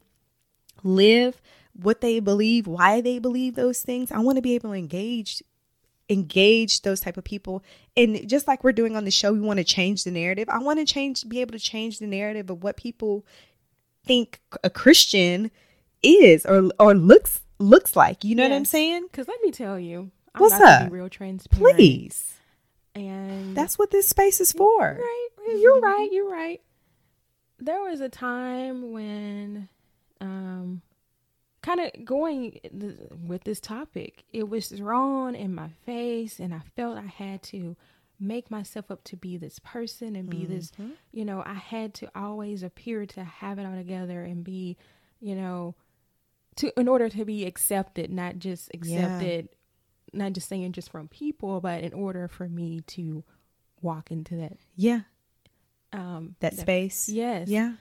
live, 0.84 1.40
what 1.72 2.00
they 2.00 2.20
believe, 2.20 2.66
why 2.66 3.00
they 3.00 3.18
believe 3.18 3.56
those 3.56 3.82
things. 3.82 4.12
I 4.12 4.18
want 4.18 4.36
to 4.36 4.42
be 4.42 4.54
able 4.54 4.70
to 4.70 4.76
engage 4.76 5.42
engage 6.10 6.82
those 6.82 7.00
type 7.00 7.18
of 7.18 7.24
people 7.24 7.62
and 7.94 8.26
just 8.26 8.48
like 8.48 8.64
we're 8.64 8.72
doing 8.72 8.96
on 8.96 9.04
the 9.04 9.10
show 9.10 9.30
we 9.30 9.40
want 9.40 9.58
to 9.58 9.64
change 9.64 10.04
the 10.04 10.10
narrative 10.10 10.48
i 10.48 10.58
want 10.58 10.78
to 10.78 10.84
change 10.86 11.28
be 11.28 11.40
able 11.42 11.52
to 11.52 11.58
change 11.58 11.98
the 11.98 12.06
narrative 12.06 12.48
of 12.48 12.62
what 12.62 12.78
people 12.78 13.26
think 14.06 14.40
a 14.64 14.70
christian 14.70 15.50
is 16.02 16.46
or 16.46 16.70
or 16.80 16.94
looks 16.94 17.42
looks 17.58 17.94
like 17.94 18.24
you 18.24 18.34
know 18.34 18.44
yes. 18.44 18.50
what 18.50 18.56
i'm 18.56 18.64
saying 18.64 19.06
because 19.10 19.28
let 19.28 19.38
me 19.42 19.50
tell 19.50 19.78
you 19.78 20.10
I'm 20.34 20.42
what's 20.42 20.54
up? 20.54 20.90
real 20.90 21.08
transparent. 21.08 21.76
Please. 21.76 22.34
And 22.94 23.56
that's 23.56 23.78
what 23.78 23.90
this 23.90 24.08
space 24.08 24.40
is 24.40 24.52
for. 24.52 24.98
Right. 24.98 25.28
You're 25.58 25.80
right. 25.80 26.08
you're 26.10 26.30
right. 26.30 26.60
There 27.58 27.80
was 27.80 28.00
a 28.00 28.08
time 28.08 28.92
when 28.92 29.68
um 30.20 30.82
kind 31.62 31.80
of 31.80 32.04
going 32.04 32.60
with 33.26 33.44
this 33.44 33.60
topic, 33.60 34.24
it 34.32 34.48
was 34.48 34.68
thrown 34.68 35.34
in 35.34 35.54
my 35.54 35.68
face, 35.84 36.38
and 36.38 36.54
I 36.54 36.60
felt 36.76 36.98
I 36.98 37.06
had 37.06 37.42
to 37.44 37.76
make 38.20 38.50
myself 38.50 38.90
up 38.90 39.04
to 39.04 39.16
be 39.16 39.36
this 39.36 39.58
person 39.60 40.16
and 40.16 40.28
be 40.28 40.38
mm-hmm. 40.38 40.54
this, 40.54 40.72
you 41.12 41.24
know, 41.24 41.42
I 41.46 41.54
had 41.54 41.94
to 41.94 42.10
always 42.14 42.62
appear 42.62 43.06
to 43.06 43.22
have 43.22 43.58
it 43.58 43.66
all 43.66 43.76
together 43.76 44.22
and 44.22 44.42
be, 44.42 44.76
you 45.20 45.36
know, 45.36 45.74
to 46.56 46.72
in 46.78 46.88
order 46.88 47.08
to 47.08 47.24
be 47.24 47.44
accepted, 47.46 48.10
not 48.10 48.38
just 48.38 48.70
accepted. 48.74 49.48
Not 50.12 50.32
just 50.32 50.48
saying 50.48 50.72
just 50.72 50.90
from 50.90 51.08
people, 51.08 51.60
but 51.60 51.82
in 51.82 51.92
order 51.92 52.28
for 52.28 52.48
me 52.48 52.80
to 52.88 53.24
walk 53.82 54.10
into 54.10 54.36
that, 54.36 54.58
yeah, 54.76 55.00
um, 55.92 56.36
that, 56.40 56.56
that 56.56 56.60
space, 56.60 57.08
yes, 57.08 57.48
yeah, 57.48 57.74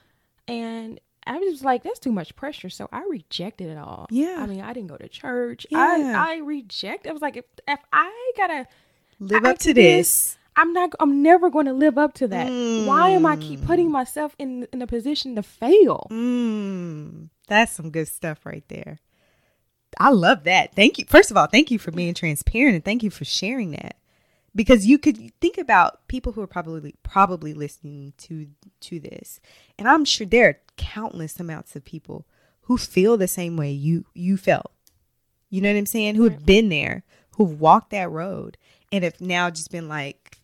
and 0.46 1.00
I 1.26 1.36
was 1.38 1.52
just 1.52 1.64
like, 1.64 1.82
that's 1.82 1.98
too 1.98 2.12
much 2.12 2.34
pressure. 2.36 2.70
So 2.70 2.88
I 2.90 3.04
rejected 3.08 3.68
it 3.68 3.76
all. 3.76 4.06
Yeah. 4.10 4.36
I 4.38 4.46
mean, 4.46 4.62
I 4.62 4.72
didn't 4.72 4.88
go 4.88 4.96
to 4.96 5.08
church. 5.08 5.66
Yeah. 5.68 5.78
I, 5.78 6.36
I 6.36 6.36
reject. 6.38 7.06
I 7.06 7.12
was 7.12 7.20
like, 7.20 7.36
if, 7.36 7.44
if 7.66 7.80
I 7.92 8.32
gotta 8.36 8.66
live 9.20 9.44
up 9.44 9.58
to 9.58 9.74
this, 9.74 10.06
this, 10.24 10.38
I'm 10.56 10.72
not. 10.72 10.90
I'm 10.98 11.22
never 11.22 11.50
going 11.50 11.66
to 11.66 11.72
live 11.72 11.98
up 11.98 12.14
to 12.14 12.28
that. 12.28 12.48
Mm. 12.48 12.86
Why 12.86 13.10
am 13.10 13.24
I 13.26 13.36
keep 13.36 13.64
putting 13.64 13.92
myself 13.92 14.34
in 14.38 14.66
in 14.72 14.82
a 14.82 14.88
position 14.88 15.36
to 15.36 15.42
fail? 15.42 16.08
Mm. 16.10 17.28
That's 17.46 17.72
some 17.72 17.90
good 17.90 18.08
stuff 18.08 18.44
right 18.44 18.64
there. 18.68 18.98
I 19.98 20.10
love 20.10 20.44
that. 20.44 20.74
Thank 20.74 20.98
you. 20.98 21.04
First 21.06 21.30
of 21.30 21.36
all, 21.36 21.46
thank 21.46 21.70
you 21.70 21.78
for 21.78 21.90
being 21.90 22.14
transparent 22.14 22.76
and 22.76 22.84
thank 22.84 23.02
you 23.02 23.10
for 23.10 23.24
sharing 23.24 23.72
that 23.72 23.96
because 24.54 24.86
you 24.86 24.98
could 24.98 25.32
think 25.40 25.56
about 25.56 26.06
people 26.08 26.32
who 26.32 26.40
are 26.40 26.46
probably 26.46 26.94
probably 27.02 27.54
listening 27.54 28.12
to 28.18 28.48
to 28.80 28.98
this 28.98 29.40
and 29.78 29.88
i'm 29.88 30.04
sure 30.04 30.26
there 30.26 30.48
are 30.48 30.58
countless 30.76 31.38
amounts 31.38 31.76
of 31.76 31.84
people 31.84 32.26
who 32.62 32.76
feel 32.76 33.16
the 33.16 33.28
same 33.28 33.56
way 33.56 33.70
you 33.70 34.04
you 34.14 34.36
felt 34.36 34.72
you 35.48 35.60
know 35.60 35.70
what 35.72 35.78
i'm 35.78 35.86
saying 35.86 36.14
who 36.14 36.24
have 36.24 36.44
been 36.44 36.68
there 36.68 37.04
who've 37.36 37.60
walked 37.60 37.90
that 37.90 38.10
road 38.10 38.58
and 38.90 39.04
have 39.04 39.20
now 39.20 39.48
just 39.48 39.70
been 39.70 39.88
like 39.88 40.38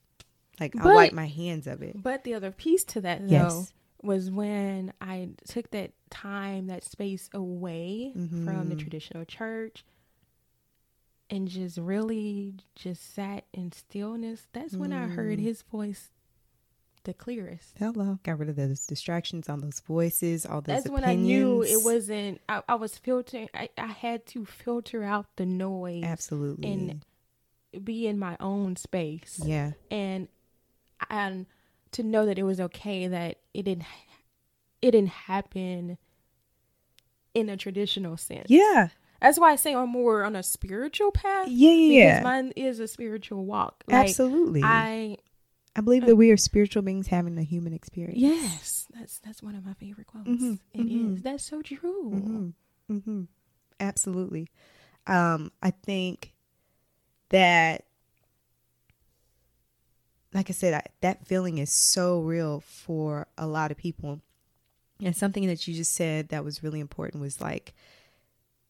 like 0.60 0.74
i 0.76 0.94
wipe 0.94 1.12
my 1.12 1.26
hands 1.26 1.66
of 1.66 1.82
it 1.82 2.00
but 2.00 2.24
the 2.24 2.34
other 2.34 2.50
piece 2.50 2.84
to 2.84 3.00
that 3.00 3.20
though 3.26 3.32
yes. 3.34 3.72
Was 4.04 4.30
when 4.30 4.92
i 5.00 5.28
took 5.48 5.70
that 5.70 5.92
time 6.10 6.66
that 6.66 6.84
space 6.84 7.28
away 7.34 8.12
mm-hmm. 8.16 8.44
from 8.44 8.68
the 8.68 8.76
traditional 8.76 9.24
church 9.24 9.84
and 11.30 11.48
just 11.48 11.78
really 11.78 12.54
just 12.74 13.14
sat 13.14 13.44
in 13.52 13.72
stillness, 13.72 14.46
that's 14.52 14.76
when 14.76 14.92
I 14.92 15.06
heard 15.06 15.38
mm. 15.38 15.42
his 15.42 15.62
voice 15.62 16.10
the 17.04 17.14
clearest. 17.14 17.76
Hello. 17.78 18.18
Got 18.22 18.38
rid 18.38 18.48
of 18.48 18.56
those 18.56 18.86
distractions 18.86 19.48
on 19.48 19.60
those 19.60 19.80
voices, 19.80 20.46
all 20.46 20.60
those 20.60 20.76
That's 20.76 20.86
opinions. 20.86 21.06
when 21.06 21.10
I 21.10 21.14
knew 21.14 21.62
it 21.62 21.84
wasn't, 21.84 22.40
I, 22.48 22.62
I 22.68 22.74
was 22.76 22.96
filtering, 22.96 23.48
I, 23.52 23.68
I 23.76 23.86
had 23.86 24.26
to 24.26 24.44
filter 24.44 25.02
out 25.02 25.26
the 25.36 25.44
noise. 25.44 26.04
Absolutely. 26.04 26.72
And 26.72 27.04
be 27.84 28.06
in 28.06 28.18
my 28.18 28.36
own 28.40 28.76
space. 28.76 29.40
Yeah. 29.44 29.72
And, 29.90 30.28
and 31.10 31.46
to 31.94 32.02
know 32.02 32.26
that 32.26 32.38
it 32.38 32.44
was 32.44 32.60
okay 32.60 33.06
that 33.06 33.38
it 33.52 33.62
didn't, 33.64 33.86
it 34.82 34.92
didn't 34.92 35.08
happen 35.08 35.98
in 37.34 37.48
a 37.48 37.56
traditional 37.56 38.16
sense. 38.16 38.46
Yeah. 38.48 38.88
That's 39.20 39.38
why 39.38 39.52
I 39.52 39.56
say 39.56 39.74
I'm 39.74 39.88
more 39.88 40.22
on 40.24 40.36
a 40.36 40.42
spiritual 40.42 41.10
path. 41.10 41.48
Yeah, 41.48 41.70
yeah. 41.70 42.10
Because 42.10 42.24
mine 42.24 42.52
is 42.56 42.78
a 42.78 42.86
spiritual 42.86 43.46
walk. 43.46 43.82
Like, 43.88 44.08
Absolutely. 44.08 44.62
I 44.62 45.16
I 45.76 45.80
believe 45.80 46.04
uh, 46.04 46.06
that 46.06 46.16
we 46.16 46.30
are 46.30 46.36
spiritual 46.36 46.82
beings 46.82 47.08
having 47.08 47.38
a 47.38 47.42
human 47.42 47.72
experience. 47.72 48.18
Yes, 48.18 48.86
that's 48.94 49.18
that's 49.20 49.42
one 49.42 49.54
of 49.54 49.64
my 49.64 49.74
favorite 49.74 50.06
quotes. 50.06 50.28
Mm-hmm, 50.28 50.54
it 50.72 50.80
mm-hmm. 50.80 51.14
is. 51.14 51.22
That's 51.22 51.44
so 51.44 51.62
true. 51.62 52.10
Mm-hmm, 52.14 52.94
mm-hmm, 52.96 53.22
Absolutely. 53.80 54.48
Um, 55.06 55.50
I 55.62 55.70
think 55.70 56.32
that 57.30 57.84
like 60.34 60.50
I 60.50 60.52
said, 60.52 60.74
I, 60.74 60.82
that 61.00 61.26
feeling 61.26 61.58
is 61.58 61.72
so 61.72 62.20
real 62.20 62.60
for 62.60 63.28
a 63.38 63.46
lot 63.46 63.70
of 63.70 63.76
people. 63.76 64.20
And 65.02 65.16
something 65.16 65.46
that 65.46 65.66
you 65.66 65.74
just 65.74 65.92
said 65.92 66.28
that 66.28 66.44
was 66.44 66.62
really 66.62 66.80
important 66.80 67.22
was 67.22 67.40
like, 67.40 67.74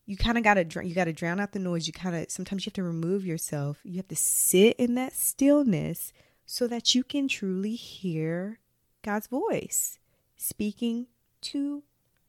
you 0.07 0.17
kind 0.17 0.37
of 0.37 0.45
got 0.45 0.55
to 0.55 0.87
you 0.87 0.95
got 0.95 1.05
to 1.05 1.13
drown 1.13 1.41
out 1.41 1.53
the 1.53 1.59
noise. 1.59 1.87
You 1.87 1.95
kind 1.95 2.15
of 2.15 2.31
sometimes 2.31 2.65
you 2.65 2.71
have 2.71 2.75
to 2.75 2.83
remove 2.83 3.25
yourself. 3.25 3.79
You 3.85 3.97
have 3.97 4.09
to 4.09 4.17
sit 4.17 4.77
in 4.77 4.95
that 4.97 5.15
stillness 5.15 6.13
so 6.45 6.67
that 6.67 6.95
you 6.95 7.03
can 7.03 7.27
truly 7.27 7.75
hear 7.75 8.59
God's 9.03 9.27
voice 9.27 9.99
speaking 10.37 11.07
to 11.43 11.83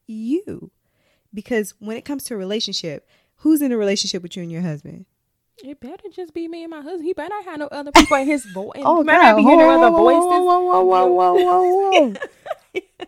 you. 0.08 0.72
Because 1.34 1.74
when 1.80 1.98
it 1.98 2.06
comes 2.06 2.24
to 2.26 2.34
a 2.34 2.38
relationship, 2.38 3.10
who's 3.38 3.62
in 3.62 3.74
a 3.74 3.78
relationship 3.78 4.24
with 4.24 4.38
you 4.38 4.44
and 4.44 4.52
your 4.52 4.62
husband? 4.62 5.06
It 5.64 5.80
better 5.80 6.10
just 6.12 6.34
be 6.34 6.48
me 6.48 6.64
and 6.64 6.72
my 6.72 6.82
husband. 6.82 7.06
He 7.06 7.14
better 7.14 7.30
not 7.30 7.46
have 7.46 7.60
no 7.60 7.68
other 7.68 7.92
people 7.92 8.18
in 8.18 8.28
his 8.28 8.46
voice. 8.54 8.82
oh, 8.84 9.04
God. 9.04 9.06
Not 9.06 9.38
be 9.38 9.44
hearing 9.44 9.62
other 9.62 9.90
voices. 9.90 10.26
Whoa, 10.26 10.62
whoa, 10.62 10.84
whoa, 10.84 11.06
whoa, 11.08 11.34
whoa, 11.34 11.92
whoa. 11.92 12.14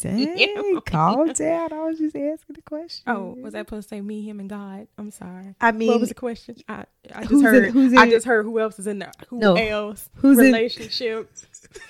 Dang, 0.00 0.38
yeah. 0.38 0.80
calm 0.86 1.32
down. 1.32 1.72
I 1.72 1.84
was 1.84 1.98
just 1.98 2.14
asking 2.14 2.54
the 2.54 2.62
question. 2.62 3.02
Oh, 3.08 3.36
was 3.40 3.56
I 3.56 3.60
supposed 3.62 3.88
to 3.88 3.96
say 3.96 4.00
me, 4.00 4.22
him, 4.22 4.38
and 4.38 4.48
God? 4.48 4.86
I'm 4.96 5.10
sorry. 5.10 5.56
I 5.60 5.72
mean, 5.72 5.88
what 5.88 5.98
was 5.98 6.10
the 6.10 6.14
question? 6.14 6.54
I, 6.68 6.84
I 7.12 7.24
just 7.24 7.42
heard. 7.42 7.64
In, 7.64 7.72
who's 7.72 7.92
in, 7.92 7.98
I 7.98 8.08
just 8.08 8.24
heard 8.24 8.44
who 8.44 8.60
else 8.60 8.78
is 8.78 8.86
in 8.86 9.00
there. 9.00 9.10
Who 9.28 9.40
no, 9.40 9.56
else? 9.56 10.08
Who's 10.14 10.38
relationship? 10.38 11.28
In, 11.74 11.80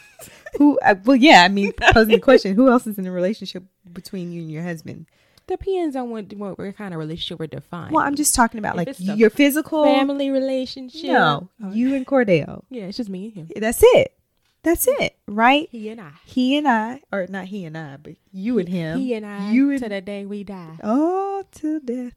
who? 0.56 0.78
Uh, 0.78 0.94
well, 1.04 1.16
yeah. 1.16 1.42
I 1.42 1.48
mean, 1.48 1.72
posing 1.92 2.14
the 2.14 2.20
question: 2.20 2.54
Who 2.54 2.70
else 2.70 2.86
is 2.86 2.96
in 2.96 3.06
a 3.06 3.12
relationship 3.12 3.64
between 3.92 4.32
you 4.32 4.40
and 4.40 4.50
your 4.50 4.62
husband? 4.62 5.04
Depends 5.49 5.96
on 5.96 6.11
what 6.11 6.32
what 6.34 6.76
kind 6.76 6.92
of 6.92 7.01
relationship 7.01 7.40
we're 7.40 7.46
defining. 7.46 7.94
Well, 7.94 8.05
I'm 8.05 8.14
just 8.14 8.34
talking 8.34 8.59
about 8.59 8.76
like 8.76 8.94
your 8.99 9.30
physical 9.30 9.82
family 9.82 10.30
relationship. 10.30 11.11
No, 11.11 11.49
oh, 11.64 11.72
you 11.72 11.94
and 11.94 12.07
Cordell. 12.07 12.64
Yeah, 12.68 12.84
it's 12.84 12.99
just 12.99 13.09
me 13.09 13.24
and 13.24 13.34
him. 13.34 13.49
That's 13.57 13.80
it. 13.82 14.14
That's 14.62 14.86
it, 14.86 15.16
right? 15.26 15.66
He 15.70 15.88
and 15.88 16.01
I. 16.03 16.11
He 16.26 16.57
and 16.59 16.68
I, 16.68 17.01
or 17.11 17.26
not 17.28 17.46
he 17.46 17.64
and 17.64 17.78
I, 17.78 17.96
but 17.96 18.14
you 18.30 18.59
and 18.59 18.68
him. 18.68 18.99
He 18.99 19.14
and 19.14 19.24
I. 19.24 19.51
You 19.51 19.70
and 19.70 19.82
to 19.82 19.88
the 19.88 20.03
day 20.03 20.26
we 20.26 20.44
die. 20.44 20.78
Oh, 20.84 21.44
till 21.51 21.80
death. 21.80 22.12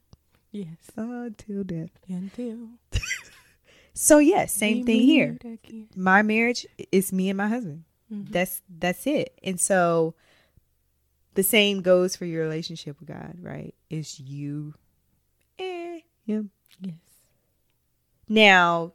Yes. 0.51 0.91
Until 0.97 1.63
death. 1.63 1.91
Until. 2.09 2.57
so 3.93 4.17
yes, 4.17 4.53
same 4.53 4.79
we 4.79 4.83
thing 4.83 5.01
here. 5.01 5.37
My 5.95 6.21
marriage 6.21 6.65
is 6.91 7.13
me 7.13 7.29
and 7.29 7.37
my 7.37 7.47
husband. 7.47 7.85
Mm-hmm. 8.11 8.33
That's 8.33 8.61
that's 8.67 9.07
it. 9.07 9.39
And 9.41 9.59
so 9.59 10.15
the 11.33 11.43
same 11.43 11.81
goes 11.81 12.15
for 12.15 12.25
your 12.25 12.43
relationship 12.43 12.99
with 12.99 13.07
God, 13.07 13.35
right? 13.39 13.73
It's 13.89 14.19
you 14.19 14.73
and 15.57 16.01
him. 16.25 16.51
Yes. 16.79 16.95
Now, 18.27 18.93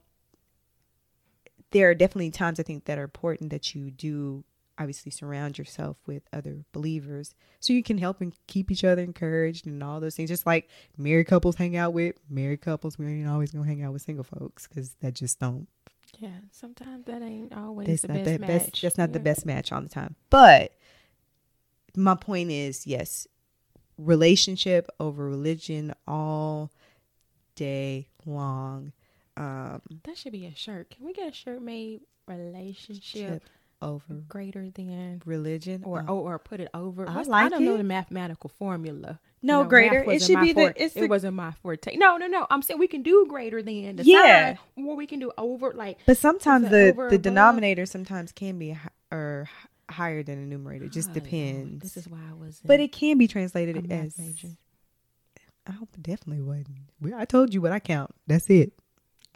there 1.70 1.90
are 1.90 1.94
definitely 1.94 2.30
times 2.30 2.60
I 2.60 2.62
think 2.62 2.84
that 2.84 2.98
are 2.98 3.04
important 3.04 3.50
that 3.50 3.74
you 3.74 3.90
do 3.90 4.44
obviously 4.78 5.10
surround 5.10 5.56
yourself 5.56 5.96
with 6.06 6.22
other 6.32 6.64
believers 6.72 7.34
so 7.60 7.72
you 7.72 7.82
can 7.82 7.98
help 7.98 8.20
and 8.20 8.34
keep 8.46 8.70
each 8.70 8.84
other 8.84 9.02
encouraged 9.02 9.66
and 9.66 9.82
all 9.82 10.00
those 10.00 10.14
things. 10.14 10.28
Just 10.28 10.46
like 10.46 10.68
married 10.96 11.26
couples 11.26 11.56
hang 11.56 11.76
out 11.76 11.92
with 11.92 12.16
married 12.28 12.60
couples, 12.60 12.98
we 12.98 13.06
ain't 13.06 13.28
always 13.28 13.52
gonna 13.52 13.66
hang 13.66 13.82
out 13.82 13.92
with 13.92 14.02
single 14.02 14.24
folks 14.24 14.66
because 14.66 14.94
that 15.00 15.14
just 15.14 15.40
don't. 15.40 15.68
Yeah, 16.18 16.28
sometimes 16.50 17.04
that 17.06 17.22
ain't 17.22 17.52
always 17.54 17.88
that's 17.88 18.02
the 18.02 18.08
best 18.08 18.24
the 18.24 18.38
match. 18.38 18.48
Best, 18.48 18.82
that's 18.82 18.98
not 18.98 19.10
yeah. 19.10 19.14
the 19.14 19.20
best 19.20 19.46
match 19.46 19.72
all 19.72 19.80
the 19.80 19.88
time. 19.88 20.14
But 20.30 20.72
my 21.96 22.14
point 22.14 22.50
is, 22.50 22.86
yes, 22.86 23.26
relationship 23.98 24.88
over 25.00 25.28
religion 25.28 25.94
all 26.06 26.70
day 27.54 28.08
long. 28.24 28.92
Um, 29.36 29.82
that 30.04 30.16
should 30.16 30.32
be 30.32 30.46
a 30.46 30.54
shirt. 30.54 30.90
Can 30.90 31.06
we 31.06 31.12
get 31.12 31.28
a 31.28 31.34
shirt 31.34 31.62
made? 31.62 32.00
Relationship 32.28 33.44
over 33.82 34.14
greater 34.28 34.68
than 34.70 35.22
religion, 35.24 35.82
or 35.84 36.00
uh, 36.00 36.12
or 36.12 36.38
put 36.38 36.60
it 36.60 36.68
over. 36.74 37.08
I, 37.08 37.22
like 37.22 37.46
I 37.46 37.48
don't 37.48 37.62
it. 37.62 37.66
know 37.66 37.76
the 37.76 37.84
mathematical 37.84 38.50
formula. 38.58 39.20
No, 39.42 39.58
you 39.58 39.64
know, 39.64 39.68
greater. 39.68 40.10
It 40.10 40.22
should 40.22 40.40
be 40.40 40.52
the. 40.52 40.72
It's 40.82 40.96
it 40.96 41.02
the, 41.02 41.06
wasn't 41.06 41.34
my 41.34 41.52
forte. 41.52 41.96
No, 41.96 42.16
no, 42.16 42.26
no. 42.26 42.46
I'm 42.50 42.62
saying 42.62 42.80
we 42.80 42.88
can 42.88 43.02
do 43.02 43.26
greater 43.28 43.62
than 43.62 43.96
the 43.96 44.04
yeah, 44.04 44.56
sign, 44.76 44.86
or 44.86 44.96
we 44.96 45.06
can 45.06 45.20
do 45.20 45.30
over 45.38 45.72
like. 45.72 45.98
But 46.06 46.16
sometimes 46.16 46.68
the 46.70 47.08
the 47.10 47.18
denominator 47.18 47.86
sometimes 47.86 48.32
can 48.32 48.58
be 48.58 48.76
or 49.12 49.48
higher 49.90 50.22
than 50.22 50.38
a 50.38 50.46
numerator. 50.46 50.86
It 50.86 50.92
just 50.92 51.12
depends. 51.12 51.82
This 51.82 51.96
is 51.96 52.08
why 52.08 52.18
I 52.30 52.34
was. 52.34 52.60
But 52.64 52.80
it 52.80 52.92
can 52.92 53.18
be 53.18 53.28
translated 53.28 53.90
as. 53.90 54.18
Major. 54.18 54.56
I 55.66 55.72
hope 55.72 55.88
it 55.94 56.02
definitely 56.02 56.42
wasn't. 56.42 57.14
I 57.16 57.24
told 57.24 57.52
you 57.52 57.60
what 57.60 57.72
I 57.72 57.80
count. 57.80 58.14
That's 58.26 58.48
it 58.50 58.72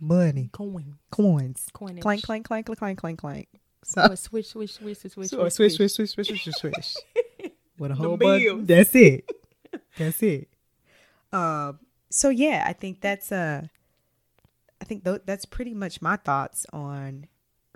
money, 0.00 0.48
coins, 0.52 0.94
coins, 1.10 1.66
Coinage. 1.72 2.02
clank, 2.02 2.22
clank, 2.24 2.46
clank, 2.46 2.66
clank, 2.66 2.98
clank, 2.98 3.18
clank. 3.18 3.48
So 3.84 4.02
or 4.02 4.16
switch, 4.16 4.46
switch, 4.46 4.74
switch, 4.74 4.96
switch, 4.98 5.12
switch, 5.12 5.32
or 5.32 5.50
switch, 5.50 5.74
switch, 5.74 5.92
switch, 5.92 6.10
switch, 6.10 6.42
switch, 6.42 6.54
switch. 6.54 6.96
With 7.78 7.92
a 7.92 7.94
whole 7.94 8.16
bunch. 8.16 8.66
That's 8.66 8.94
it. 8.94 9.30
That's 9.98 10.22
it. 10.22 10.48
Um. 11.32 11.78
So 12.10 12.28
yeah, 12.28 12.64
I 12.66 12.72
think 12.72 13.00
that's 13.00 13.30
uh, 13.30 13.62
I 14.80 14.84
think 14.84 15.04
th- 15.04 15.22
that's 15.24 15.44
pretty 15.44 15.74
much 15.74 16.02
my 16.02 16.16
thoughts 16.16 16.66
on 16.72 17.26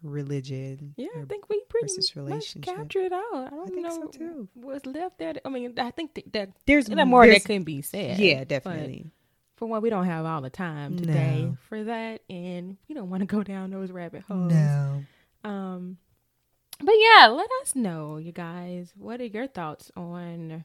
religion. 0.05 0.95
Yeah, 0.97 1.09
I 1.21 1.25
think 1.25 1.49
we 1.49 1.63
pretty 1.69 1.93
much 2.17 2.57
captured 2.63 3.07
it 3.07 3.13
all. 3.13 3.45
I 3.47 3.51
don't 3.51 3.63
I 3.63 3.71
think 3.71 3.83
know 3.83 3.91
so 3.91 4.07
too. 4.09 4.49
what's 4.55 4.87
left 4.87 5.19
there. 5.19 5.35
I 5.45 5.49
mean, 5.49 5.75
I 5.79 5.91
think 5.91 6.15
that, 6.15 6.33
that 6.33 6.51
there's 6.67 6.89
more 6.89 7.27
there's, 7.27 7.43
that 7.43 7.49
can 7.49 7.65
be 7.65 7.83
said. 7.83 8.19
Yeah, 8.19 8.45
definitely 8.45 9.11
for 9.57 9.67
one, 9.67 9.83
we 9.83 9.91
don't 9.91 10.07
have 10.07 10.27
all 10.27 10.41
the 10.41 10.51
time 10.51 10.97
today 10.97 11.45
no. 11.45 11.57
for 11.69 11.85
that, 11.85 12.23
and 12.29 12.77
we 12.89 12.95
don't 12.95 13.11
want 13.11 13.21
to 13.21 13.27
go 13.27 13.43
down 13.43 13.71
those 13.71 13.91
rabbit 13.91 14.23
holes. 14.23 14.53
No. 14.53 15.05
Um, 15.45 15.99
but 16.81 16.95
yeah, 16.99 17.29
let 17.29 17.49
us 17.63 17.75
know, 17.75 18.17
you 18.17 18.33
guys. 18.33 18.93
What 18.97 19.21
are 19.21 19.27
your 19.27 19.47
thoughts 19.47 19.91
on 19.97 20.65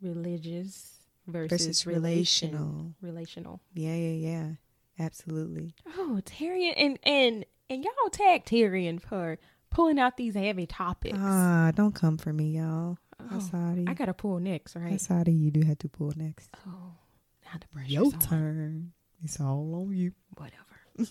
religious 0.00 1.00
versus, 1.26 1.66
versus 1.66 1.86
relational? 1.86 2.94
Relational. 3.02 3.60
Yeah, 3.74 3.94
yeah, 3.94 4.28
yeah. 4.30 4.48
Absolutely. 4.98 5.74
Oh, 5.98 6.20
Tyrion 6.24 6.72
and 6.76 6.98
and 7.02 7.44
and 7.68 7.84
y'all 7.84 8.10
tag 8.10 8.44
Tyrion 8.44 9.00
for 9.00 9.38
pulling 9.70 9.98
out 9.98 10.16
these 10.16 10.34
heavy 10.34 10.66
topics. 10.66 11.18
Ah, 11.20 11.72
don't 11.74 11.94
come 11.94 12.16
for 12.16 12.32
me, 12.32 12.56
y'all. 12.58 12.98
Oh, 13.32 13.40
sorry. 13.40 13.84
I 13.86 13.94
gotta 13.94 14.14
pull 14.14 14.38
next, 14.38 14.76
right? 14.76 14.92
I'm 14.92 14.98
Sorry, 14.98 15.32
you 15.32 15.50
do 15.50 15.66
have 15.66 15.78
to 15.78 15.88
pull 15.88 16.12
next. 16.16 16.50
Oh. 16.66 16.92
Now 17.44 17.58
the 17.60 17.66
pressure's 17.68 17.92
Your 17.92 18.04
on. 18.06 18.18
turn. 18.18 18.92
It's 19.22 19.40
all 19.40 19.74
on 19.74 19.96
you. 19.96 20.12
Whatever. 20.36 20.62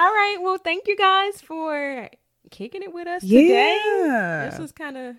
all 0.00 0.12
right. 0.12 0.36
Well, 0.40 0.58
thank 0.58 0.86
you 0.86 0.96
guys 0.96 1.40
for 1.40 2.08
kicking 2.50 2.82
it 2.82 2.92
with 2.92 3.06
us 3.06 3.22
yeah. 3.22 3.40
today. 3.40 4.48
This 4.50 4.58
was 4.58 4.72
kind 4.72 4.96
of. 4.96 5.16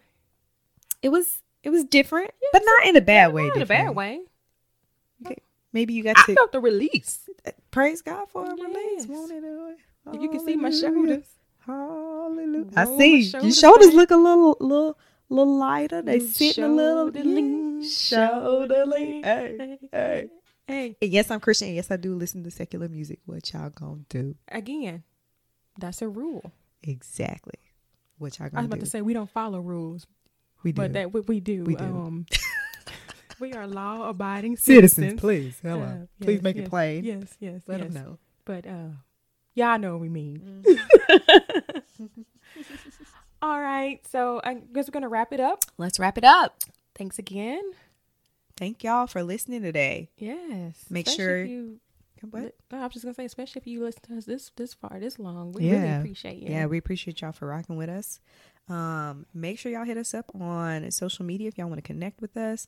It 1.01 1.09
was. 1.09 1.41
It 1.63 1.69
was 1.69 1.83
different, 1.83 2.31
yeah, 2.41 2.49
but 2.53 2.63
not 2.65 2.87
in 2.87 2.95
a 2.95 3.01
bad 3.01 3.33
way. 3.33 3.45
Not 3.45 3.57
in 3.57 3.61
a 3.61 3.67
bad 3.67 3.95
way. 3.95 4.21
Okay. 5.23 5.37
Maybe 5.71 5.93
you 5.93 6.03
got 6.03 6.17
I 6.17 6.23
to. 6.25 6.33
felt 6.33 6.51
the 6.51 6.59
release. 6.59 7.29
Praise 7.69 8.01
God 8.01 8.29
for 8.29 8.45
a 8.45 8.55
yes. 8.57 8.67
release. 8.67 9.05
Won't 9.05 9.31
it? 9.31 9.43
If 10.07 10.21
you 10.21 10.29
can 10.29 10.45
see 10.45 10.55
my 10.55 10.71
shoulders. 10.71 11.25
Hallelujah. 11.65 12.71
I 12.75 12.85
see. 12.85 13.19
Your 13.19 13.51
shoulders 13.51 13.93
look 13.93 14.11
a 14.11 14.17
little, 14.17 14.57
little 14.59 14.97
little 15.31 15.57
lighter. 15.57 16.01
They 16.01 16.19
sitting 16.19 16.63
a 16.63 16.67
little 16.67 17.07
lean, 17.07 17.83
shoulder 17.83 18.85
lean. 18.85 19.23
Hey, 19.23 19.77
hey, 19.91 20.29
hey. 20.67 20.95
And 21.01 21.11
yes, 21.11 21.31
I'm 21.31 21.39
Christian. 21.39 21.69
And 21.69 21.75
yes, 21.75 21.89
I 21.89 21.97
do 21.97 22.15
listen 22.15 22.43
to 22.43 22.51
secular 22.51 22.87
music. 22.87 23.19
What 23.25 23.51
y'all 23.53 23.69
gonna 23.69 24.01
do? 24.09 24.35
Again, 24.49 25.03
that's 25.79 26.01
a 26.01 26.07
rule. 26.07 26.51
Exactly. 26.83 27.59
What 28.17 28.37
y'all 28.37 28.49
gonna 28.49 28.59
I 28.59 28.61
was 28.61 28.67
about 28.67 28.79
do? 28.79 28.85
to 28.85 28.89
say 28.89 29.01
we 29.01 29.13
don't 29.13 29.29
follow 29.29 29.59
rules. 29.59 30.05
We 30.63 30.71
do. 30.73 30.81
But 30.81 30.93
that 30.93 31.13
what 31.13 31.27
we 31.27 31.39
do. 31.39 31.63
We 31.63 31.75
do. 31.75 31.83
Um, 31.83 32.25
we 33.39 33.53
are 33.53 33.65
law 33.65 34.09
abiding 34.09 34.57
citizens. 34.57 34.93
citizens. 34.95 35.19
Please, 35.19 35.59
hello. 35.61 35.81
Uh, 35.81 36.23
please 36.23 36.41
make 36.41 36.57
yes, 36.57 36.65
it 36.65 36.69
plain. 36.69 37.03
Yes, 37.03 37.37
yes. 37.39 37.61
Let 37.67 37.79
yes. 37.79 37.93
them 37.93 38.03
know. 38.03 38.19
But 38.45 38.67
uh, 38.67 38.89
y'all 39.53 39.79
know 39.79 39.93
what 39.93 40.01
we 40.01 40.09
mean. 40.09 40.63
Mm. 40.63 41.83
All 43.41 43.59
right. 43.59 43.99
So 44.07 44.41
I 44.43 44.55
guess 44.55 44.87
we're 44.87 44.93
going 44.93 45.03
to 45.03 45.09
wrap 45.09 45.33
it 45.33 45.39
up. 45.39 45.63
Let's 45.77 45.99
wrap 45.99 46.17
it 46.17 46.23
up. 46.23 46.59
Thanks 46.95 47.17
again. 47.17 47.63
Thank 48.57 48.83
y'all 48.83 49.07
for 49.07 49.23
listening 49.23 49.63
today. 49.63 50.09
Yes. 50.17 50.85
Make 50.89 51.07
sure 51.07 51.43
you. 51.43 51.79
What? 52.29 52.53
No, 52.71 52.77
I 52.77 52.83
was 52.83 52.93
just 52.93 53.03
gonna 53.03 53.15
say, 53.15 53.25
especially 53.25 53.61
if 53.61 53.65
you 53.65 53.83
listen 53.83 54.01
to 54.03 54.17
us 54.17 54.25
this 54.25 54.51
this 54.55 54.75
far, 54.75 54.99
this 54.99 55.17
long, 55.17 55.53
we 55.53 55.63
yeah. 55.63 55.71
really 55.71 55.95
appreciate 55.95 56.37
you. 56.37 56.49
Yeah, 56.51 56.67
we 56.67 56.77
appreciate 56.77 57.19
y'all 57.21 57.31
for 57.31 57.47
rocking 57.47 57.77
with 57.77 57.89
us. 57.89 58.19
Um, 58.69 59.25
make 59.33 59.57
sure 59.57 59.71
y'all 59.71 59.85
hit 59.85 59.97
us 59.97 60.13
up 60.13 60.29
on 60.39 60.91
social 60.91 61.25
media 61.25 61.47
if 61.47 61.57
y'all 61.57 61.67
want 61.67 61.79
to 61.79 61.81
connect 61.81 62.21
with 62.21 62.37
us. 62.37 62.67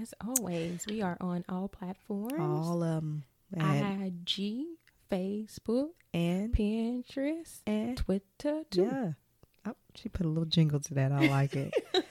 As 0.00 0.12
always, 0.26 0.84
we 0.88 1.00
are 1.00 1.16
on 1.20 1.44
all 1.48 1.68
platforms. 1.68 2.32
All 2.38 2.82
um, 2.82 3.22
IG, 3.56 4.64
Facebook, 5.10 5.90
and 6.12 6.54
Pinterest, 6.54 7.62
and 7.66 7.96
Twitter 7.96 8.64
too. 8.70 8.82
Yeah. 8.82 9.12
Oh, 9.66 9.74
she 9.94 10.08
put 10.08 10.24
a 10.24 10.28
little 10.28 10.44
jingle 10.44 10.78
to 10.80 10.94
that. 10.94 11.12
I 11.12 11.28
like 11.28 11.54
it. 11.54 11.74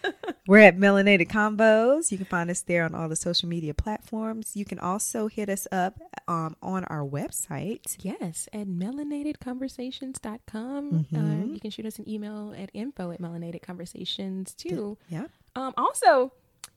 We're 0.47 0.59
at 0.59 0.77
Melanated 0.77 1.27
Combos. 1.27 2.09
You 2.11 2.17
can 2.17 2.27
find 2.27 2.49
us 2.49 2.61
there 2.61 2.85
on 2.85 2.95
all 2.95 3.09
the 3.09 3.17
social 3.17 3.49
media 3.49 3.73
platforms. 3.73 4.55
You 4.55 4.63
can 4.63 4.79
also 4.79 5.27
hit 5.27 5.49
us 5.49 5.67
up 5.71 5.99
um, 6.27 6.55
on 6.61 6.85
our 6.85 7.05
website. 7.05 7.97
Yes, 7.99 8.47
at 8.53 8.67
melanatedconversations.com. 8.67 11.05
Uh, 11.13 11.17
mm-hmm. 11.17 11.53
You 11.53 11.59
can 11.59 11.71
shoot 11.71 11.85
us 11.85 11.99
an 11.99 12.09
email 12.09 12.55
at 12.57 12.69
info 12.73 13.11
at 13.11 13.21
melanatedconversations 13.21 14.55
too. 14.55 14.97
Yeah. 15.09 15.25
Um, 15.55 15.73
also, 15.75 16.31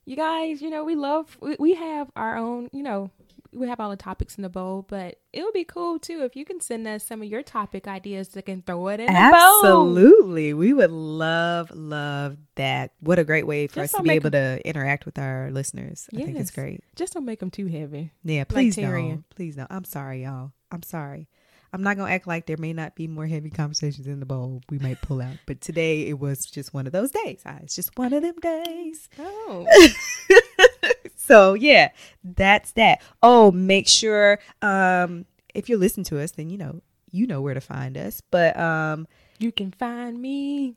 you 0.05 0.17
guys, 0.17 0.61
you 0.61 0.71
know, 0.71 0.83
we 0.83 0.97
love, 0.97 1.39
we, 1.41 1.55
we 1.59 1.75
have 1.75 2.11
our 2.17 2.37
own, 2.37 2.71
you 2.73 2.83
know, 2.83 3.13
we 3.53 3.69
have 3.69 3.81
all 3.81 3.91
the 3.91 3.97
topics 3.97 4.37
in 4.37 4.43
the 4.43 4.49
bowl, 4.49 4.85
but 4.89 5.17
it 5.33 5.43
would 5.43 5.53
be 5.53 5.65
cool 5.65 5.99
too 5.99 6.23
if 6.23 6.37
you 6.37 6.45
can 6.45 6.61
send 6.61 6.87
us 6.87 7.05
some 7.05 7.23
of 7.23 7.29
your 7.29 7.43
topic 7.43 7.89
ideas 7.89 8.29
that 8.29 8.47
can 8.47 8.63
throw 8.63 8.89
it 8.89 9.01
in 9.01 9.09
Absolutely. 9.09 10.55
We 10.55 10.73
would 10.73 10.91
love, 10.91 11.71
love 11.75 12.37
that. 12.55 12.93
What 13.01 13.19
a 13.19 13.25
great 13.25 13.47
way 13.47 13.67
for 13.67 13.77
Just 13.77 13.95
us 13.95 13.99
to 13.99 14.03
be 14.03 14.11
able 14.11 14.31
them... 14.31 14.59
to 14.59 14.69
interact 14.69 15.05
with 15.05 15.19
our 15.19 15.51
listeners. 15.51 16.09
Yes. 16.13 16.23
I 16.23 16.27
think 16.27 16.39
it's 16.39 16.51
great. 16.51 16.83
Just 16.95 17.15
don't 17.15 17.25
make 17.25 17.41
them 17.41 17.51
too 17.51 17.67
heavy. 17.67 18.13
Yeah, 18.23 18.45
please 18.45 18.77
like 18.77 18.87
don't. 18.87 19.25
Please 19.31 19.57
don't. 19.57 19.71
I'm 19.71 19.85
sorry, 19.85 20.25
y'all. 20.25 20.53
I'm 20.71 20.83
sorry. 20.83 21.29
I'm 21.73 21.83
not 21.83 21.97
gonna 21.97 22.11
act 22.11 22.27
like 22.27 22.47
there 22.47 22.57
may 22.57 22.73
not 22.73 22.97
be 22.97 23.07
more 23.07 23.27
heavy 23.27 23.51
conversations 23.51 24.07
in 24.07 24.19
the 24.19 24.27
bowl. 24.27 24.61
We 24.71 24.79
might 24.79 25.01
pull 25.03 25.23
out, 25.23 25.37
but 25.47 25.61
today 25.61 26.09
it 26.09 26.19
was 26.19 26.45
just 26.45 26.75
one 26.75 26.87
of 26.87 26.93
those 26.93 27.13
days. 27.13 27.43
It's 27.63 27.77
just 27.77 27.97
one 27.97 28.13
of 28.13 28.23
them 28.23 28.35
days. 28.41 29.09
Oh. 29.19 29.67
so 31.31 31.55
yeah, 31.55 31.91
that's 32.25 32.73
that. 32.73 33.01
Oh, 33.23 33.51
make 33.53 33.89
sure 33.89 34.39
um 34.63 35.27
if 35.55 35.69
you're 35.69 35.79
listening 35.79 36.05
to 36.05 36.21
us, 36.21 36.33
then 36.33 36.51
you 36.51 36.59
know 36.59 36.81
you 37.11 37.27
know 37.27 37.41
where 37.41 37.55
to 37.55 37.61
find 37.61 37.97
us. 37.97 38.21
But 38.31 38.59
um 38.59 39.07
you 39.39 39.53
can 39.53 39.73
find 39.73 40.21
me. 40.21 40.77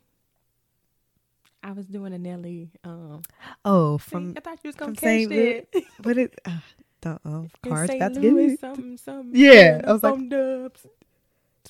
I 1.63 1.71
was 1.71 1.85
doing 1.85 2.13
a 2.13 2.17
Nelly. 2.17 2.71
Um, 2.83 3.21
oh, 3.63 3.97
from 3.97 4.33
I 4.35 4.41
thought 4.41 4.59
you 4.63 4.67
was 4.67 4.75
gonna 4.75 4.93
catch 4.93 5.31
it. 5.31 5.73
What 6.03 6.17
it? 6.17 6.39
Uh, 6.45 6.57
the 7.01 7.19
uh, 7.25 7.43
cards 7.67 7.91
get 7.91 8.15
me. 8.17 8.57
Something, 8.57 8.97
something, 8.97 9.31
yeah, 9.33 9.81
I 9.85 9.93
was 9.93 10.03
like, 10.03 10.29
dubs. 10.29 10.85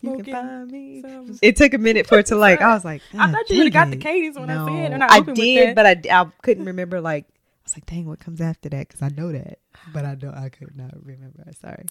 You 0.02 0.18
can 0.18 0.26
find 0.26 0.72
me. 0.72 1.02
Some. 1.02 1.40
It 1.42 1.56
took 1.56 1.74
a 1.74 1.78
minute 1.78 2.08
for 2.08 2.20
it 2.20 2.26
to 2.28 2.36
like. 2.36 2.62
I 2.62 2.74
was 2.74 2.84
like, 2.84 3.02
I 3.18 3.32
thought 3.32 3.50
you 3.50 3.58
would 3.58 3.74
have 3.74 3.74
got 3.74 3.92
the 3.92 3.98
cadence 3.98 4.38
when 4.38 4.48
no, 4.48 4.66
I 4.66 4.68
said. 4.68 4.94
And 4.94 5.04
I 5.04 5.20
did, 5.22 5.76
but 5.76 5.86
I, 5.86 6.02
I 6.12 6.26
couldn't 6.42 6.66
remember 6.66 7.00
like 7.00 7.26
was 7.64 7.76
like, 7.76 7.86
dang, 7.86 8.06
what 8.06 8.20
comes 8.20 8.42
after 8.42 8.70
that? 8.70 8.88
Because 8.88 9.02
I 9.02 9.10
know 9.10 9.32
that, 9.32 9.60
but 9.94 10.06
I 10.06 10.16
don't. 10.16 10.36
I 10.36 10.50
could 10.50 10.76
not 10.76 10.92
remember. 11.04 11.46
Sorry. 11.60 11.86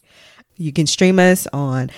You 0.56 0.72
can 0.72 0.86
stream 0.86 1.18
us 1.18 1.46
on 1.52 1.90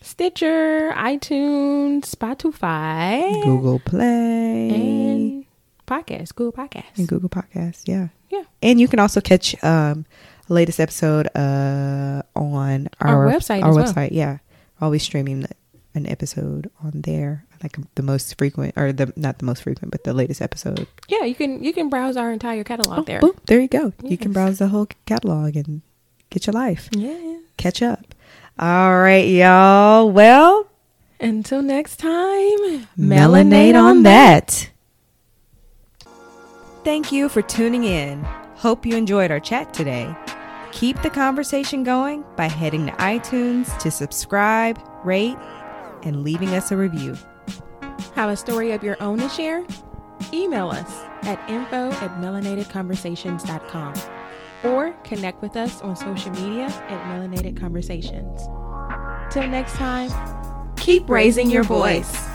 Stitcher, 0.00 0.92
iTunes, 0.96 2.10
Spotify, 2.10 3.42
Google 3.44 3.78
Play, 3.78 4.70
and 4.70 5.44
podcast, 5.86 6.34
Google 6.34 6.52
Podcast, 6.64 6.96
and 6.96 7.06
Google 7.08 7.28
Podcast. 7.28 7.82
Yeah, 7.86 8.08
yeah. 8.30 8.42
And 8.62 8.80
you 8.80 8.88
can 8.88 8.98
also 8.98 9.20
catch 9.20 9.62
um 9.62 10.04
latest 10.48 10.80
episode 10.80 11.28
uh 11.36 12.22
on 12.34 12.88
our, 13.00 13.26
our 13.26 13.32
website. 13.32 13.62
Our 13.62 13.72
website, 13.72 13.96
well. 13.96 14.08
yeah. 14.12 14.38
Always 14.80 15.04
streaming 15.04 15.46
an 15.94 16.06
episode 16.06 16.70
on 16.82 16.92
there 16.94 17.44
like 17.62 17.78
um, 17.78 17.86
the 17.94 18.02
most 18.02 18.36
frequent 18.38 18.74
or 18.76 18.92
the 18.92 19.12
not 19.16 19.38
the 19.38 19.44
most 19.44 19.62
frequent 19.62 19.90
but 19.90 20.04
the 20.04 20.12
latest 20.12 20.40
episode. 20.42 20.86
Yeah 21.08 21.24
you 21.24 21.34
can 21.34 21.62
you 21.62 21.72
can 21.72 21.88
browse 21.88 22.16
our 22.16 22.32
entire 22.32 22.64
catalog 22.64 23.00
oh, 23.00 23.02
there. 23.02 23.20
boop, 23.20 23.36
there 23.46 23.60
you 23.60 23.68
go. 23.68 23.92
Yes. 24.02 24.10
you 24.10 24.18
can 24.18 24.32
browse 24.32 24.58
the 24.58 24.68
whole 24.68 24.88
catalog 25.06 25.56
and 25.56 25.82
get 26.30 26.46
your 26.46 26.54
life. 26.54 26.88
Yeah 26.92 27.36
catch 27.56 27.82
up. 27.82 28.14
All 28.58 28.98
right 29.00 29.28
y'all. 29.28 30.10
Well 30.10 30.68
until 31.20 31.62
next 31.62 31.96
time 31.96 32.88
melanate 32.98 33.80
on 33.80 34.02
that. 34.02 34.70
Thank 36.84 37.12
you 37.12 37.28
for 37.28 37.42
tuning 37.42 37.84
in. 37.84 38.24
Hope 38.56 38.84
you 38.84 38.96
enjoyed 38.96 39.30
our 39.30 39.38
chat 39.38 39.72
today. 39.72 40.12
Keep 40.72 41.02
the 41.02 41.10
conversation 41.10 41.84
going 41.84 42.24
by 42.34 42.48
heading 42.48 42.86
to 42.86 42.92
itunes 42.92 43.78
to 43.78 43.90
subscribe 43.90 44.80
rate 45.04 45.36
and 46.04 46.22
leaving 46.22 46.50
us 46.50 46.70
a 46.72 46.76
review 46.76 47.16
have 48.14 48.30
a 48.30 48.36
story 48.36 48.72
of 48.72 48.82
your 48.84 48.96
own 49.02 49.18
to 49.18 49.28
share? 49.28 49.64
Email 50.32 50.68
us 50.68 51.02
at 51.22 51.38
info 51.50 51.90
at 51.90 52.20
melanatedconversations.com 52.20 53.94
or 54.64 54.92
connect 55.02 55.42
with 55.42 55.56
us 55.56 55.80
on 55.82 55.96
social 55.96 56.30
media 56.32 56.66
at 56.66 57.04
Melanated 57.06 57.58
Conversations. 57.58 58.42
Till 59.32 59.48
next 59.48 59.74
time, 59.74 60.10
keep 60.76 61.08
raising 61.08 61.50
your 61.50 61.64
voice. 61.64 62.31